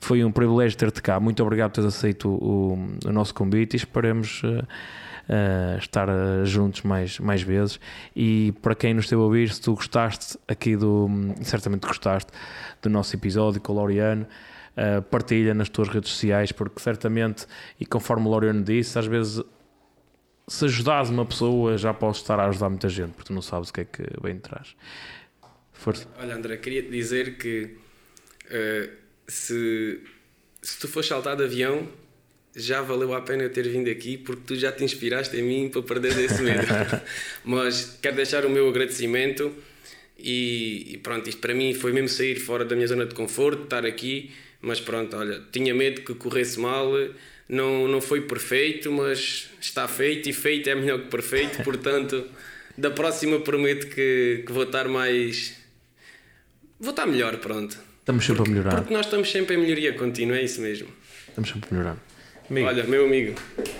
Foi 0.00 0.24
um 0.24 0.32
privilégio 0.32 0.76
ter-te 0.76 1.02
cá. 1.02 1.18
Muito 1.20 1.42
obrigado 1.42 1.70
por 1.70 1.76
teres 1.76 1.94
aceito 1.94 2.28
o, 2.28 2.78
o 3.04 3.12
nosso 3.12 3.34
convite 3.34 3.74
e 3.74 3.76
esperemos. 3.76 4.42
Uh, 4.42 5.76
estar 5.78 6.08
uh, 6.08 6.46
juntos 6.46 6.80
mais, 6.80 7.18
mais 7.18 7.42
vezes. 7.42 7.78
E 8.16 8.54
para 8.62 8.74
quem 8.74 8.94
nos 8.94 9.04
esteve 9.04 9.20
a 9.20 9.24
ouvir, 9.26 9.50
se 9.52 9.60
tu 9.60 9.74
gostaste 9.74 10.38
aqui 10.48 10.74
do. 10.74 11.06
certamente 11.42 11.86
gostaste 11.86 12.32
do 12.80 12.88
nosso 12.88 13.14
episódio 13.14 13.60
com 13.60 13.74
o 13.74 13.76
Laureano. 13.76 14.26
Uh, 14.74 15.02
partilha 15.02 15.52
nas 15.52 15.68
tuas 15.68 15.88
redes 15.88 16.10
sociais, 16.12 16.50
porque 16.50 16.80
certamente, 16.80 17.46
e 17.78 17.84
conforme 17.84 18.26
o 18.26 18.30
Laureano 18.30 18.62
disse, 18.62 18.98
às 18.98 19.06
vezes 19.06 19.44
se 20.48 20.64
ajudares 20.64 21.10
uma 21.10 21.26
pessoa 21.26 21.76
já 21.76 21.92
podes 21.92 22.20
estar 22.20 22.40
a 22.40 22.46
ajudar 22.46 22.70
muita 22.70 22.88
gente, 22.88 23.10
porque 23.10 23.24
tu 23.24 23.34
não 23.34 23.42
sabes 23.42 23.68
o 23.68 23.72
que 23.72 23.82
é 23.82 23.84
que 23.84 24.02
de 24.02 24.40
trás. 24.40 24.74
Força. 25.72 26.08
Olha, 26.18 26.34
André, 26.34 26.56
queria 26.56 26.82
te 26.82 26.90
dizer 26.90 27.36
que 27.36 27.76
se, 29.28 30.00
se 30.60 30.78
tu 30.78 30.88
fores 30.88 31.08
saltar 31.08 31.36
de 31.36 31.44
avião, 31.44 31.88
já 32.56 32.82
valeu 32.82 33.14
a 33.14 33.20
pena 33.20 33.44
eu 33.44 33.50
ter 33.50 33.68
vindo 33.68 33.88
aqui 33.88 34.16
porque 34.16 34.42
tu 34.46 34.56
já 34.56 34.72
te 34.72 34.82
inspiraste 34.82 35.36
em 35.36 35.42
mim 35.42 35.68
para 35.68 35.82
perder 35.82 36.18
esse 36.18 36.42
medo. 36.42 36.66
Mas 37.44 37.98
quero 38.02 38.16
deixar 38.16 38.44
o 38.44 38.50
meu 38.50 38.68
agradecimento 38.68 39.54
e, 40.18 40.94
e, 40.94 40.98
pronto, 40.98 41.28
isto 41.28 41.40
para 41.40 41.54
mim 41.54 41.74
foi 41.74 41.92
mesmo 41.92 42.08
sair 42.08 42.40
fora 42.40 42.64
da 42.64 42.74
minha 42.74 42.88
zona 42.88 43.06
de 43.06 43.14
conforto, 43.14 43.64
estar 43.64 43.86
aqui 43.86 44.32
mas 44.60 44.80
pronto, 44.80 45.16
olha, 45.16 45.42
tinha 45.52 45.74
medo 45.74 46.02
que 46.02 46.14
corresse 46.14 46.58
mal, 46.58 46.90
não, 47.48 47.86
não 47.86 48.00
foi 48.00 48.22
perfeito, 48.22 48.90
mas 48.90 49.48
está 49.60 49.86
feito 49.86 50.28
e 50.28 50.32
feito 50.32 50.68
é 50.68 50.74
melhor 50.74 51.00
que 51.02 51.08
perfeito, 51.08 51.62
portanto, 51.64 52.26
da 52.76 52.90
próxima 52.90 53.40
prometo 53.40 53.86
que, 53.88 54.42
que 54.46 54.52
vou 54.52 54.64
estar 54.64 54.88
mais. 54.88 55.54
Vou 56.78 56.90
estar 56.90 57.06
melhor, 57.06 57.36
pronto. 57.38 57.87
Estamos 58.08 58.24
sempre 58.24 58.38
porque, 58.38 58.50
a 58.50 58.54
melhorar. 58.54 58.76
Porque 58.76 58.94
nós 58.94 59.04
estamos 59.04 59.30
sempre 59.30 59.54
em 59.54 59.58
melhoria 59.58 59.92
contínua, 59.92 60.38
é 60.38 60.42
isso 60.42 60.62
mesmo. 60.62 60.88
Estamos 61.28 61.50
sempre 61.50 61.68
a 61.70 61.74
melhorar. 61.74 61.96
Amigo, 62.50 62.66
Olha, 62.66 62.84
meu 62.84 63.04
amigo, 63.04 63.34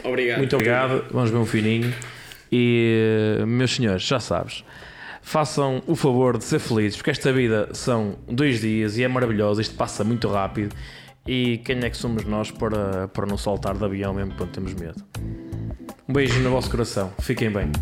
obrigado. 0.04 0.38
Muito 0.38 0.54
obrigado, 0.54 1.06
vamos 1.10 1.30
ver 1.30 1.36
um 1.38 1.46
fininho. 1.46 1.94
E, 2.52 3.38
meus 3.46 3.74
senhores, 3.74 4.02
já 4.02 4.20
sabes, 4.20 4.64
façam 5.22 5.82
o 5.86 5.96
favor 5.96 6.36
de 6.36 6.44
ser 6.44 6.58
felizes, 6.58 6.96
porque 6.96 7.10
esta 7.10 7.32
vida 7.32 7.70
são 7.72 8.18
dois 8.28 8.60
dias 8.60 8.98
e 8.98 9.02
é 9.02 9.08
maravilhosa, 9.08 9.62
isto 9.62 9.74
passa 9.74 10.04
muito 10.04 10.28
rápido. 10.28 10.76
E 11.26 11.62
quem 11.64 11.78
é 11.82 11.88
que 11.88 11.96
somos 11.96 12.24
nós 12.24 12.50
para, 12.50 13.08
para 13.08 13.24
não 13.24 13.38
soltar 13.38 13.78
de 13.78 13.84
avião 13.84 14.12
mesmo 14.12 14.34
quando 14.36 14.50
temos 14.50 14.74
medo? 14.74 15.02
Um 16.06 16.12
beijo 16.12 16.38
no 16.40 16.50
vosso 16.50 16.70
coração, 16.70 17.10
fiquem 17.18 17.50
bem. 17.50 17.72